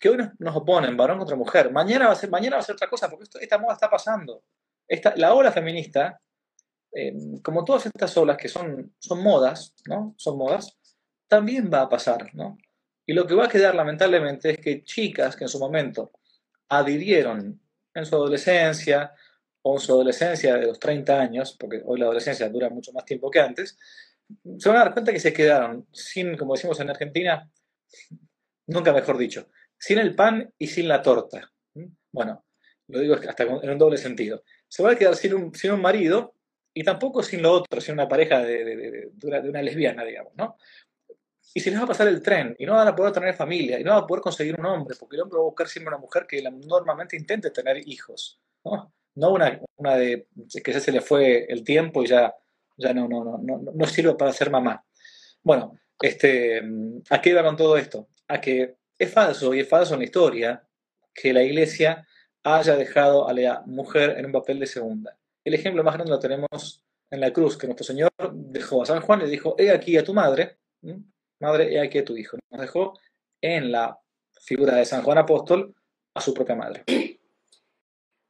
que 0.00 0.08
hoy 0.08 0.16
nos, 0.38 0.56
oponen, 0.56 0.96
varón 0.96 1.18
contra 1.18 1.36
mujer. 1.36 1.70
Mañana 1.70 2.06
va 2.06 2.12
a 2.12 2.16
ser, 2.16 2.30
mañana 2.30 2.56
va 2.56 2.60
a 2.60 2.64
ser 2.64 2.74
otra 2.74 2.88
cosa, 2.88 3.08
porque 3.08 3.26
esta 3.40 3.58
moda 3.58 3.74
está 3.74 3.90
pasando. 3.90 4.42
Esta, 4.86 5.14
la 5.16 5.34
ola 5.34 5.52
feminista 5.52 6.20
eh, 7.00 7.14
como 7.44 7.64
todas 7.64 7.86
estas 7.86 8.16
olas 8.16 8.36
que 8.36 8.48
son, 8.48 8.92
son 8.98 9.22
modas, 9.22 9.72
¿no? 9.86 10.14
Son 10.16 10.36
modas, 10.36 10.76
también 11.28 11.70
va 11.72 11.82
a 11.82 11.88
pasar, 11.88 12.34
¿no? 12.34 12.58
Y 13.06 13.12
lo 13.12 13.24
que 13.24 13.36
va 13.36 13.44
a 13.44 13.48
quedar 13.48 13.76
lamentablemente 13.76 14.50
es 14.50 14.58
que 14.58 14.82
chicas 14.82 15.36
que 15.36 15.44
en 15.44 15.48
su 15.48 15.60
momento 15.60 16.10
adhirieron 16.68 17.60
en 17.94 18.04
su 18.04 18.16
adolescencia 18.16 19.12
o 19.62 19.76
en 19.76 19.80
su 19.80 19.92
adolescencia 19.92 20.56
de 20.56 20.66
los 20.66 20.80
30 20.80 21.20
años, 21.20 21.56
porque 21.56 21.80
hoy 21.84 22.00
la 22.00 22.06
adolescencia 22.06 22.48
dura 22.48 22.68
mucho 22.68 22.92
más 22.92 23.04
tiempo 23.04 23.30
que 23.30 23.38
antes, 23.38 23.78
se 24.58 24.68
van 24.68 24.78
a 24.78 24.84
dar 24.84 24.92
cuenta 24.92 25.12
que 25.12 25.20
se 25.20 25.32
quedaron 25.32 25.86
sin, 25.92 26.36
como 26.36 26.54
decimos 26.54 26.80
en 26.80 26.90
Argentina, 26.90 27.48
nunca 28.66 28.92
mejor 28.92 29.16
dicho, 29.18 29.48
sin 29.78 29.98
el 29.98 30.16
pan 30.16 30.52
y 30.58 30.66
sin 30.66 30.88
la 30.88 31.00
torta. 31.00 31.52
Bueno, 32.10 32.44
lo 32.88 32.98
digo 32.98 33.14
hasta 33.14 33.44
en 33.44 33.70
un 33.70 33.78
doble 33.78 33.98
sentido. 33.98 34.42
Se 34.66 34.82
va 34.82 34.90
a 34.90 34.96
quedar 34.96 35.14
sin 35.14 35.34
un, 35.34 35.54
sin 35.54 35.70
un 35.70 35.80
marido 35.80 36.34
y 36.78 36.84
tampoco 36.84 37.24
sin 37.24 37.42
lo 37.42 37.54
otro, 37.54 37.80
sin 37.80 37.94
una 37.94 38.06
pareja 38.06 38.40
de, 38.40 39.10
una, 39.24 39.62
lesbiana, 39.62 40.04
digamos, 40.04 40.32
¿no? 40.36 40.56
Y 41.52 41.58
si 41.58 41.70
les 41.70 41.80
va 41.80 41.84
a 41.86 41.88
pasar 41.88 42.06
el 42.06 42.22
tren 42.22 42.54
y 42.56 42.66
no 42.66 42.74
van 42.74 42.86
a 42.86 42.94
poder 42.94 43.12
tener 43.12 43.34
familia 43.34 43.80
y 43.80 43.82
no 43.82 43.90
van 43.90 44.04
a 44.04 44.06
poder 44.06 44.22
conseguir 44.22 44.54
un 44.56 44.64
hombre, 44.64 44.96
porque 44.96 45.16
el 45.16 45.22
hombre 45.22 45.38
va 45.38 45.42
a 45.42 45.48
buscar 45.48 45.66
siempre 45.66 45.88
una 45.88 45.98
mujer 45.98 46.24
que 46.28 46.40
normalmente 46.40 47.16
intente 47.16 47.50
tener 47.50 47.78
hijos, 47.88 48.40
¿no? 48.64 48.92
No 49.16 49.32
una, 49.32 49.60
una 49.74 49.96
de 49.96 50.28
que 50.62 50.72
ya 50.72 50.78
se 50.78 50.92
le 50.92 51.00
fue 51.00 51.46
el 51.48 51.64
tiempo 51.64 52.04
y 52.04 52.06
ya, 52.06 52.32
ya 52.76 52.94
no, 52.94 53.08
no, 53.08 53.24
no, 53.24 53.38
no, 53.38 53.72
no 53.74 53.86
sirve 53.86 54.14
para 54.14 54.32
ser 54.32 54.48
mamá. 54.48 54.84
Bueno, 55.42 55.76
este, 56.00 56.62
¿a 57.10 57.20
qué 57.20 57.30
iba 57.30 57.42
con 57.42 57.56
todo 57.56 57.76
esto? 57.76 58.06
A 58.28 58.40
que 58.40 58.76
es 58.96 59.12
falso 59.12 59.52
y 59.52 59.58
es 59.58 59.68
falso 59.68 59.94
en 59.94 60.00
la 60.00 60.06
historia 60.06 60.62
que 61.12 61.32
la 61.32 61.42
iglesia 61.42 62.06
haya 62.44 62.76
dejado 62.76 63.28
a 63.28 63.32
la 63.32 63.64
mujer 63.66 64.14
en 64.16 64.26
un 64.26 64.32
papel 64.32 64.60
de 64.60 64.66
segunda. 64.66 65.17
El 65.44 65.54
ejemplo 65.54 65.82
más 65.84 65.94
grande 65.94 66.12
lo 66.12 66.18
tenemos 66.18 66.84
en 67.10 67.20
la 67.20 67.32
cruz, 67.32 67.56
que 67.56 67.66
nuestro 67.66 67.84
Señor 67.84 68.10
dejó 68.32 68.82
a 68.82 68.86
San 68.86 69.00
Juan 69.00 69.22
y 69.22 69.30
dijo, 69.30 69.54
he 69.58 69.70
aquí 69.70 69.96
a 69.96 70.04
tu 70.04 70.12
madre, 70.12 70.58
madre, 71.40 71.72
he 71.72 71.80
aquí 71.80 71.98
a 71.98 72.04
tu 72.04 72.16
hijo. 72.16 72.36
Nos 72.50 72.60
dejó 72.60 72.98
en 73.40 73.72
la 73.72 73.98
figura 74.40 74.76
de 74.76 74.84
San 74.84 75.02
Juan 75.02 75.18
Apóstol 75.18 75.74
a 76.14 76.20
su 76.20 76.34
propia 76.34 76.54
madre. 76.54 76.84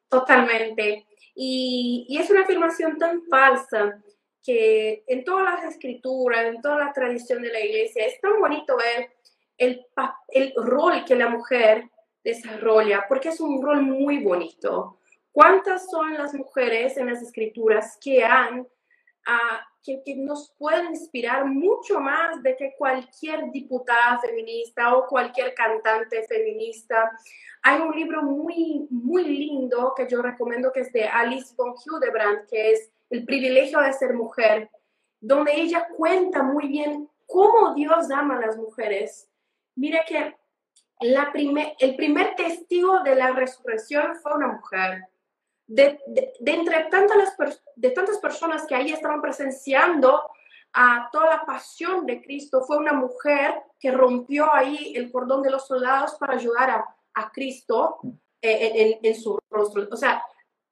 Totalmente. 0.08 1.06
Y, 1.34 2.16
es 2.18 2.30
una 2.30 2.42
afirmación 2.42 2.98
tan 2.98 3.22
falsa 3.24 4.02
que 4.42 5.04
en 5.06 5.24
todas 5.24 5.44
las 5.44 5.72
escrituras, 5.72 6.46
en 6.46 6.60
toda 6.62 6.78
la 6.78 6.92
tradición 6.92 7.42
de 7.42 7.52
la 7.52 7.60
iglesia, 7.60 8.06
es 8.06 8.20
tan 8.20 8.40
bonito 8.40 8.76
ver 8.76 9.10
el 9.56 10.52
rol 10.56 11.04
que 11.04 11.16
la 11.16 11.28
mujer 11.28 11.90
desarrolla, 12.24 13.04
porque 13.08 13.28
es 13.28 13.40
un 13.40 13.62
rol 13.62 13.82
muy 13.82 14.22
bonito. 14.22 14.97
¿Cuántas 15.32 15.90
son 15.90 16.14
las 16.14 16.34
mujeres 16.34 16.96
en 16.96 17.06
las 17.06 17.22
escrituras 17.22 17.98
que 18.00 18.24
han, 18.24 18.66
ah, 19.26 19.60
que, 19.84 20.02
nos 20.16 20.54
pueden 20.58 20.88
inspirar 20.88 21.44
mucho 21.46 22.00
más 22.00 22.42
de 22.42 22.56
que 22.56 22.74
cualquier 22.76 23.50
diputada 23.50 24.18
feminista 24.18 24.94
o 24.96 25.06
cualquier 25.06 25.54
cantante 25.54 26.26
feminista? 26.26 27.10
Hay 27.62 27.80
un 27.80 27.94
libro 27.94 28.22
muy, 28.22 28.86
muy 28.90 29.24
lindo 29.24 29.94
que 29.96 30.08
yo 30.08 30.22
recomiendo 30.22 30.72
que 30.72 30.80
es 30.80 30.92
de 30.92 31.04
Alice 31.04 31.54
von 31.56 31.74
Hildebrand, 31.74 32.46
que 32.48 32.72
es 32.72 32.90
El 33.10 33.24
privilegio 33.24 33.80
de 33.80 33.92
ser 33.92 34.14
mujer, 34.14 34.70
donde 35.20 35.52
ella 35.54 35.88
cuenta 35.96 36.42
muy 36.42 36.68
bien 36.68 37.08
cómo 37.26 37.74
Dios 37.74 38.10
ama 38.10 38.36
a 38.36 38.46
las 38.46 38.56
mujeres. 38.56 39.30
Mire 39.76 40.00
que 40.06 40.36
la 41.00 41.32
el 41.78 41.96
primer 41.96 42.34
testigo 42.34 43.00
de 43.00 43.14
la 43.14 43.30
resurrección 43.30 44.16
fue 44.16 44.34
una 44.34 44.48
mujer 44.48 45.04
de, 45.68 46.00
entre 46.44 46.84
tantas, 46.84 47.36
de 47.76 47.90
tantas 47.90 48.18
personas 48.18 48.66
que 48.66 48.74
ahí 48.74 48.90
estaban 48.90 49.20
presenciando 49.20 50.22
a 50.72 51.08
toda 51.12 51.26
la 51.26 51.46
pasión 51.46 52.06
de 52.06 52.22
Cristo, 52.22 52.62
fue 52.62 52.78
una 52.78 52.92
mujer 52.92 53.62
que 53.78 53.90
rompió 53.90 54.52
ahí 54.52 54.92
el 54.96 55.12
cordón 55.12 55.42
de 55.42 55.50
los 55.50 55.66
soldados 55.66 56.16
para 56.18 56.34
ayudar 56.34 56.70
a, 56.70 56.96
a 57.14 57.30
Cristo 57.30 58.00
eh, 58.40 58.98
en, 59.02 59.14
su 59.14 59.38
rostro. 59.50 59.86
O 59.90 59.96
sea, 59.96 60.22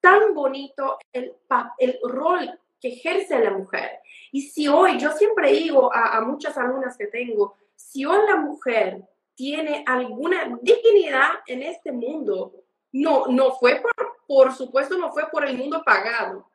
tan 0.00 0.34
bonito 0.34 0.98
el, 1.12 1.34
el 1.78 1.98
rol 2.02 2.58
que 2.80 2.88
ejerce 2.88 3.38
la 3.38 3.50
mujer. 3.50 4.00
Y 4.32 4.42
si 4.42 4.66
hoy, 4.68 4.98
yo 4.98 5.12
siempre 5.12 5.52
digo 5.52 5.94
a, 5.94 6.16
a 6.16 6.20
muchas 6.22 6.56
alumnas 6.56 6.96
que 6.96 7.06
tengo, 7.06 7.54
si 7.74 8.04
hoy 8.04 8.18
la 8.28 8.36
mujer 8.36 9.02
tiene 9.34 9.84
alguna 9.86 10.58
dignidad 10.62 11.30
en 11.46 11.62
este 11.62 11.92
mundo, 11.92 12.52
no, 12.92 13.26
no 13.26 13.52
fue 13.52 13.82
por, 13.82 14.15
por 14.26 14.54
supuesto, 14.54 14.96
no 14.98 15.12
fue 15.12 15.28
por 15.30 15.44
el 15.44 15.56
mundo 15.56 15.82
pagado, 15.84 16.50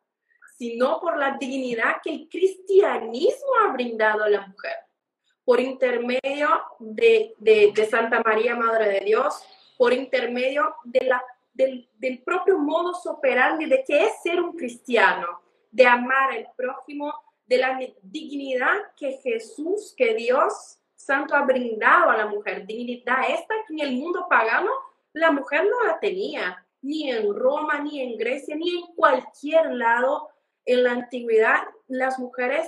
sino 0.58 1.00
por 1.00 1.18
la 1.18 1.38
dignidad 1.38 1.98
que 2.04 2.12
el 2.12 2.30
cristianismo 2.30 3.50
ha 3.64 3.72
brindado 3.72 4.24
a 4.24 4.30
la 4.30 4.48
mujer. 4.48 4.76
por 5.44 5.60
intermedio 5.60 6.50
de, 6.80 7.34
de, 7.40 7.88
Santa 7.90 8.22
María, 8.24 8.56
Madre 8.56 8.90
de 8.90 9.00
Dios, 9.02 9.44
por 9.76 9.92
intermedio 9.92 10.76
del, 10.84 11.90
del 11.98 12.22
propio 12.24 12.60
modus 12.60 13.06
operandi 13.08 13.66
de 13.66 13.84
qué 13.86 14.06
es 14.06 14.22
ser 14.22 14.40
un 14.40 14.56
cristiano, 14.56 15.42
de 15.72 15.88
amar 15.88 16.32
al 16.32 16.48
prójimo, 16.56 17.12
de 17.48 17.58
la 17.58 17.78
dignidad 18.04 18.94
que 18.96 19.14
Jesús, 19.24 19.94
que 19.98 20.14
Dios 20.14 20.78
Santo 21.02 21.36
ha 21.36 21.42
brindado 21.42 22.12
a 22.12 22.18
la 22.18 22.28
mujer. 22.28 22.66
Dignidad 22.66 23.30
esta 23.30 23.56
que 23.68 23.74
en 23.74 23.80
el 23.80 23.96
mundo 23.98 24.28
pagano 24.30 24.72
la 25.14 25.32
mujer 25.32 25.66
no 25.66 25.84
la 25.86 26.00
tenía, 26.00 26.66
ni 26.82 27.10
en 27.10 27.34
Roma, 27.34 27.80
ni 27.80 28.02
en 28.02 28.18
Grecia, 28.18 28.56
ni 28.56 28.70
en 28.70 28.86
cualquier 28.96 29.72
lado 29.72 30.30
en 30.66 30.84
la 30.84 30.92
antigüedad. 30.92 31.62
Las 31.88 32.20
mujeres 32.20 32.68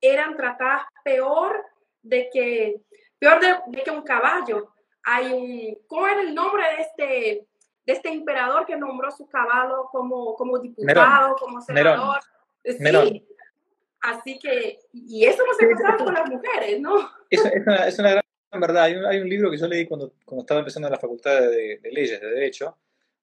eran 0.00 0.36
tratadas 0.36 0.82
peor 1.04 1.64
de 2.02 2.28
que, 2.32 2.82
peor 3.18 3.40
de, 3.40 3.82
que 3.82 3.90
un 3.90 4.02
caballo. 4.02 4.72
Hay 5.02 5.32
un, 5.32 5.78
¿cómo 5.86 6.06
era 6.06 6.20
el 6.20 6.34
nombre 6.34 6.64
de 6.76 6.82
este, 6.82 7.46
de 7.84 7.92
este 7.92 8.08
emperador 8.10 8.66
que 8.66 8.76
nombró 8.76 9.10
su 9.10 9.26
caballo 9.28 9.88
como, 9.90 10.34
como 10.34 10.58
diputado, 10.58 11.36
como 11.36 11.60
senador? 11.60 12.20
Sí. 12.64 13.26
Así 14.00 14.38
que, 14.38 14.78
y 14.92 15.24
eso 15.24 15.42
no 15.44 15.54
se 15.54 15.66
pasaba 15.66 15.96
con 15.96 16.14
las 16.14 16.28
mujeres, 16.28 16.80
¿no? 16.80 17.10
Es, 17.30 17.40
una, 17.44 17.88
es 17.88 17.98
una, 17.98 18.10
gran 18.10 18.60
verdad. 18.60 18.84
Hay 18.84 18.94
un, 18.94 19.04
hay 19.04 19.18
un, 19.18 19.28
libro 19.28 19.50
que 19.50 19.56
yo 19.56 19.66
leí 19.66 19.86
cuando, 19.86 20.12
cuando 20.24 20.42
estaba 20.42 20.60
empezando 20.60 20.86
en 20.86 20.92
la 20.92 20.98
Facultad 20.98 21.40
de, 21.40 21.80
Leyes, 21.82 22.20
de 22.20 22.30
Derecho, 22.30 22.76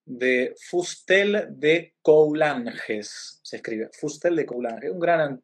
de 0.05 0.53
Fustel 0.59 1.47
de 1.49 1.95
Coulanges, 2.01 3.39
se 3.43 3.57
escribe, 3.57 3.89
Fustel 3.93 4.35
de 4.35 4.45
Coulanges, 4.45 4.91
un 4.91 4.99
gran 4.99 5.41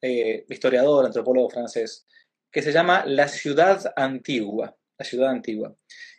eh, 0.00 0.44
historiador, 0.48 1.06
antropólogo 1.06 1.50
francés, 1.50 2.06
que 2.50 2.62
se 2.62 2.72
llama 2.72 3.04
La 3.06 3.26
ciudad 3.28 3.92
antigua, 3.96 4.76
la 4.98 5.04
ciudad 5.04 5.30
antigua. 5.30 5.74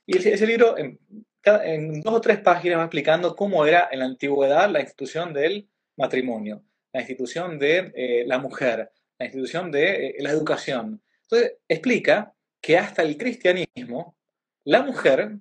Y 0.06 0.18
ese, 0.18 0.45
libro, 0.45 0.78
en, 0.78 0.99
en, 1.43 2.01
dos 2.01 2.16
o 2.16 2.22
tres 2.22 2.39
páginas, 2.39 2.80
va 2.80 2.84
explicando 2.84 3.36
cómo 3.36 3.66
era 3.66 3.88
en 3.91 3.99
la 3.99 4.06
antigüedad 4.06 4.70
la 4.70 4.82
institución 4.82 5.34
del 5.34 5.70
matrimonio, 5.97 6.64
la 6.93 7.01
institución 7.01 7.58
de 7.58 7.91
eh, 7.95 8.24
la 8.28 8.39
mujer, 8.39 8.91
la 9.18 9.26
institución 9.26 9.72
de 9.72 10.08
eh, 10.08 10.16
la 10.20 10.32
educación. 10.32 11.01
Entonces, 11.24 11.58
explica 11.68 12.34
que 12.62 12.78
hasta 12.78 13.03
el 13.03 13.18
cristianismo, 13.18 14.18
la 14.64 14.82
mujer 14.82 15.38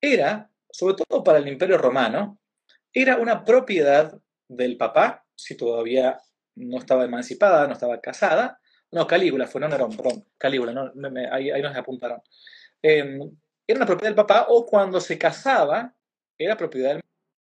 era, 0.00 0.51
sobre 0.72 0.96
todo 0.96 1.22
para 1.22 1.38
el 1.38 1.48
imperio 1.48 1.78
romano, 1.78 2.38
era 2.92 3.16
una 3.16 3.44
propiedad 3.44 4.18
del 4.48 4.76
papá, 4.76 5.24
si 5.34 5.56
todavía 5.56 6.18
no 6.56 6.78
estaba 6.78 7.04
emancipada, 7.04 7.66
no 7.66 7.74
estaba 7.74 8.00
casada, 8.00 8.58
no, 8.90 9.06
Calígula 9.06 9.46
fue, 9.46 9.60
no 9.60 9.68
Nerón, 9.68 9.96
perdón, 9.96 10.24
Calígula, 10.36 10.92
ahí, 11.30 11.62
nos 11.62 11.76
apuntaron. 11.76 12.20
Em, 12.82 13.18
era 13.66 13.78
una 13.78 13.86
propiedad 13.86 14.10
del 14.10 14.16
papá 14.16 14.46
o 14.48 14.66
cuando 14.66 15.00
se 15.00 15.16
casaba 15.16 15.94
era 16.36 16.56
propiedad 16.56 16.94
del 16.94 17.02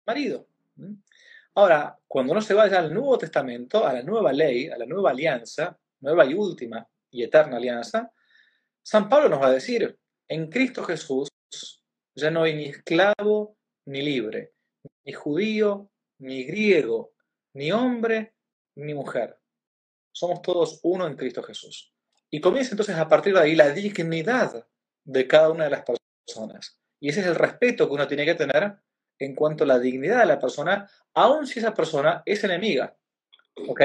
marido. 0.07 0.47
Ahora, 1.55 1.99
cuando 2.09 2.33
uno 2.33 2.41
se 2.41 2.55
vaya 2.55 2.79
al 2.79 2.93
Nuevo 2.93 3.19
Testamento, 3.19 3.87
a 3.87 3.93
la 3.93 4.03
nueva 4.03 4.33
ley, 4.33 4.69
a 4.69 4.79
la 4.79 4.87
nueva 4.87 5.11
alianza, 5.11 5.79
nueva 6.01 6.25
y 6.25 6.35
última 6.35 6.87
y 7.11 7.23
eterna 7.23 7.57
alianza, 7.57 8.11
San 8.83 9.09
Pablo 9.09 9.29
nos 9.29 9.41
va 9.41 9.49
a 9.49 9.53
decir, 9.53 9.99
en 10.29 10.49
Cristo 10.49 10.83
Jesús 10.85 11.29
ya 12.15 12.31
no 12.31 12.43
hay 12.43 12.55
ni 12.55 12.67
esclavo 12.67 13.57
ni 13.87 14.03
libre, 14.03 14.55
ni 15.05 15.13
judío 15.13 15.91
ni 16.19 16.45
griego, 16.45 17.13
ni 17.53 17.73
hombre 17.73 18.35
ni 18.77 18.95
mujer 18.95 19.39
somos 20.15 20.41
todos 20.43 20.81
uno 20.85 21.07
en 21.07 21.17
Cristo 21.17 21.43
Jesús. 21.43 21.93
Y 22.31 22.41
comienza 22.41 22.71
entonces 22.71 22.97
a 22.97 23.09
partir 23.09 23.35
de 23.35 23.41
ahí 23.41 23.55
la 23.55 23.71
dignidad 23.71 24.67
de 25.05 25.27
cada 25.27 25.51
una 25.51 25.65
de 25.65 25.71
las 25.71 25.85
personas. 25.85 26.79
Y 27.01 27.11
ese 27.11 27.21
es 27.21 27.27
el 27.27 27.35
respeto 27.35 27.87
que 27.87 27.95
uno 27.95 28.07
tiene 28.07 28.25
que 28.25 28.35
tener 28.35 28.77
en 29.19 29.35
cuanto 29.35 29.65
a 29.65 29.67
la 29.67 29.79
dignidad 29.79 30.21
de 30.21 30.27
la 30.27 30.41
persona, 30.41 30.89
aun 31.13 31.47
si 31.47 31.59
esa 31.59 31.75
persona 31.75 32.23
es 32.25 32.43
enemiga. 32.45 32.97
¿Ok? 33.69 33.83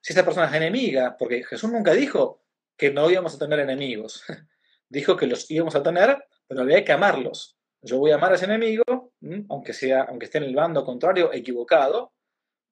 Si 0.00 0.12
esa 0.12 0.24
persona 0.24 0.46
es 0.46 0.54
enemiga, 0.54 1.16
porque 1.16 1.44
Jesús 1.44 1.70
nunca 1.70 1.92
dijo 1.92 2.42
que 2.76 2.90
no 2.90 3.10
íbamos 3.10 3.34
a 3.34 3.38
tener 3.38 3.60
enemigos. 3.60 4.24
dijo 4.88 5.16
que 5.16 5.26
los 5.26 5.50
íbamos 5.50 5.74
a 5.76 5.82
tener, 5.82 6.24
pero 6.46 6.62
había 6.62 6.84
que 6.84 6.92
amarlos. 6.92 7.56
Yo 7.82 7.98
voy 7.98 8.12
a 8.12 8.16
amar 8.16 8.32
a 8.32 8.34
ese 8.36 8.44
enemigo, 8.44 9.12
aunque, 9.48 9.72
sea, 9.72 10.02
aunque 10.02 10.26
esté 10.26 10.38
en 10.38 10.44
el 10.44 10.54
bando 10.54 10.84
contrario, 10.84 11.32
equivocado, 11.32 12.12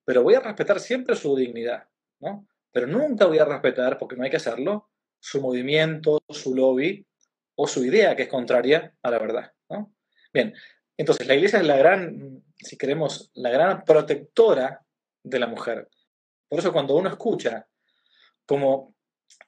pero 0.05 0.23
voy 0.23 0.35
a 0.35 0.41
respetar 0.41 0.81
siempre 0.81 1.17
su 1.17 1.35
dignidad. 1.37 1.89
¿no? 2.21 2.47
pero 2.73 2.87
nunca 2.87 3.27
voy 3.27 3.39
a 3.39 3.45
respetar, 3.45 3.99
porque 3.99 4.17
no 4.17 4.25
hay 4.25 4.31
que 4.31 4.37
hacerlo, 4.37 4.91
su 5.19 5.41
movimiento, 5.41 6.23
su 6.29 6.55
lobby 6.55 7.07
o 7.57 7.67
su 7.67 7.85
idea 7.85 8.17
que 8.17 8.23
es 8.23 8.29
contraria 8.29 8.95
a 9.03 9.11
la 9.11 9.19
verdad. 9.19 9.53
Bien, 10.33 10.55
entonces 10.97 11.27
la 11.27 11.35
iglesia 11.35 11.59
es 11.59 11.67
la 11.67 11.77
gran, 11.77 12.43
si 12.57 12.79
queremos, 12.79 13.31
la 13.35 13.51
gran 13.51 13.85
protectora 13.85 14.85
de 15.23 15.39
la 15.39 15.49
mujer. 15.49 15.89
Por 16.49 16.61
eso 16.61 16.73
cuando 16.73 16.95
uno 16.95 17.09
escucha 17.09 17.67
como 18.47 18.95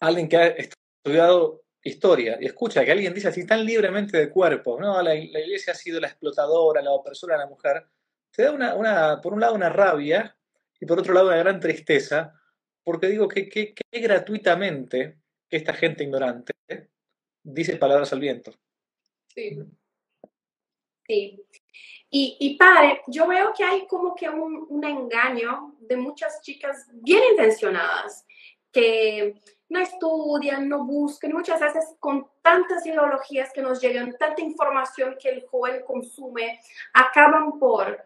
alguien 0.00 0.28
que 0.28 0.36
ha 0.36 0.46
estudiado 0.48 1.61
historia 1.84 2.38
y 2.40 2.46
escucha 2.46 2.84
que 2.84 2.92
alguien 2.92 3.12
dice 3.12 3.28
así 3.28 3.46
tan 3.46 3.64
libremente 3.64 4.16
de 4.16 4.30
cuerpo, 4.30 4.78
no, 4.80 5.00
la, 5.02 5.14
iglesia 5.14 5.72
ha 5.72 5.76
sido 5.76 6.00
la 6.00 6.08
explotadora, 6.08 6.82
la 6.82 6.92
opresora 6.92 7.34
de 7.34 7.40
la 7.40 7.48
mujer, 7.48 7.86
te 8.30 8.44
da 8.44 8.52
una, 8.52 8.74
una, 8.74 9.20
por 9.20 9.32
un 9.34 9.40
lado 9.40 9.54
una 9.54 9.68
rabia 9.68 10.36
y 10.80 10.86
por 10.86 10.98
otro 10.98 11.12
lado 11.12 11.28
una 11.28 11.36
gran 11.36 11.60
tristeza, 11.60 12.34
porque 12.84 13.08
digo 13.08 13.28
que, 13.28 13.74
gratuitamente 13.90 15.18
esta 15.50 15.74
gente 15.74 16.04
ignorante 16.04 16.54
dice 17.42 17.76
palabras 17.76 18.12
al 18.12 18.20
viento. 18.20 18.52
Sí. 19.28 19.58
Sí. 21.06 21.44
Y, 22.08 22.36
y 22.40 22.56
padre, 22.56 23.02
yo 23.08 23.26
veo 23.26 23.52
que 23.56 23.64
hay 23.64 23.86
como 23.86 24.14
que 24.14 24.28
un 24.28 24.84
engaño 24.84 25.74
de 25.80 25.96
muchas 25.96 26.40
chicas 26.42 26.86
bien 26.92 27.22
intencionadas 27.32 28.24
que 28.72 29.34
no 29.72 29.80
estudian, 29.80 30.68
no 30.68 30.84
buscan, 30.84 31.32
muchas 31.32 31.58
veces 31.58 31.96
con 31.98 32.26
tantas 32.42 32.84
ideologías 32.84 33.50
que 33.52 33.62
nos 33.62 33.80
llegan, 33.80 34.14
tanta 34.18 34.42
información 34.42 35.16
que 35.18 35.30
el 35.30 35.46
joven 35.46 35.82
consume, 35.86 36.60
acaban 36.92 37.58
por 37.58 38.04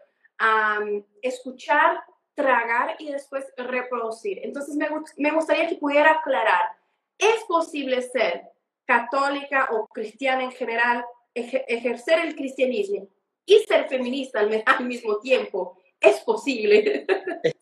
escuchar 1.21 1.99
tragar 2.35 2.95
y 2.99 3.11
después 3.11 3.45
reproducir. 3.57 4.39
Entonces 4.43 4.75
me, 5.17 5.31
gustaría 5.31 5.67
que 5.67 5.75
pudiera 5.75 6.11
aclarar, 6.11 6.69
¿es 7.17 7.43
posible 7.47 8.01
ser 8.01 8.43
católica 8.85 9.67
o 9.71 9.87
cristiana 9.87 10.43
en 10.43 10.51
general, 10.51 11.03
ejercer 11.33 12.19
el 12.19 12.35
cristianismo 12.35 13.09
y 13.45 13.59
ser 13.67 13.89
feminista 13.89 14.39
al, 14.39 14.85
mismo 14.85 15.17
tiempo? 15.17 15.77
¿Es 15.99 16.21
posible? 16.21 17.05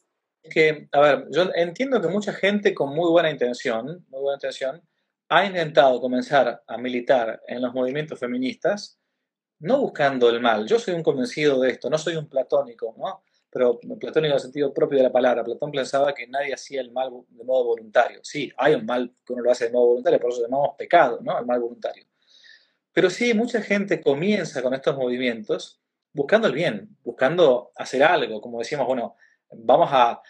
que, 0.56 0.88
a 0.94 1.02
ver, 1.02 1.28
yo 1.32 1.50
entiendo 1.54 2.00
que 2.00 2.08
mucha 2.08 2.32
gente 2.32 2.74
con 2.74 2.96
muy 2.96 3.12
buena 3.12 3.30
intención, 3.30 4.06
muy 4.08 4.22
buena 4.22 4.38
intención, 4.38 4.82
ha 5.28 5.46
intentado 5.46 6.00
comenzar 6.00 6.64
a 6.66 6.78
militar 6.78 7.42
en 7.46 7.62
los 7.62 7.74
movimientos 7.74 8.18
feministas, 8.18 8.98
no 9.60 9.82
buscando 9.82 10.30
el 10.30 10.40
mal. 10.40 10.66
Yo 10.66 10.80
soy 10.80 10.94
un 10.94 11.04
convencido 11.04 11.60
de 11.60 11.72
esto, 11.72 11.90
no 11.90 11.98
soy 11.98 12.16
un 12.16 12.30
platónico, 12.30 12.96
¿no? 12.98 13.22
pero 13.50 13.80
Platón 14.00 14.24
en 14.24 14.32
el 14.32 14.40
sentido 14.40 14.74
propio 14.74 14.98
de 14.98 15.04
la 15.04 15.12
palabra. 15.12 15.44
Platón 15.44 15.72
pensaba 15.72 16.14
que 16.14 16.26
nadie 16.26 16.54
hacía 16.54 16.80
el 16.80 16.92
mal 16.92 17.10
de 17.28 17.44
modo 17.44 17.66
voluntario. 17.66 18.22
Sí, 18.24 18.50
hay 18.56 18.76
un 18.76 18.86
mal 18.86 19.14
que 19.26 19.34
uno 19.34 19.44
lo 19.44 19.52
hace 19.52 19.66
de 19.66 19.72
modo 19.74 19.88
voluntario, 19.88 20.20
por 20.20 20.32
eso 20.32 20.42
llamamos 20.42 20.76
pecado, 20.78 21.20
¿no? 21.22 21.38
El 21.38 21.46
mal 21.46 21.60
voluntario. 21.60 22.06
Pero 22.94 23.10
sí, 23.10 23.34
mucha 23.34 23.62
gente 23.62 24.00
comienza 24.00 24.62
con 24.62 24.74
estos 24.74 24.96
movimientos 24.96 25.82
buscando 26.14 26.48
el 26.48 26.54
bien, 26.54 26.98
buscando 27.04 27.72
hacer 27.76 28.04
algo, 28.04 28.40
como 28.40 28.60
decíamos, 28.60 28.88
bueno, 28.88 29.16
vamos 29.52 29.90
a, 29.92 30.22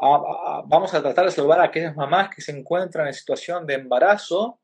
vamos 0.00 0.92
a 0.94 1.02
tratar 1.02 1.26
de 1.26 1.30
salvar 1.30 1.60
a 1.60 1.64
aquellas 1.64 1.96
mamás 1.96 2.30
que 2.34 2.42
se 2.42 2.52
encuentran 2.52 3.06
en 3.06 3.14
situación 3.14 3.66
de 3.66 3.74
embarazo 3.74 4.60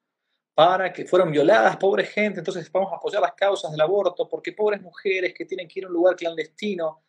para 0.55 0.93
que 0.93 1.07
fueron 1.07 1.31
violadas, 1.31 1.77
pobre 1.77 2.05
gente, 2.05 2.41
entonces 2.41 2.71
vamos 2.71 2.93
a 2.93 2.97
apoyar 2.97 3.23
las 3.23 3.33
causas 3.33 3.71
del 3.71 3.81
aborto, 3.81 4.29
porque 4.29 4.53
pobres 4.53 4.83
mujeres 4.83 5.33
que 5.35 5.47
tienen 5.47 5.67
que 5.67 5.81
ir 5.81 5.85
a 5.87 5.89
un 5.89 5.95
lugar 5.95 6.17
clandestino, 6.17 7.03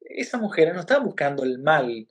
esas 0.00 0.40
mujeres 0.40 0.74
no 0.74 0.80
están 0.80 1.04
buscando 1.04 1.42
el 1.42 1.58
mal 1.58 2.06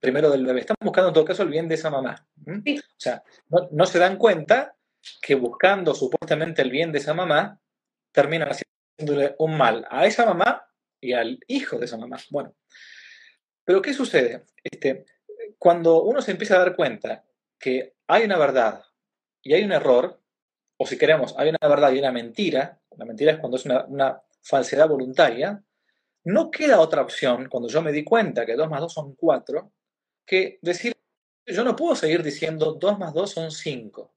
primero 0.00 0.30
del 0.30 0.44
bebé, 0.44 0.60
están 0.60 0.76
buscando 0.80 1.08
en 1.08 1.14
todo 1.14 1.24
caso 1.24 1.42
el 1.42 1.48
bien 1.48 1.68
de 1.68 1.74
esa 1.74 1.90
mamá. 1.90 2.26
O 2.46 2.62
sea, 2.96 3.22
no, 3.70 3.86
se 3.86 3.98
dan 3.98 4.16
cuenta 4.16 4.76
que 5.20 5.34
buscando 5.34 5.94
supuestamente 5.94 6.62
el 6.62 6.70
bien 6.70 6.92
de 6.92 6.98
esa 6.98 7.14
mamá, 7.14 7.60
terminan 8.12 8.48
haciéndole 8.48 9.36
un 9.38 9.56
mal 9.56 9.86
a 9.90 10.06
esa 10.06 10.24
mamá 10.24 10.66
y 11.00 11.12
al 11.12 11.38
hijo 11.46 11.78
de 11.78 11.84
esa 11.84 11.96
mamá. 11.96 12.16
Bueno, 12.30 12.54
pero 13.66 13.82
¿qué 13.82 13.92
sucede? 13.92 14.44
Este, 14.62 15.04
cuando 15.58 16.04
uno 16.04 16.22
se 16.22 16.30
empieza 16.30 16.54
a 16.54 16.60
dar 16.60 16.76
cuenta 16.76 17.24
que 17.58 17.96
hay 18.06 18.24
una 18.24 18.38
verdad 18.38 18.84
y 19.42 19.54
hay 19.54 19.64
un 19.64 19.72
error, 19.72 20.22
o 20.76 20.86
si 20.86 20.96
queremos, 20.96 21.34
hay 21.36 21.48
una 21.48 21.68
verdad 21.68 21.90
y 21.90 21.98
una 21.98 22.12
mentira, 22.12 22.80
la 22.96 23.04
mentira 23.04 23.32
es 23.32 23.38
cuando 23.38 23.56
es 23.56 23.66
una, 23.66 24.22
falsedad 24.40 24.88
voluntaria, 24.88 25.60
no 26.22 26.52
queda 26.52 26.78
otra 26.78 27.02
opción, 27.02 27.48
cuando 27.48 27.68
yo 27.68 27.82
me 27.82 27.90
di 27.90 28.04
cuenta 28.04 28.46
que 28.46 28.54
2 28.54 28.70
más 28.70 28.80
2 28.80 28.92
son 28.92 29.16
4, 29.16 29.72
que 30.24 30.60
decir, 30.62 30.94
yo 31.44 31.64
no 31.64 31.74
puedo 31.74 31.96
seguir 31.96 32.22
diciendo 32.22 32.74
2 32.74 32.98
más 33.00 33.12
2 33.12 33.28
son 33.28 33.50
5. 33.50 34.14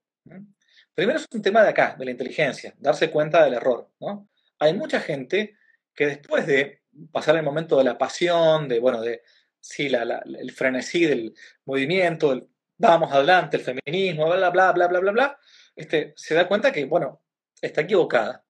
Primero 0.93 1.17
es 1.17 1.25
un 1.33 1.41
tema 1.41 1.63
de 1.63 1.69
acá, 1.69 1.95
de 1.97 2.05
la 2.05 2.11
inteligencia, 2.11 2.75
darse 2.77 3.09
cuenta 3.09 3.43
del 3.43 3.55
error, 3.55 3.89
¿no? 3.99 4.29
Hay 4.59 4.75
mucha 4.75 4.99
gente 4.99 5.55
que 5.95 6.05
después 6.05 6.45
de 6.45 6.83
pasar 7.11 7.35
el 7.35 7.43
momento 7.43 7.75
de 7.79 7.85
la 7.85 7.97
pasión, 7.97 8.67
de, 8.67 8.79
bueno, 8.79 9.01
de, 9.01 9.23
sí, 9.59 9.87
el 9.87 10.51
frenesí 10.51 11.05
del 11.05 11.33
movimiento, 11.65 12.47
vamos 12.77 13.11
adelante, 13.11 13.57
el 13.57 13.63
feminismo, 13.63 14.25
bla, 14.25 14.49
bla, 14.49 14.71
bla, 14.71 14.87
bla, 14.87 14.99
bla, 14.99 15.11
bla, 15.11 15.39
este, 15.75 16.13
se 16.15 16.35
da 16.35 16.47
cuenta 16.47 16.71
que, 16.71 16.85
bueno, 16.85 17.21
está 17.61 17.81
equivocada. 17.81 18.43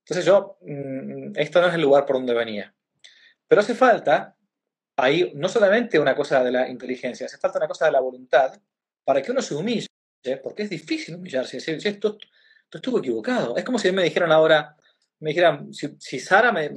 Entonces 0.00 0.24
yo, 0.24 0.58
mm, 0.62 1.32
esto 1.36 1.60
no 1.60 1.68
es 1.68 1.74
el 1.74 1.82
lugar 1.82 2.04
por 2.06 2.16
donde 2.16 2.34
venía. 2.34 2.74
Pero 3.46 3.60
hace 3.60 3.74
falta 3.74 4.36
ahí 4.96 5.32
no 5.34 5.48
solamente 5.48 5.98
una 5.98 6.14
cosa 6.14 6.42
de 6.42 6.52
la 6.52 6.68
inteligencia, 6.68 7.26
hace 7.26 7.38
falta 7.38 7.58
una 7.58 7.68
cosa 7.68 7.86
de 7.86 7.92
la 7.92 8.00
voluntad 8.00 8.60
para 9.04 9.22
que 9.22 9.30
uno 9.30 9.42
se 9.42 9.54
humille, 9.54 9.86
porque 10.42 10.64
es 10.64 10.70
difícil 10.70 11.16
humillarse, 11.16 11.56
decir, 11.56 11.74
esto, 11.74 12.18
esto 12.18 12.78
estuvo 12.78 12.98
equivocado. 12.98 13.56
Es 13.56 13.64
como 13.64 13.78
si 13.78 13.90
me 13.92 14.04
dijeran 14.04 14.32
ahora, 14.32 14.76
me 15.20 15.30
dijeran, 15.30 15.72
si, 15.72 16.18
Sara 16.18 16.52
me, 16.52 16.70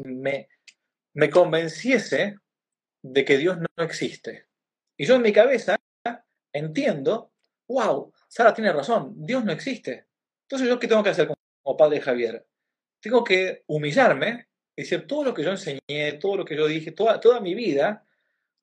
me, 1.13 1.29
convenciese 1.29 2.38
de 3.14 3.24
que 3.24 3.38
Dios 3.38 3.58
no 3.60 3.84
existe. 3.84 4.47
Y 4.97 5.06
yo 5.06 5.16
en 5.16 5.22
mi 5.22 5.32
cabeza 5.32 5.80
entiendo, 6.51 7.32
wow, 7.68 8.12
Sara 8.28 8.53
tiene 8.53 8.74
razón, 8.74 9.14
Dios 9.18 9.43
no 9.43 9.51
existe. 9.51 10.08
Entonces 10.43 10.68
yo 10.68 10.80
qué 10.80 10.88
tengo 10.88 11.03
que 11.03 11.10
hacer 11.10 11.28
como 11.28 11.78
padre 11.78 12.01
Javier? 12.01 12.47
Tengo 12.99 13.24
que 13.24 13.64
humillarme 13.68 14.47
decir, 14.76 15.06
todo 15.06 15.24
lo 15.24 15.34
que 15.34 15.43
yo 15.43 15.51
enseñé, 15.51 16.14
todo 16.20 16.38
lo 16.38 16.45
que 16.45 16.56
yo 16.56 16.68
dije, 16.68 16.91
toda, 16.91 17.20
toda 17.20 17.39
mi 17.39 17.53
vida, 17.53 18.06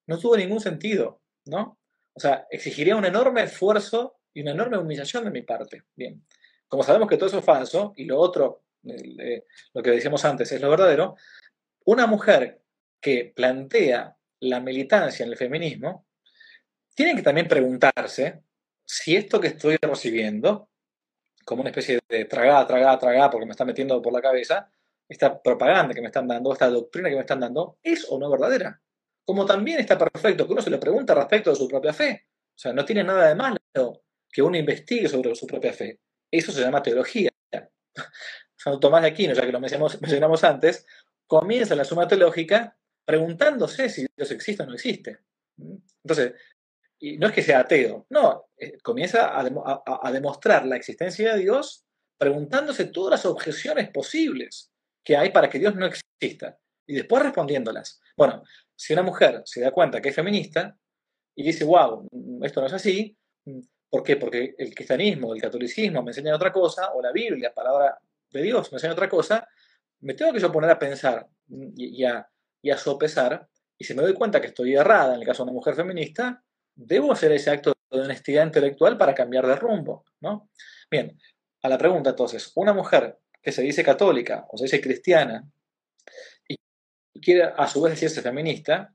no 0.07 0.19
tuvo 0.19 0.37
ningún 0.37 0.61
sentido, 0.61 1.23
¿no? 1.47 1.79
O 2.13 2.21
sea, 2.21 2.47
exigiría 2.51 2.97
un 2.97 3.05
enorme 3.05 3.45
esfuerzo 3.45 4.19
y 4.35 4.43
una 4.43 4.51
enorme 4.51 4.79
humillación 4.79 5.25
de 5.25 5.31
mi 5.31 5.43
parte. 5.43 5.85
Bien, 5.95 6.27
como 6.67 6.83
sabemos 6.83 7.09
que 7.09 7.17
todo 7.17 7.29
eso 7.29 7.39
es 7.39 7.45
falso 7.45 7.93
y 7.97 8.05
lo 8.05 8.19
otro, 8.19 8.65
lo 8.83 9.83
que 9.83 9.91
decíamos 9.91 10.25
antes, 10.25 10.51
es 10.51 10.61
lo 10.61 10.69
verdadero, 10.69 11.17
una 11.85 12.07
mujer 12.07 12.61
que 13.01 13.33
plantea 13.35 14.17
la 14.43 14.61
militancia 14.61 15.25
en 15.25 15.31
el 15.31 15.39
feminismo, 15.39 16.07
tiene 16.95 17.15
que 17.15 17.23
también 17.23 17.49
preguntarse 17.49 18.43
si 18.85 19.17
esto 19.17 19.41
que 19.41 19.49
estoy 19.49 19.77
recibiendo, 19.81 20.69
como 21.45 21.63
una 21.63 21.71
especie 21.71 22.01
de 22.09 22.25
tragada, 22.25 22.67
tragada, 22.67 22.99
tragada, 22.99 23.31
porque 23.31 23.47
me 23.47 23.53
está 23.53 23.65
metiendo 23.65 24.03
por 24.03 24.13
la 24.13 24.21
cabeza, 24.21 24.71
esta 25.09 25.41
propaganda 25.41 25.95
que 25.95 26.01
me 26.01 26.09
están 26.09 26.27
dando, 26.27 26.53
esta 26.53 26.69
doctrina 26.69 27.09
que 27.09 27.15
me 27.15 27.21
están 27.21 27.41
dando, 27.41 27.79
es 27.83 28.07
o 28.11 28.19
no 28.19 28.31
verdadera. 28.31 28.81
Como 29.25 29.47
también 29.47 29.79
está 29.79 29.97
perfecto 29.97 30.47
que 30.47 30.53
uno 30.53 30.63
se 30.63 30.71
le 30.71 30.79
pregunta 30.79 31.15
respecto 31.15 31.51
de 31.51 31.57
su 31.57 31.69
propia 31.69 31.93
fe. 31.93 32.27
O 32.55 32.59
sea, 32.59 32.73
no 32.73 32.85
tiene 32.85 33.05
nada 33.05 33.29
de 33.29 33.35
malo 33.35 33.59
que 34.31 34.43
uno 34.43 34.57
investigue 34.57 35.09
sobre 35.09 35.35
su 35.37 35.47
propia 35.47 35.73
fe. 35.73 36.01
Eso 36.31 36.51
se 36.51 36.61
llama 36.61 36.83
teología. 36.83 37.31
Santo 38.57 38.81
Tomás 38.81 39.03
de 39.03 39.09
Aquino, 39.09 39.35
ya 39.35 39.43
que 39.43 39.53
lo 39.53 39.61
mencionamos 39.61 40.45
antes, 40.45 40.87
comienza 41.27 41.77
la 41.77 41.85
suma 41.85 42.09
teológica 42.09 42.77
preguntándose 43.05 43.89
si 43.89 44.07
Dios 44.17 44.31
existe 44.31 44.63
o 44.63 44.67
no 44.67 44.75
existe. 44.75 45.19
Entonces, 46.03 46.35
y 46.99 47.19
no 47.19 47.29
es 47.29 47.33
que 47.33 47.43
sea 47.43 47.61
ateo, 47.61 48.07
no, 48.11 48.47
eh, 48.57 48.79
comienza 48.83 49.33
a 49.37 50.13
demostrar 50.13 50.67
la 50.67 50.77
existencia 50.77 51.35
de 51.35 51.41
Dios 51.41 51.85
preguntándose 52.17 52.85
todas 52.85 53.11
las 53.11 53.27
objeciones 53.27 53.91
posibles 53.91 54.71
que 55.03 55.17
hay 55.17 55.31
para 55.31 55.51
que 55.51 55.59
Dios 55.59 55.75
no 55.75 55.87
exista. 55.87 56.57
Y 56.87 56.95
después 56.95 57.23
respondiéndolas. 57.23 58.01
Bueno, 58.17 58.45
si 58.77 58.93
una 58.93 59.03
mujer 59.03 59.43
se 59.45 59.61
da 59.61 59.73
cuenta 59.73 60.01
que 60.01 60.11
es 60.11 60.15
feminista 60.15 60.77
y 61.35 61.43
dice, 61.43 61.65
wow, 61.65 62.07
esto 62.43 62.61
no 62.61 62.67
es 62.67 62.73
así, 62.73 63.17
¿por 63.91 64.03
qué? 64.03 64.17
Porque 64.17 64.55
el 64.57 64.75
cristianismo, 64.75 65.35
el 65.35 65.41
catolicismo 65.41 66.03
me 66.03 66.11
enseñan 66.11 66.35
otra 66.35 66.53
cosa, 66.53 66.93
o 66.93 67.03
la 67.03 67.13
Biblia, 67.13 67.53
palabra 67.53 67.99
de 68.31 68.43
Dios, 68.43 68.71
me 68.71 68.77
enseña 68.77 68.93
otra 68.93 69.09
cosa, 69.09 69.47
me 70.01 70.15
tengo 70.15 70.33
que 70.33 70.41
yo 70.41 70.53
poner 70.53 70.71
a 70.71 70.79
pensar 70.79 71.29
y, 71.49 72.05
a, 72.05 72.29
y 72.63 72.71
a 72.71 72.79
sopesar, 72.79 73.49
y 73.77 73.85
si 73.85 73.95
me 73.95 74.03
doy 74.03 74.15
cuenta 74.15 74.41
que 74.41 74.47
estoy 74.47 74.75
errada 74.75 75.15
en 75.15 75.21
el 75.21 75.27
caso 75.27 75.43
de 75.43 75.51
una 75.51 75.59
mujer 75.59 75.75
feminista, 75.75 76.43
debo 76.75 77.13
hacer 77.13 77.33
ese 77.33 77.51
acto 77.51 77.75
de 77.91 78.01
honestidad 78.01 78.47
intelectual 78.47 78.97
para 78.97 79.15
cambiar 79.15 79.47
de 79.47 79.57
rumbo, 79.57 80.05
¿no? 80.21 80.49
Bien, 80.91 81.19
a 81.63 81.69
la 81.69 81.79
pregunta 81.79 82.11
entonces, 82.11 82.53
una 82.55 82.73
mujer 82.73 83.19
que 83.43 83.53
se 83.53 83.63
dice 83.63 83.83
católica 83.83 84.47
o 84.49 84.57
se 84.57 84.65
dice 84.65 84.81
cristiana 84.81 85.45
y 86.49 86.57
quiere 87.21 87.53
a 87.57 87.67
su 87.67 87.83
vez 87.83 87.95
decirse 87.95 88.23
feminista, 88.23 88.95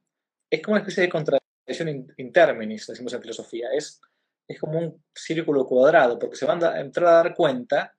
es 0.49 0.61
como 0.61 0.75
una 0.75 0.81
especie 0.81 1.03
de 1.03 1.09
contradicción 1.09 2.07
interminis, 2.17 2.87
decimos 2.87 3.13
en 3.13 3.21
filosofía. 3.21 3.69
Es, 3.73 3.99
es 4.47 4.59
como 4.59 4.79
un 4.79 5.03
círculo 5.13 5.65
cuadrado, 5.65 6.17
porque 6.17 6.37
se 6.37 6.45
van 6.45 6.63
a 6.63 6.79
entrar 6.79 7.07
a 7.07 7.17
dar 7.23 7.35
cuenta 7.35 7.93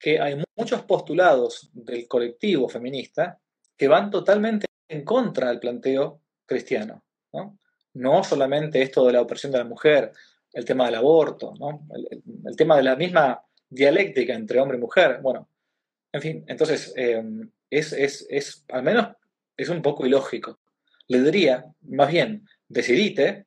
que 0.00 0.18
hay 0.20 0.42
muchos 0.56 0.82
postulados 0.82 1.70
del 1.72 2.08
colectivo 2.08 2.68
feminista 2.68 3.38
que 3.76 3.88
van 3.88 4.10
totalmente 4.10 4.66
en 4.88 5.04
contra 5.04 5.48
del 5.48 5.60
planteo 5.60 6.20
cristiano. 6.46 7.04
¿no? 7.32 7.58
no 7.94 8.24
solamente 8.24 8.82
esto 8.82 9.06
de 9.06 9.12
la 9.12 9.20
opresión 9.20 9.52
de 9.52 9.58
la 9.58 9.64
mujer, 9.64 10.12
el 10.52 10.64
tema 10.64 10.86
del 10.86 10.94
aborto, 10.94 11.54
¿no? 11.58 11.86
el, 12.46 12.56
tema 12.56 12.76
de 12.76 12.82
la 12.82 12.96
misma 12.96 13.42
dialéctica 13.68 14.34
entre 14.34 14.60
hombre 14.60 14.78
y 14.78 14.80
mujer. 14.80 15.20
Bueno, 15.20 15.48
en 16.12 16.22
fin, 16.22 16.44
entonces, 16.48 16.92
eh, 16.96 17.22
es, 17.70 17.92
es, 17.92 18.26
es, 18.30 18.64
al 18.68 18.82
menos 18.82 19.08
es 19.56 19.68
un 19.68 19.82
poco 19.82 20.06
ilógico. 20.06 20.58
Le 21.08 21.22
diría, 21.22 21.66
más 21.82 22.10
bien, 22.10 22.46
decidite, 22.68 23.46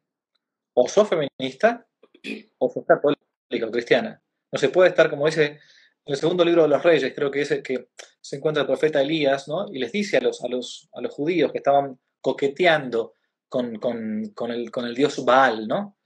o 0.74 0.88
sos 0.88 1.10
feminista, 1.10 1.86
o 2.58 2.70
sos 2.70 2.86
católica 2.86 3.68
o 3.68 3.72
cristiana. 3.72 4.22
No 4.52 4.60
se 4.60 4.70
puede 4.70 4.90
estar, 4.90 5.10
como 5.10 5.26
dice 5.26 5.60
en 6.06 6.14
el 6.14 6.20
segundo 6.20 6.44
libro 6.44 6.64
de 6.64 6.70
los 6.70 6.84
reyes, 6.84 7.14
creo 7.16 7.30
que 7.30 7.42
es 7.42 7.52
el 7.52 7.62
que 7.62 7.90
se 8.20 8.38
encuentra 8.38 8.62
el 8.62 8.68
profeta 8.68 9.02
Elías, 9.02 9.48
¿no? 9.48 9.68
Y 9.72 9.80
les 9.80 9.92
dice 9.92 10.18
a 10.18 10.22
los, 10.22 10.44
a 10.44 10.48
los, 10.48 10.90
a 10.94 11.02
los 11.02 11.14
judíos 11.14 11.52
que 11.52 11.60
estaban 11.60 12.00
coqueteando 12.22 13.14
con, 13.48 13.76
con, 13.76 14.32
con, 14.34 14.52
el, 14.52 14.72
con 14.72 14.86
el 14.86 14.96
dios 14.96 15.24
Baal, 15.24 15.68
¿no? 15.68 15.98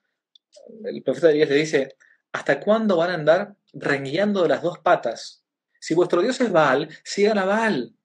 El 0.84 1.02
profeta 1.04 1.32
Elías 1.32 1.50
dice, 1.50 1.96
¿hasta 2.34 2.60
cuándo 2.60 2.98
van 2.98 3.12
a 3.12 3.14
andar 3.16 3.56
rengueando 3.74 4.44
de 4.44 4.50
las 4.50 4.62
dos 4.62 4.80
patas? 4.80 5.44
Si 5.80 5.94
vuestro 5.94 6.22
Dios 6.22 6.40
es 6.42 6.52
Baal, 6.52 6.90
sigan 7.04 7.38
a 7.38 7.46
Baal. 7.46 7.96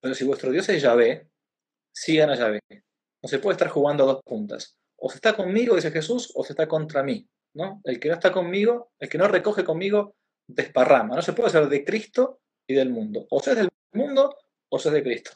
Pero 0.00 0.14
si 0.14 0.24
vuestro 0.24 0.50
Dios 0.50 0.68
es 0.68 0.82
Yahvé, 0.82 1.28
sigan 1.92 2.30
a 2.30 2.36
Yahvé. 2.36 2.60
No 3.22 3.28
se 3.28 3.38
puede 3.38 3.54
estar 3.54 3.68
jugando 3.68 4.04
a 4.04 4.14
dos 4.14 4.22
puntas. 4.24 4.76
O 4.96 5.10
se 5.10 5.16
está 5.16 5.36
conmigo, 5.36 5.76
dice 5.76 5.90
Jesús, 5.90 6.32
o 6.34 6.42
se 6.42 6.52
está 6.52 6.66
contra 6.66 7.02
mí. 7.02 7.28
¿no? 7.54 7.80
El 7.84 8.00
que 8.00 8.08
no 8.08 8.14
está 8.14 8.32
conmigo, 8.32 8.92
el 8.98 9.08
que 9.08 9.18
no 9.18 9.28
recoge 9.28 9.64
conmigo, 9.64 10.16
desparrama. 10.54 11.16
No 11.16 11.22
se 11.22 11.32
puede 11.32 11.50
ser 11.50 11.68
de 11.68 11.84
Cristo 11.84 12.40
y 12.66 12.74
del 12.74 12.90
mundo. 12.90 13.26
O 13.30 13.40
se 13.40 13.52
es 13.52 13.56
del 13.56 13.68
mundo 13.92 14.36
o 14.68 14.78
se 14.78 14.88
es 14.88 14.94
de 14.94 15.02
Cristo. 15.02 15.30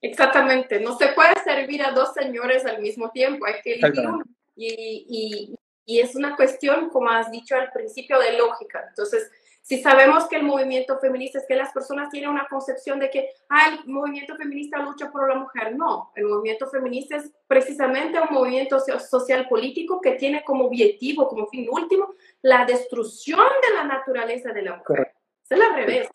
Exactamente. 0.00 0.80
No 0.80 0.96
se 0.96 1.08
puede 1.08 1.34
servir 1.44 1.82
a 1.82 1.92
dos 1.92 2.12
señores 2.14 2.64
al 2.66 2.80
mismo 2.80 3.10
tiempo. 3.10 3.46
Hay 3.46 3.60
que 3.62 3.74
elegir 3.74 4.06
uno. 4.06 4.24
Y, 4.54 5.06
y, 5.08 5.54
y 5.84 6.00
es 6.00 6.14
una 6.14 6.36
cuestión, 6.36 6.90
como 6.90 7.10
has 7.10 7.30
dicho 7.30 7.56
al 7.56 7.70
principio, 7.72 8.18
de 8.18 8.36
lógica. 8.36 8.84
Entonces, 8.88 9.30
si 9.66 9.82
sabemos 9.82 10.28
que 10.28 10.36
el 10.36 10.44
movimiento 10.44 10.96
feminista 11.00 11.40
es 11.40 11.44
que 11.44 11.56
las 11.56 11.72
personas 11.72 12.08
tienen 12.08 12.30
una 12.30 12.46
concepción 12.46 13.00
de 13.00 13.10
que 13.10 13.30
ah, 13.48 13.70
el 13.72 13.92
movimiento 13.92 14.36
feminista 14.36 14.78
lucha 14.78 15.10
por 15.10 15.28
la 15.28 15.34
mujer, 15.34 15.74
no, 15.74 16.12
el 16.14 16.26
movimiento 16.26 16.68
feminista 16.68 17.16
es 17.16 17.32
precisamente 17.48 18.20
un 18.20 18.32
movimiento 18.32 18.78
social 18.78 19.48
político 19.48 20.00
que 20.00 20.12
tiene 20.12 20.44
como 20.44 20.66
objetivo, 20.66 21.26
como 21.26 21.48
fin 21.48 21.66
último, 21.68 22.14
la 22.42 22.64
destrucción 22.64 23.40
de 23.40 23.74
la 23.74 23.82
naturaleza 23.82 24.52
de 24.52 24.62
la 24.62 24.76
mujer. 24.76 25.12
Es 25.42 25.60
al 25.60 25.74
revés. 25.74 26.08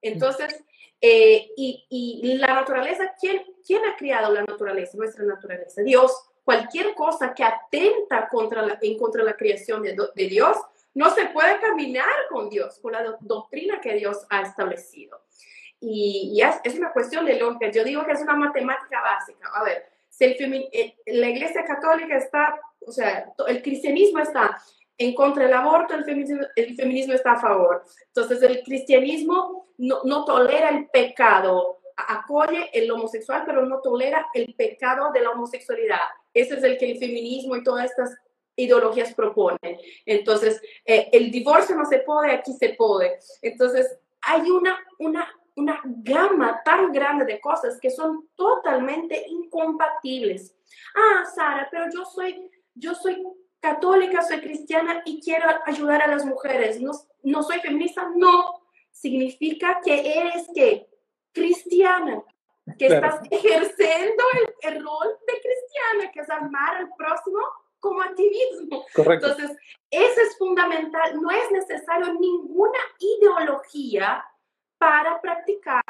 Entonces, 0.00 0.64
eh, 1.00 1.50
y, 1.56 1.84
y, 1.90 2.34
la 2.36 2.54
naturaleza, 2.54 3.12
¿quién, 3.20 3.42
¿quién 3.66 3.84
ha 3.86 3.96
creado 3.96 4.32
la 4.32 4.44
naturaleza? 4.44 4.96
Nuestra 4.96 5.24
naturaleza, 5.24 5.82
Dios. 5.82 6.12
Cualquier 6.44 6.94
cosa 6.94 7.34
que 7.34 7.42
atenta 7.42 8.28
contra 8.28 8.62
la, 8.62 8.78
en 8.80 8.96
contra 8.96 9.24
la 9.24 9.36
creación 9.36 9.82
de, 9.82 9.96
de 10.14 10.28
Dios, 10.28 10.56
no 10.94 11.10
se 11.10 11.26
puede 11.26 11.60
caminar 11.60 12.08
con 12.30 12.48
Dios, 12.48 12.78
con 12.80 12.92
la 12.92 13.16
doctrina 13.20 13.80
que 13.80 13.94
Dios 13.94 14.26
ha 14.30 14.42
establecido. 14.42 15.20
Y, 15.80 16.40
es, 16.64 16.74
una 16.74 16.92
cuestión 16.92 17.24
de 17.24 17.38
lógica. 17.38 17.70
Yo 17.70 17.84
digo 17.84 18.04
que 18.04 18.12
es 18.12 18.20
una 18.20 18.34
matemática 18.34 19.00
básica. 19.00 19.48
A 19.54 19.62
ver, 19.62 19.86
si 20.08 20.24
el, 20.24 20.94
la 21.06 21.28
Iglesia 21.28 21.64
Católica 21.64 22.16
está, 22.16 22.60
o 22.84 22.90
sea, 22.90 23.32
el 23.46 23.62
cristianismo 23.62 24.18
está 24.18 24.60
en 24.96 25.14
contra 25.14 25.44
del 25.44 25.54
aborto, 25.54 25.94
el 25.94 26.04
feminismo, 26.04 26.44
el 26.56 26.74
feminismo 26.74 27.14
está 27.14 27.32
a 27.32 27.40
favor. 27.40 27.84
Entonces, 28.08 28.42
el 28.42 28.62
cristianismo 28.64 29.68
no, 29.78 30.00
no 30.04 30.24
tolera 30.24 30.70
el 30.70 30.88
pecado, 30.88 31.78
acoge 31.96 32.70
el 32.72 32.90
homosexual, 32.90 33.44
pero 33.46 33.64
no 33.64 33.80
tolera 33.80 34.26
el 34.34 34.54
pecado 34.54 35.12
de 35.12 35.20
la 35.20 35.30
homosexualidad. 35.30 36.00
Ese 36.34 36.54
es 36.54 36.64
el 36.64 36.78
que 36.78 36.90
el 36.90 36.98
feminismo 36.98 37.56
y 37.56 37.62
todas 37.62 37.84
estas 37.84 38.16
ideologías 38.58 39.14
proponen. 39.14 39.78
Entonces, 40.04 40.60
eh, 40.84 41.08
el 41.12 41.30
divorcio 41.30 41.76
no 41.76 41.84
se 41.84 42.00
puede, 42.00 42.32
aquí 42.32 42.52
se 42.52 42.70
puede. 42.70 43.18
Entonces, 43.42 43.98
hay 44.20 44.50
una, 44.50 44.78
una, 44.98 45.28
una 45.56 45.80
gama 45.84 46.60
tan 46.64 46.92
grande 46.92 47.24
de 47.24 47.40
cosas 47.40 47.78
que 47.80 47.90
son 47.90 48.28
totalmente 48.34 49.24
incompatibles. 49.28 50.54
Ah, 50.94 51.24
Sara, 51.24 51.68
pero 51.70 51.86
yo 51.92 52.04
soy, 52.04 52.50
yo 52.74 52.94
soy 52.94 53.22
católica, 53.60 54.22
soy 54.22 54.40
cristiana 54.40 55.02
y 55.04 55.20
quiero 55.20 55.48
ayudar 55.64 56.02
a 56.02 56.08
las 56.08 56.24
mujeres. 56.24 56.80
No, 56.80 56.92
no 57.22 57.42
soy 57.42 57.60
feminista, 57.60 58.10
no. 58.14 58.60
Significa 58.90 59.80
que 59.84 60.18
eres 60.18 60.48
que 60.54 60.88
cristiana, 61.32 62.22
que 62.78 62.86
estás 62.86 63.20
ejerciendo 63.30 64.24
el, 64.62 64.82
rol 64.82 65.08
de 65.26 65.40
cristiana, 65.40 66.12
que 66.12 66.20
es 66.20 66.30
amar 66.30 66.76
al 66.76 66.90
próximo 66.96 67.38
como 67.80 68.02
a 68.02 68.14
ti 68.14 68.28
mismo. 68.28 68.84
Correcto. 68.94 69.28
Entonces, 69.28 69.56
eso 69.90 70.20
es 70.20 70.36
fundamental. 70.38 71.20
No 71.20 71.30
es 71.30 71.50
necesario 71.50 72.12
ninguna 72.14 72.78
ideología 72.98 74.24
para 74.78 75.20
practicar 75.20 75.82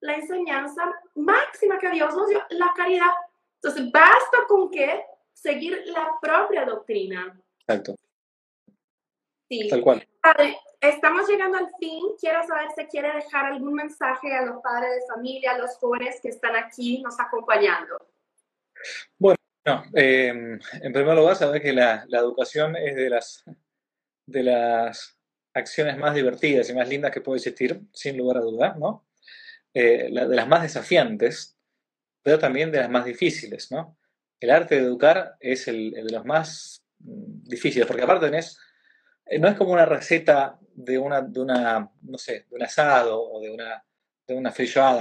la 0.00 0.14
enseñanza 0.14 0.82
máxima 1.14 1.78
que 1.78 1.90
Dios 1.90 2.14
nos 2.14 2.28
dio, 2.28 2.42
la 2.50 2.72
caridad. 2.74 3.10
Entonces, 3.56 3.90
basta 3.92 4.38
con 4.48 4.70
que 4.70 5.04
seguir 5.32 5.82
la 5.86 6.18
propia 6.20 6.64
doctrina. 6.64 7.38
Exacto. 7.60 7.94
Sí. 9.48 9.68
Tal 9.68 9.82
cual. 9.82 10.08
estamos 10.80 11.28
llegando 11.28 11.58
al 11.58 11.68
fin. 11.78 12.04
Quiero 12.18 12.46
saber 12.46 12.68
si 12.76 12.84
quiere 12.86 13.12
dejar 13.12 13.46
algún 13.46 13.74
mensaje 13.74 14.32
a 14.32 14.44
los 14.46 14.62
padres 14.62 14.94
de 14.94 15.06
familia, 15.12 15.52
a 15.52 15.58
los 15.58 15.76
jóvenes 15.78 16.20
que 16.22 16.28
están 16.28 16.54
aquí 16.56 17.02
nos 17.02 17.18
acompañando. 17.18 17.98
Bueno, 19.18 19.39
eh, 19.94 20.28
en 20.28 20.92
primer 20.92 21.16
lugar, 21.16 21.36
saber 21.36 21.62
que 21.62 21.72
la, 21.72 22.04
la, 22.08 22.18
educación 22.18 22.76
es 22.76 22.96
de 22.96 23.10
las, 23.10 23.44
de 24.26 24.42
las 24.42 25.18
acciones 25.54 25.98
más 25.98 26.14
divertidas 26.14 26.68
y 26.70 26.74
más 26.74 26.88
lindas 26.88 27.10
que 27.10 27.20
puede 27.20 27.38
existir, 27.38 27.80
sin 27.92 28.16
lugar 28.16 28.38
a 28.38 28.40
dudas, 28.40 28.76
¿no? 28.78 29.06
Eh, 29.74 30.08
de 30.10 30.36
las 30.36 30.48
más 30.48 30.62
desafiantes, 30.62 31.56
pero 32.22 32.38
también 32.38 32.72
de 32.72 32.78
las 32.78 32.90
más 32.90 33.04
difíciles, 33.04 33.70
¿no? 33.70 33.96
El 34.40 34.50
arte 34.50 34.76
de 34.76 34.82
educar 34.82 35.36
es 35.40 35.68
el, 35.68 35.90
de 35.92 36.10
los 36.10 36.24
más 36.24 36.82
mm, 36.98 37.42
difíciles, 37.44 37.86
porque 37.86 38.02
aparte 38.02 38.26
tenés 38.26 38.58
eh, 39.30 39.38
no 39.38 39.48
es 39.48 39.56
como 39.56 39.72
una 39.72 39.86
receta 39.86 40.58
de 40.74 40.98
una, 40.98 41.20
de 41.22 41.40
una, 41.40 41.90
no 42.02 42.18
sé, 42.18 42.46
de 42.50 42.56
un 42.56 42.62
asado 42.62 43.22
o 43.22 43.40
de 43.40 43.50
una, 43.50 43.84
de 44.26 44.34
una 44.34 44.50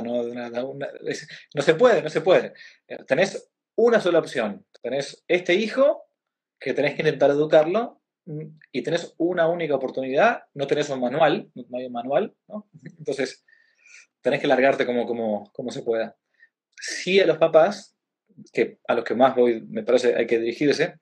¿no? 0.03 0.23
De 0.23 0.31
una, 0.31 0.49
no 0.49 1.61
se 1.61 1.73
puede, 1.73 2.01
no 2.03 2.09
se 2.09 2.21
puede. 2.21 2.53
Eh, 2.87 3.03
tenés 3.07 3.49
una 3.79 4.01
sola 4.01 4.19
opción. 4.19 4.65
Tenés 4.81 5.23
este 5.27 5.55
hijo 5.55 6.03
que 6.59 6.73
tenés 6.73 6.95
que 6.95 7.01
intentar 7.01 7.29
educarlo 7.29 8.01
mm, 8.25 8.59
y 8.73 8.81
tenés 8.83 9.13
una 9.17 9.47
única 9.47 9.75
oportunidad, 9.75 10.43
no 10.53 10.67
tenés 10.67 10.89
un 10.89 10.99
manual, 10.99 11.49
no 11.55 11.77
hay 11.77 11.85
un 11.85 11.93
manual. 11.93 12.35
Entonces, 12.97 13.45
tenés 14.21 14.41
que 14.41 14.47
largarte 14.47 14.85
como, 14.85 15.07
como, 15.07 15.49
como 15.53 15.71
se 15.71 15.81
pueda. 15.81 16.17
Sí 16.75 17.19
a 17.19 17.25
los 17.25 17.37
papás, 17.37 17.95
que 18.51 18.79
a 18.87 18.95
los 18.95 19.05
que 19.05 19.15
más 19.15 19.35
voy, 19.35 19.61
me 19.61 19.83
parece, 19.83 20.15
hay 20.15 20.27
que 20.27 20.39
dirigirse, 20.39 20.99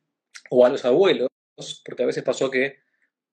o 0.51 0.65
a 0.65 0.69
los 0.69 0.86
abuelos, 0.86 1.30
porque 1.84 2.03
a 2.03 2.07
veces 2.07 2.23
pasó 2.23 2.51
que 2.51 2.78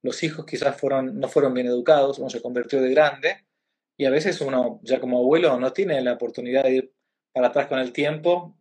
los 0.02 0.22
hijos 0.22 0.46
quizás 0.46 0.76
fueron, 0.76 1.18
no 1.18 1.28
fueron 1.28 1.52
bien 1.52 1.66
educados, 1.66 2.18
uno 2.18 2.30
se 2.30 2.40
convirtió 2.40 2.80
de 2.80 2.90
grande 2.90 3.44
y 3.96 4.06
a 4.06 4.10
veces 4.10 4.40
uno 4.40 4.80
ya 4.82 5.00
como 5.00 5.18
abuelo 5.18 5.58
no 5.58 5.72
tiene 5.72 6.00
la 6.02 6.14
oportunidad 6.14 6.64
de 6.64 6.74
ir 6.76 6.92
para 7.32 7.48
atrás 7.48 7.66
con 7.66 7.78
el 7.78 7.92
tiempo 7.92 8.56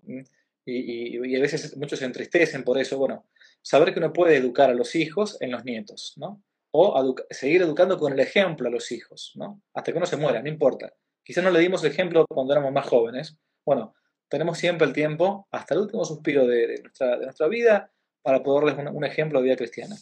y, 0.65 1.35
a 1.35 1.41
veces 1.41 1.75
muchos 1.77 1.99
se 1.99 2.05
entristecen 2.05 2.63
por 2.63 2.77
eso. 2.77 2.97
Bueno, 2.97 3.25
saber 3.61 3.93
que 3.93 3.99
uno 3.99 4.13
puede 4.13 4.37
educar 4.37 4.69
a 4.69 4.73
los 4.73 4.95
hijos 4.95 5.37
en 5.41 5.51
los 5.51 5.65
nietos, 5.65 6.13
¿no? 6.17 6.43
O 6.71 7.15
seguir 7.29 7.61
educando 7.61 7.97
con 7.97 8.13
el 8.13 8.19
ejemplo 8.19 8.67
a 8.67 8.71
los 8.71 8.91
hijos, 8.91 9.33
¿no? 9.35 9.61
Hasta 9.73 9.91
que 9.91 9.97
uno 9.97 10.07
se 10.07 10.17
muera, 10.17 10.41
no 10.41 10.49
importa. 10.49 10.93
Quizás 11.23 11.43
no 11.43 11.51
le 11.51 11.59
dimos 11.59 11.83
ejemplo 11.83 12.25
cuando 12.27 12.53
éramos 12.53 12.71
más 12.71 12.87
jóvenes. 12.87 13.37
Bueno, 13.65 13.93
tenemos 14.27 14.57
siempre 14.57 14.87
el 14.87 14.93
tiempo, 14.93 15.47
hasta 15.51 15.75
el 15.75 15.81
último 15.81 16.03
suspiro 16.03 16.47
de, 16.47 16.79
nuestra, 16.81 17.17
de 17.17 17.25
nuestra, 17.25 17.47
vida, 17.47 17.91
para 18.21 18.41
poder 18.41 18.75
darles 18.75 18.93
un, 18.93 19.05
ejemplo 19.05 19.39
de 19.39 19.45
vida 19.45 19.55
cristiana 19.55 19.95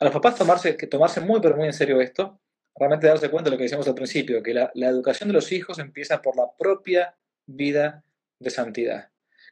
a 0.00 0.04
los 0.06 0.14
papás 0.14 0.36
tomarse, 0.36 0.76
que 0.76 0.86
tomarse 0.86 1.20
muy, 1.20 1.40
pero 1.40 1.56
muy 1.56 1.66
en 1.66 1.74
serio 1.74 2.00
esto, 2.00 2.40
realmente 2.74 3.06
darse 3.06 3.30
cuenta 3.30 3.50
de 3.50 3.52
lo 3.52 3.58
que 3.58 3.64
decíamos 3.64 3.86
al 3.86 3.94
principio, 3.94 4.42
que 4.42 4.54
la, 4.54 4.70
educación 4.74 5.28
de 5.28 5.34
los 5.34 5.52
hijos 5.52 5.78
empieza 5.78 6.22
por 6.22 6.36
la 6.36 6.50
propia 6.58 7.14
vida 7.46 8.02
de 8.38 8.50
santidad. 8.50 9.09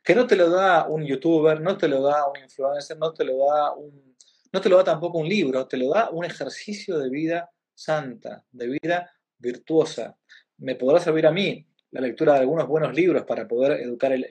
Que 0.09 0.15
no 0.15 0.27
te 0.27 0.37
lo 0.37 0.49
da 0.49 0.87
un 0.89 1.05
youtuber, 1.05 1.61
no 1.61 1.77
te 1.77 1.87
lo 1.87 2.01
da 2.01 2.27
un 2.27 2.39
influencer, 2.43 2.97
no 2.97 3.13
te 3.13 3.25
lo 3.25 3.45
da 3.45 3.75
un, 3.75 4.17
no 4.51 4.59
te 4.59 4.71
lo 4.71 4.79
da 4.79 4.85
tampoco 4.85 5.19
un 5.19 5.29
libro, 5.29 5.67
te 5.67 5.77
lo 5.77 5.91
da 5.91 6.09
un 6.09 6.25
ejercicio 6.25 6.99
de 6.99 7.11
vida 7.11 7.51
santa, 7.75 8.43
de 8.51 8.69
vida 8.69 9.13
virtuosa. 9.37 10.17
Me 10.57 10.77
podrá 10.77 10.99
servir 10.99 11.27
a 11.27 11.31
mí 11.31 11.63
la 11.91 12.01
lectura 12.01 12.33
de 12.33 12.39
algunos 12.39 12.67
buenos 12.67 12.95
libros 12.95 13.25
para 13.25 13.47
poder 13.47 13.83
educar 13.83 14.13
mi, 14.13 14.25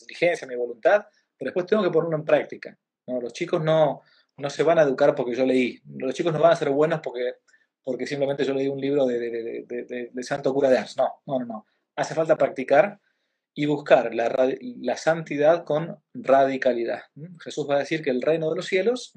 inteligencia, 0.00 0.46
mi 0.46 0.54
voluntad, 0.54 1.06
pero 1.36 1.48
después 1.48 1.66
tengo 1.66 1.82
que 1.82 1.90
ponerlo 1.90 2.16
en 2.16 2.24
práctica. 2.24 2.78
¿no? 3.08 3.20
Los 3.20 3.32
chicos 3.32 3.60
no, 3.60 4.02
no 4.36 4.48
se 4.48 4.62
van 4.62 4.78
a 4.78 4.82
educar 4.82 5.12
porque 5.16 5.34
yo 5.34 5.44
leí. 5.44 5.82
Los 5.96 6.14
chicos 6.14 6.32
no 6.32 6.38
van 6.38 6.52
a 6.52 6.56
ser 6.56 6.70
buenos 6.70 7.00
porque, 7.00 7.38
porque 7.82 8.06
simplemente 8.06 8.44
yo 8.44 8.54
leí 8.54 8.68
un 8.68 8.80
libro 8.80 9.06
de, 9.06 9.66
de, 9.66 10.22
Santo 10.22 10.54
Cura 10.54 10.70
de 10.70 10.78
Ars. 10.78 10.96
No, 10.96 11.20
no, 11.26 11.44
no, 11.44 11.66
Hace 11.96 12.14
falta 12.14 12.36
practicar 12.36 13.00
y 13.58 13.66
buscar 13.66 14.14
la, 14.14 14.96
santidad 14.96 15.64
con 15.64 16.00
radicalidad. 16.14 17.00
Jesús 17.42 17.68
va 17.68 17.74
a 17.74 17.78
decir 17.80 18.02
que 18.02 18.10
el 18.10 18.22
reino 18.22 18.48
de 18.50 18.54
los 18.54 18.66
cielos 18.66 19.12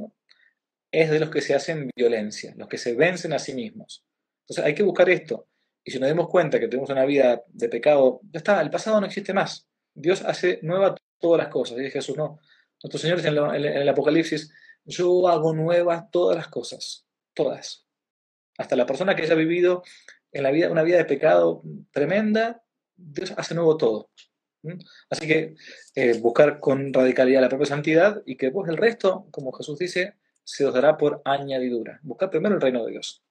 es 0.92 1.12
de 1.12 1.20
los 1.20 1.30
que 1.30 1.42
se 1.42 1.54
hacen 1.54 1.92
violencia, 1.96 2.52
los 2.58 2.68
que 2.68 2.80
se 2.80 2.96
vencen 2.96 3.34
a 3.34 3.38
sí 3.38 3.54
mismos. 3.54 4.04
Entonces 4.42 4.66
hay 4.66 4.74
que 4.74 4.82
buscar 4.82 5.08
esto. 5.12 5.48
Y 5.84 5.92
si 5.92 6.00
nos 6.00 6.10
damos 6.10 6.28
cuenta 6.28 6.60
que 6.60 6.68
tenemos 6.68 6.90
una 6.90 7.06
vida 7.06 7.44
de 7.50 7.70
pecado, 7.70 8.22
ya 8.34 8.40
está, 8.40 8.60
el 8.62 8.72
pasado 8.72 9.00
no 9.00 9.06
existe 9.06 9.32
más. 9.32 9.68
Dios 9.94 10.24
hace 10.24 10.58
nueva 10.64 10.96
todas 11.20 11.38
las 11.38 11.50
cosas. 11.50 11.78
Y 11.80 11.92
Jesús 11.92 12.18
no. 12.18 12.40
Nuestro 12.82 13.00
Señor 13.00 13.20
en, 13.20 13.64
en 13.64 13.78
el 13.78 13.90
Apocalipsis 13.90 14.52
yo 14.86 15.28
hago 15.28 15.54
nuevas 15.54 16.10
todas 16.10 16.36
las 16.36 16.48
cosas, 16.48 17.06
todas. 17.36 17.86
Hasta 18.58 18.76
la 18.76 18.88
persona 18.88 19.16
que 19.16 19.22
haya 19.22 19.36
vivido 19.36 19.84
en 20.32 20.42
la 20.42 20.50
vida 20.50 20.72
una 20.72 20.82
vida 20.82 20.98
de 20.98 21.06
pecado 21.06 21.62
tremenda, 21.92 22.64
Dios 22.96 23.36
hace 23.38 23.54
nuevo 23.54 23.78
todo. 23.78 24.10
Así 25.10 25.28
que 25.28 25.56
eh, 25.96 26.20
buscar 26.20 26.60
con 26.60 26.94
radicalidad 26.94 27.42
la 27.42 27.50
propia 27.50 27.66
santidad 27.66 28.22
y 28.26 28.38
que 28.38 28.52
pues 28.52 28.70
el 28.70 28.78
resto, 28.78 29.28
como 29.32 29.52
Jesús 29.52 29.80
dice, 29.80 30.16
se 30.44 30.66
os 30.66 30.74
dará 30.74 30.98
por 30.98 31.22
añadidura. 31.26 32.00
Buscar 32.04 32.30
primero 32.30 32.56
el 32.56 32.62
reino 32.62 32.86
de 32.86 32.92
Dios. 32.92 33.24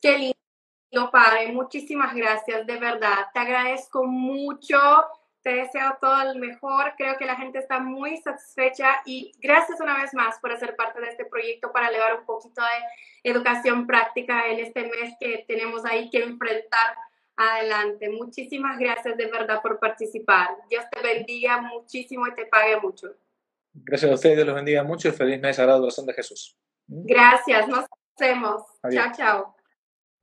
Qué 0.00 0.18
lindo, 0.18 1.10
Padre. 1.10 1.52
Muchísimas 1.52 2.14
gracias, 2.14 2.66
de 2.66 2.78
verdad. 2.78 3.26
Te 3.32 3.40
agradezco 3.40 4.04
mucho 4.04 4.78
te 5.46 5.54
deseo 5.54 5.96
todo 6.00 6.22
el 6.22 6.40
mejor. 6.40 6.94
Creo 6.98 7.16
que 7.16 7.24
la 7.24 7.36
gente 7.36 7.60
está 7.60 7.78
muy 7.78 8.16
satisfecha 8.16 9.00
y 9.04 9.30
gracias 9.40 9.80
una 9.80 9.96
vez 9.96 10.12
más 10.12 10.40
por 10.40 10.50
hacer 10.50 10.74
parte 10.74 11.00
de 11.00 11.06
este 11.06 11.24
proyecto 11.24 11.70
para 11.70 11.86
elevar 11.86 12.18
un 12.18 12.26
poquito 12.26 12.60
de 12.62 13.30
educación 13.30 13.86
práctica 13.86 14.48
en 14.48 14.58
este 14.58 14.82
mes 14.82 15.14
que 15.20 15.44
tenemos 15.46 15.84
ahí 15.84 16.10
que 16.10 16.24
enfrentar 16.24 16.96
adelante. 17.36 18.08
Muchísimas 18.08 18.78
gracias 18.78 19.16
de 19.16 19.26
verdad 19.26 19.60
por 19.62 19.78
participar. 19.78 20.50
Dios 20.68 20.84
te 20.90 21.00
bendiga 21.02 21.60
muchísimo 21.60 22.26
y 22.26 22.34
te 22.34 22.46
pague 22.46 22.80
mucho. 22.80 23.08
Gracias 23.74 24.10
a 24.10 24.14
ustedes, 24.14 24.36
Dios 24.36 24.46
los 24.46 24.56
bendiga 24.56 24.82
mucho 24.82 25.08
y 25.08 25.12
feliz 25.12 25.40
mes 25.40 25.56
sagrado 25.56 25.80
corazón 25.80 26.06
de 26.06 26.14
Jesús. 26.14 26.56
Gracias, 26.88 27.68
nos 27.68 27.84
vemos. 28.18 28.62
Chao, 28.90 29.12
chao. 29.14 29.56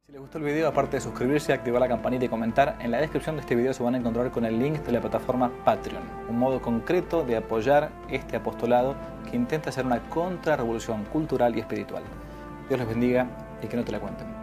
Si 0.05 0.11
les 0.11 0.19
gustó 0.19 0.37
el 0.37 0.43
video, 0.43 0.67
aparte 0.67 0.97
de 0.97 1.01
suscribirse, 1.01 1.53
activar 1.53 1.79
la 1.79 1.87
campanita 1.87 2.25
y 2.25 2.29
comentar, 2.29 2.77
en 2.81 2.91
la 2.91 2.99
descripción 2.99 3.35
de 3.35 3.41
este 3.41 3.55
video 3.55 3.73
se 3.73 3.83
van 3.83 3.95
a 3.95 3.99
encontrar 3.99 4.31
con 4.31 4.43
el 4.43 4.59
link 4.59 4.79
de 4.79 4.91
la 4.91 4.99
plataforma 4.99 5.49
Patreon, 5.63 6.03
un 6.27 6.37
modo 6.37 6.61
concreto 6.61 7.23
de 7.23 7.37
apoyar 7.37 7.89
este 8.09 8.35
apostolado 8.35 8.95
que 9.29 9.37
intenta 9.37 9.69
hacer 9.69 9.85
una 9.85 10.09
contrarrevolución 10.09 11.05
cultural 11.05 11.55
y 11.55 11.61
espiritual. 11.61 12.03
Dios 12.67 12.79
les 12.79 12.89
bendiga 12.89 13.27
y 13.61 13.67
que 13.67 13.77
no 13.77 13.85
te 13.85 13.93
la 13.93 13.99
cuenten. 13.99 14.42